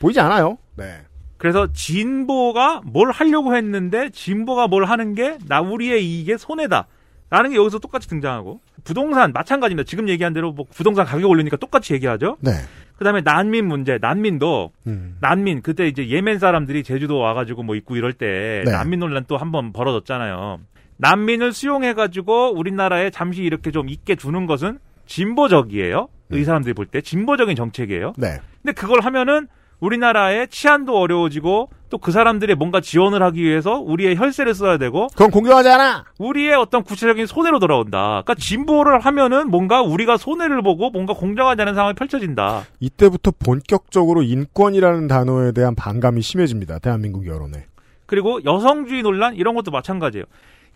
[0.00, 0.56] 보이지 않아요.
[0.76, 1.02] 네.
[1.36, 6.86] 그래서 진보가 뭘 하려고 했는데 진보가 뭘 하는 게 나 우리의 이익에 손해다.
[7.30, 9.86] 라는 게 여기서 똑같이 등장하고 부동산 마찬가지입니다.
[9.86, 12.36] 지금 얘기한 대로 뭐 부동산 가격 올리니까 똑같이 얘기하죠.
[12.40, 12.52] 네.
[12.96, 15.16] 그다음에 난민 문제, 난민도 음.
[15.20, 18.72] 난민 그때 이제 예멘 사람들이 제주도 와가지고 뭐 있고 이럴 때 네.
[18.72, 20.58] 난민 논란 또 한 번 벌어졌잖아요.
[20.96, 26.08] 난민을 수용해가지고 우리나라에 잠시 이렇게 좀 있게 두는 것은 진보적이에요.
[26.32, 28.14] 이 사람들이 볼 때 진보적인 정책이에요.
[28.16, 28.40] 네.
[28.62, 29.46] 근데 그걸 하면은
[29.80, 35.30] 우리나라의 치안도 어려워지고 또 그 사람들의 뭔가 지원을 하기 위해서 우리의 혈세를 써야 되고 그건
[35.30, 36.04] 공정하지 않아.
[36.18, 38.22] 우리의 어떤 구체적인 손해로 돌아온다.
[38.24, 42.64] 그러니까 진보를 하면은 뭔가 우리가 손해를 보고 뭔가 공정하지 않은 상황이 펼쳐진다.
[42.80, 46.78] 이때부터 본격적으로 인권이라는 단어에 대한 반감이 심해집니다.
[46.78, 47.66] 대한민국 여론에.
[48.06, 50.24] 그리고 여성주의 논란 이런 것도 마찬가지예요.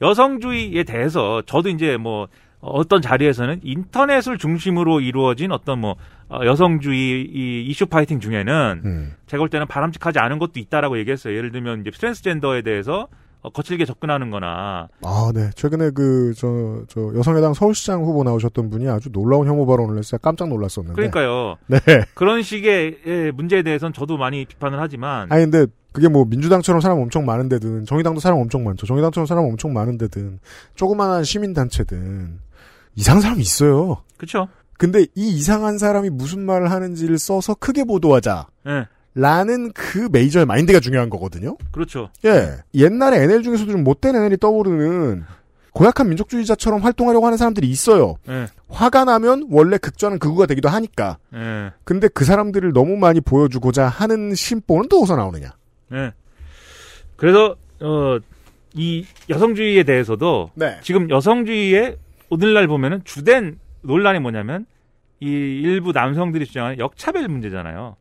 [0.00, 2.28] 여성주의에 대해서 저도 이제 뭐
[2.62, 5.96] 어떤 자리에서는 인터넷을 중심으로 이루어진 어떤 뭐
[6.28, 9.12] 어, 여성주의 이 이슈 파이팅 중에는 음.
[9.26, 11.36] 제가 볼 때는 바람직하지 않은 것도 있다라고 얘기했어요.
[11.36, 13.08] 예를 들면 이제 트랜스젠더에 대해서
[13.42, 15.50] 어, 거칠게 접근하는 거나 아, 네.
[15.56, 20.20] 최근에 그, 저, 저, 여성의당 서울시장 후보 나오셨던 분이 아주 놀라운 혐오 발언을 했어요.
[20.22, 20.94] 깜짝 놀랐었는데.
[20.94, 21.56] 그러니까요.
[21.66, 21.78] 네.
[22.14, 27.00] 그런 식의 예, 문제에 대해서는 저도 많이 비판을 하지만 아니, 근데 그게 뭐 민주당처럼 사람
[27.00, 28.86] 엄청 많은데든, 정의당도 사람 엄청 많죠.
[28.86, 30.38] 정의당처럼 사람 엄청 많은데든,
[30.76, 32.38] 조그만한 시민 단체든,
[32.94, 34.02] 이상한 사람이 있어요.
[34.16, 34.48] 그렇죠.
[34.78, 38.46] 근데 이 이상한 사람이 무슨 말을 하는지를 써서 크게 보도하자.
[38.66, 38.86] 예.
[39.14, 41.56] 라는 그 메이저의 마인드가 중요한 거거든요.
[41.70, 42.10] 그렇죠.
[42.24, 42.56] 예.
[42.74, 45.24] 옛날에 NL 중에서도 좀 못된 NL이 떠오르는
[45.72, 48.16] 고약한 민족주의자처럼 활동하려고 하는 사람들이 있어요.
[48.28, 48.46] 예.
[48.68, 51.18] 화가 나면 원래 극좌는 극우가 되기도 하니까.
[51.34, 51.72] 예.
[51.84, 55.52] 근데 그 사람들을 너무 많이 보여주고자 하는 심보는 또 어디서 나오느냐.
[55.92, 56.12] 예.
[57.16, 58.18] 그래서 어,
[58.74, 60.78] 이 여성주의에 대해서도 네.
[60.82, 61.96] 지금 여성주의의
[62.32, 64.64] 오늘날 보면은 주된 논란이 뭐냐면
[65.20, 67.96] 이 일부 남성들이 주장하는 역차별 문제잖아요.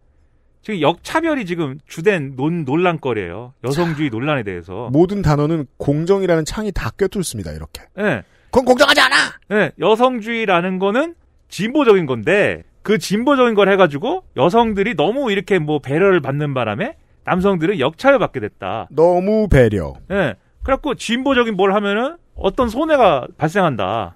[0.61, 3.53] 지금 역차별이 지금 주된 논, 논란거리예요.
[3.65, 4.89] 여성주의 논란에 대해서.
[4.93, 7.51] 모든 단어는 공정이라는 창이 다 꿰뚫습니다.
[7.51, 7.81] 이렇게.
[7.99, 8.23] 예.
[8.45, 9.15] 그건 공정하지 않아.
[9.51, 9.71] 예.
[9.77, 11.15] 여성주의라는 거는
[11.49, 16.95] 진보적인 건데 그 진보적인 걸 해가지고 여성들이 너무 이렇게 뭐 배려를 받는 바람에
[17.25, 18.87] 남성들은 역차별 받게 됐다.
[18.91, 19.95] 너무 배려.
[20.09, 20.35] 예.
[20.63, 24.15] 그래갖고 진보적인 뭘 하면은 어떤 손해가 발생한다.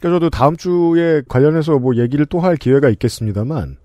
[0.00, 3.76] 그래서 저도 다음 주에 관련해서 뭐 얘기를 또 할 기회가 있겠습니다만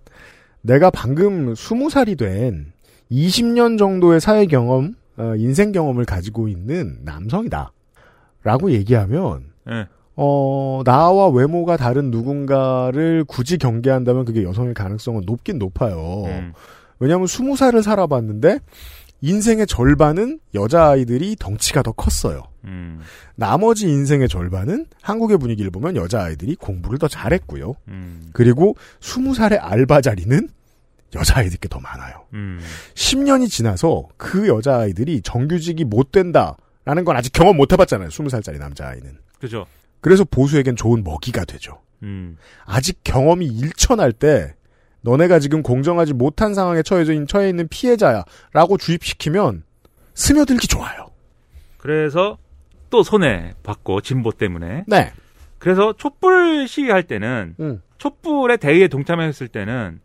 [0.62, 2.72] 내가 방금 20살이 된
[3.12, 7.72] 20년 정도의 사회 경험, 어, 인생 경험을 가지고 있는 남성이다.
[8.44, 9.88] 라고 얘기하면 예.
[10.16, 16.24] 어, 나와 외모가 다른 누군가를 굳이 경계한다면 그게 여성일 가능성은 높긴 높아요.
[16.26, 16.54] 음.
[17.00, 18.60] 왜냐하면 20살을 살아봤는데
[19.22, 22.44] 인생의 절반은 여자아이들이 덩치가 더 컸어요.
[22.66, 23.02] 음.
[23.36, 27.76] 나머지 인생의 절반은 한국의 분위기를 보면 여자아이들이 공부를 더 잘했고요.
[27.88, 28.30] 음.
[28.34, 30.50] 그리고 20살의 알바 자리는
[31.14, 32.26] 여자아이들께 더 많아요.
[32.34, 32.60] 음.
[32.94, 36.58] 10년이 지나서 그 여자아이들이 정규직이 못 된다.
[36.84, 38.10] 라는 건 아직 경험 못 해봤잖아요.
[38.10, 39.18] 20살짜리 남자아이는.
[39.40, 39.66] 그죠.
[40.02, 41.82] 그래서 보수에겐 좋은 먹이가 되죠.
[42.04, 42.38] 음.
[42.66, 44.55] 아직 경험이 일천할 때
[45.06, 49.64] 너네가 지금 공정하지 못한 상황에 처해져 있는, 처해 있는 피해자야라고 주입시키면
[50.16, 51.12] 스며들기 좋아요.
[51.78, 52.38] 그래서
[52.90, 54.84] 또 손해 받고 진보 때문에.
[54.88, 55.14] 네.
[55.60, 57.82] 그래서 촛불 시위할 때는 음.
[58.00, 60.00] 촛불의 대의에 동참했을 때는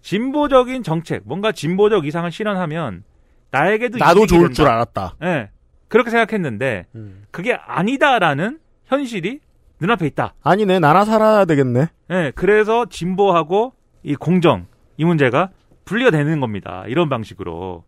[0.00, 3.04] 진보적인 정책, 뭔가 진보적 이상을 실현하면
[3.50, 4.54] 나에게도 나도 좋을 된다.
[4.54, 5.16] 줄 알았다.
[5.22, 5.50] 예.
[5.88, 7.24] 그렇게 생각했는데 음.
[7.30, 9.40] 그게 아니다라는 현실이
[9.80, 10.34] 눈앞에 있다.
[10.42, 11.88] 아니네, 나나 살아야 되겠네.
[12.10, 12.32] 예.
[12.34, 13.75] 그래서 진보하고
[14.06, 14.66] 이 공정
[14.96, 15.50] 이 문제가
[15.84, 16.84] 분리가 되는 겁니다.
[16.88, 17.84] 이런 방식으로.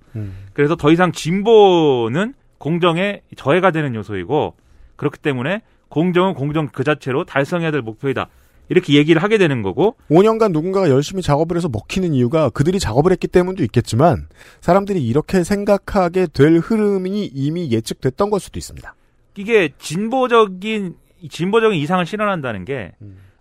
[0.52, 4.54] 그래서 더 이상 진보는 공정에 저해가 되는 요소이고
[4.96, 8.28] 그렇기 때문에 공정은 공정 그 자체로 달성해야 될 목표이다.
[8.68, 13.26] 이렇게 얘기를 하게 되는 거고 5년간 누군가가 열심히 작업을 해서 먹히는 이유가 그들이 작업을 했기
[13.26, 14.26] 때문도 있겠지만
[14.60, 18.94] 사람들이 이렇게 생각하게 될 흐름이 이미 예측됐던 걸 수도 있습니다.
[19.36, 20.96] 이게 진보적인
[21.30, 22.92] 진보적인 이상을 실현한다는 게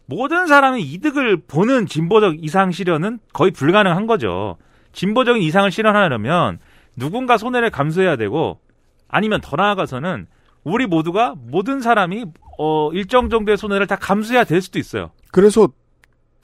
[0.07, 4.57] 모든 사람이 이득을 보는 진보적 이상 실현은 거의 불가능한 거죠.
[4.93, 6.59] 진보적인 이상을 실현하려면
[6.95, 8.59] 누군가 손해를 감수해야 되고
[9.07, 10.27] 아니면 더 나아가서는
[10.63, 12.25] 우리 모두가 모든 사람이
[12.57, 15.11] 어 일정 정도의 손해를 다 감수해야 될 수도 있어요.
[15.31, 15.67] 그래서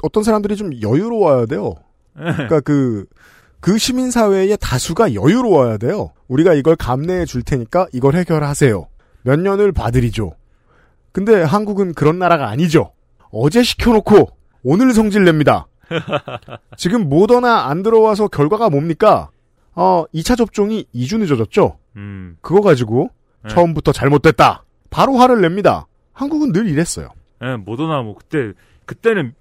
[0.04, 1.74] 어떤 사람들이 좀 여유로워야 돼요.
[2.14, 3.06] 그러니까 그,
[3.60, 6.12] 그 시민 사회의 다수가 여유로워야 돼요.
[6.28, 8.86] 우리가 이걸 감내해 줄 테니까 이걸 해결하세요.
[9.24, 10.34] 몇 년을 봐드리죠.
[11.12, 12.92] 근데 한국은 그런 나라가 아니죠.
[13.34, 14.30] 어제 시켜놓고
[14.64, 15.68] 오늘 성질 냅니다.
[16.78, 19.30] 지금 모더나 안 들어와서 결과가 뭡니까?
[19.74, 21.80] 어, 2차 접종이 2주 늦어졌죠?
[21.96, 22.38] 음.
[22.42, 23.10] 그거 가지고
[23.44, 23.50] 네.
[23.50, 24.64] 처음부터 잘못됐다.
[24.92, 25.88] 바로 화를 냅니다.
[26.14, 27.10] 한국은 늘 이랬어요.
[27.44, 28.54] 예, 모더나 뭐 그때
[28.86, 29.34] 그때는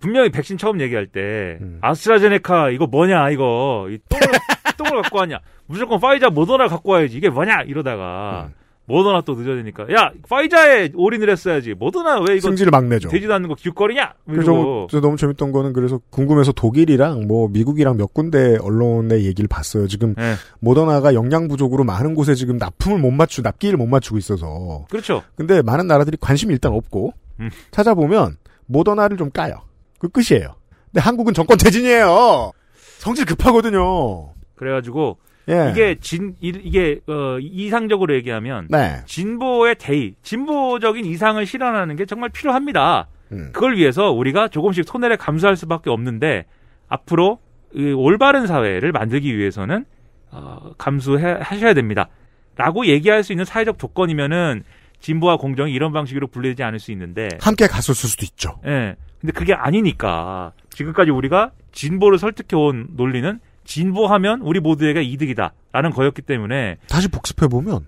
[0.00, 1.78] 분명히 백신 처음 얘기할 때 음.
[1.82, 4.24] 아스트라제네카 이거 뭐냐 이거 이 똥을
[4.76, 8.59] 똥을 갖고 왔냐 무조건 파이자 모더나 갖고 와야지 이게 뭐냐 이러다가 음.
[8.90, 13.08] 모더나 또 늦어지니까 야 파이자에 올인을 했어야지 모더나 왜 이거 승질을 막 내죠.
[13.08, 18.58] 되지도 않는 거 기웃거리냐 그래서 너무 재밌던 거는 그래서 궁금해서 독일이랑 뭐 미국이랑 몇 군데
[18.60, 19.86] 언론의 얘기를 봤어요.
[19.86, 20.34] 지금 네.
[20.58, 24.84] 모더나가 영양 부족으로 많은 곳에 지금 납품을 못 맞추, 납기를 못 맞추고 있어서.
[24.90, 27.50] 그렇죠 근데 많은 나라들이 관심이 일단 없고 음.
[27.70, 28.36] 찾아보면
[28.66, 29.62] 모더나를 좀 까요.
[29.98, 30.54] 그 끝이에요.
[30.86, 32.52] 근데 한국은 정권 퇴진이에요.
[32.98, 34.30] 성질 급하거든요.
[34.56, 35.18] 그래가지고
[35.48, 35.70] 예.
[35.70, 39.00] 이게 진 이- 이게 어, 이상적으로 얘기하면 네.
[39.06, 43.08] 진보의 대의, 진보적인 이상을 실현하는 게 정말 필요합니다.
[43.32, 43.50] 음.
[43.52, 46.44] 그걸 위해서 우리가 조금씩 손해를 감수할 수밖에 없는데
[46.88, 47.38] 앞으로
[47.74, 49.84] 이 올바른 사회를 만들기 위해서는
[50.32, 52.08] 어, 감수해 하셔야 됩니다.
[52.56, 54.62] 라고 얘기할 수 있는 사회적 조건이면은
[55.00, 58.60] 진보와 공정이 이런 방식으로 분리되지 않을 수 있는데 함께 갔었을 수도 있죠.
[58.66, 58.96] 예.
[59.20, 63.38] 근데 그게 아니니까 지금까지 우리가 진보를 설득해 온 논리는
[63.70, 67.86] 진보하면 우리 모두에게 이득이다라는 거였기 때문에 다시 복습해 보면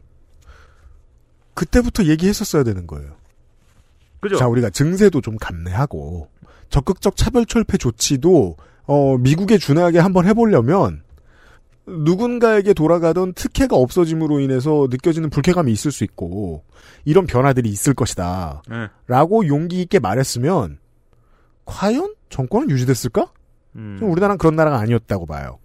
[1.54, 3.16] 그때부터 얘기했었어야 되는 거예요.
[4.20, 4.36] 그죠?
[4.36, 6.28] 자, 우리가 증세도 좀 감내하고
[6.70, 11.02] 적극적 차별 철폐 조치도 어, 미국에 준하게 한번 해보려면
[11.86, 16.62] 누군가에게 돌아가던 특혜가 없어짐으로 인해서 느껴지는 불쾌감이 있을 수 있고
[17.04, 18.62] 이런 변화들이 있을 것이다.
[18.70, 18.88] 예.
[19.08, 20.78] 라고 용기 있게 말했으면
[21.64, 23.32] 과연 정권은 유지됐을까?
[23.74, 23.96] 음.
[23.98, 25.58] 좀 우리나라는 그런 나라가 아니었다고 봐요.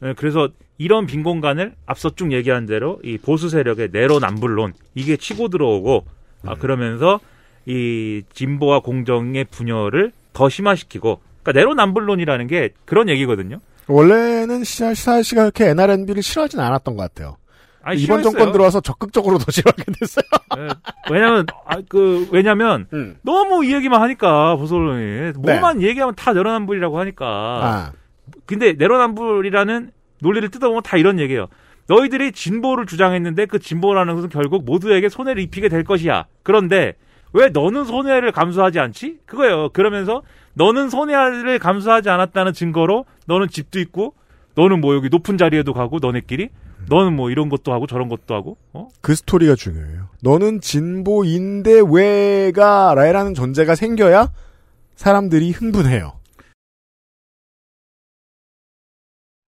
[0.00, 0.48] 네, 그래서
[0.78, 6.06] 이런 빈 공간을 앞서 쭉 얘기한 대로 이 보수 세력의 내로남불론 이게 치고 들어오고
[6.46, 7.20] 아, 그러면서
[7.66, 13.60] 이 진보와 공정의 분열을 더 심화시키고 그러니까 내로남불론이라는 게 그런 얘기거든요.
[13.88, 17.36] 원래는 시사, 씨가 그렇게 NRNB를 싫어하진 않았던 것 같아요.
[17.82, 18.32] 아니, 이번 싫어했어요.
[18.32, 20.24] 정권 들어와서 적극적으로 더 싫어하게 됐어요.
[20.58, 20.68] 예,
[21.10, 23.16] 왜냐면 아, 그 왜냐면 음.
[23.22, 27.66] 너무 이 얘기만 하니까 보수 언론이 뭐만 얘기하면 다 내로남불이라고 하니까 네.
[27.66, 27.92] 아,
[28.50, 31.46] 근데 내로남불이라는 논리를 뜯어보면 다 이런 얘기예요.
[31.86, 36.26] 너희들이 진보를 주장했는데 그 진보라는 것은 결국 모두에게 손해를 입히게 될 것이야.
[36.42, 36.94] 그런데
[37.32, 39.18] 왜 너는 손해를 감수하지 않지?
[39.24, 39.68] 그거예요.
[39.68, 40.22] 그러면서
[40.54, 44.14] 너는 손해를 감수하지 않았다는 증거로 너는 집도 있고
[44.56, 46.48] 너는 뭐 여기 높은 자리에도 가고 너네끼리
[46.88, 48.88] 너는 뭐 이런 것도 하고 저런 것도 하고 어?
[49.00, 50.08] 그 스토리가 중요해요.
[50.22, 54.32] 너는 진보인데 왜가 라는 존재가 생겨야
[54.96, 56.19] 사람들이 흥분해요.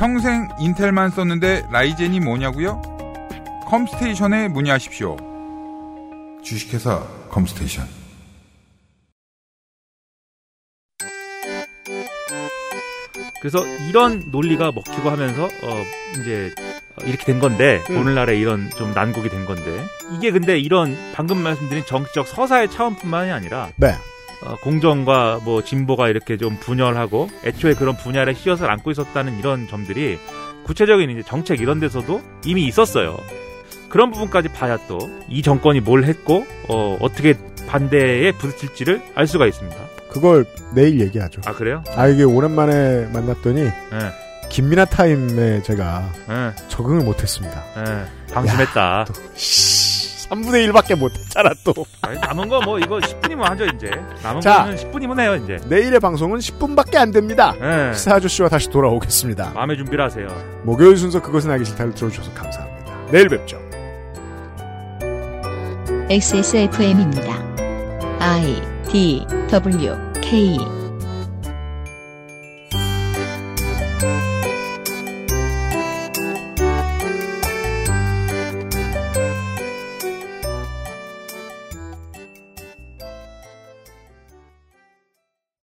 [0.00, 2.80] 평생 인텔만 썼는데 라이젠이 뭐냐고요?
[3.66, 5.14] 컴스테이션에 문의하십시오.
[6.42, 7.86] 주식회사 컴스테이션.
[13.42, 15.84] 그래서 이런 논리가 먹히고 하면서 어
[16.18, 16.50] 이제
[17.04, 17.98] 이렇게 된 건데 음.
[17.98, 19.84] 오늘날에 이런 좀 난국이 된 건데
[20.16, 23.92] 이게 근데 이런 방금 말씀드린 정치적 서사의 차원뿐만이 아니라 네.
[24.44, 30.18] 어, 공정과 뭐 진보가 이렇게 좀 분열하고 애초에 그런 분야에 씌어서 안고 있었다는 이런 점들이
[30.64, 33.18] 구체적인 이제 정책 이런 데서도 이미 있었어요.
[33.88, 34.98] 그런 부분까지 봐야 또
[35.28, 37.34] 이 정권이 뭘 했고 어, 어떻게
[37.68, 39.76] 반대에 부딪힐지를 알 수가 있습니다.
[40.10, 40.44] 그걸
[40.74, 41.40] 내일 얘기하죠.
[41.46, 41.84] 아 그래요?
[41.94, 43.72] 아 이게 오랜만에 만났더니 네.
[44.48, 46.50] 김민아 타임에 제가 네.
[46.68, 47.62] 적응을 못했습니다.
[47.84, 48.04] 네.
[48.34, 49.04] 방심했다.
[50.30, 51.74] 3분의 1밖에 못했잖아 또.
[52.02, 53.90] 아니, 남은 거 뭐 이거 10분이면 하죠 이제.
[54.22, 54.64] 남은 자.
[54.64, 55.58] 거는 10분이면 해요 이제.
[55.68, 57.54] 내일의 방송은 10분밖에 안 됩니다.
[57.60, 57.92] 네.
[57.94, 59.50] 시사 아저씨와 다시 돌아오겠습니다.
[59.54, 60.28] 마음의 준비를 하세요.
[60.62, 62.92] 목요일 순서 그것은 알기 싫다를 들어주셔서 감사합니다.
[63.10, 63.58] 내일 뵙죠.
[66.10, 67.38] XSFM입니다.
[68.20, 70.58] I D W K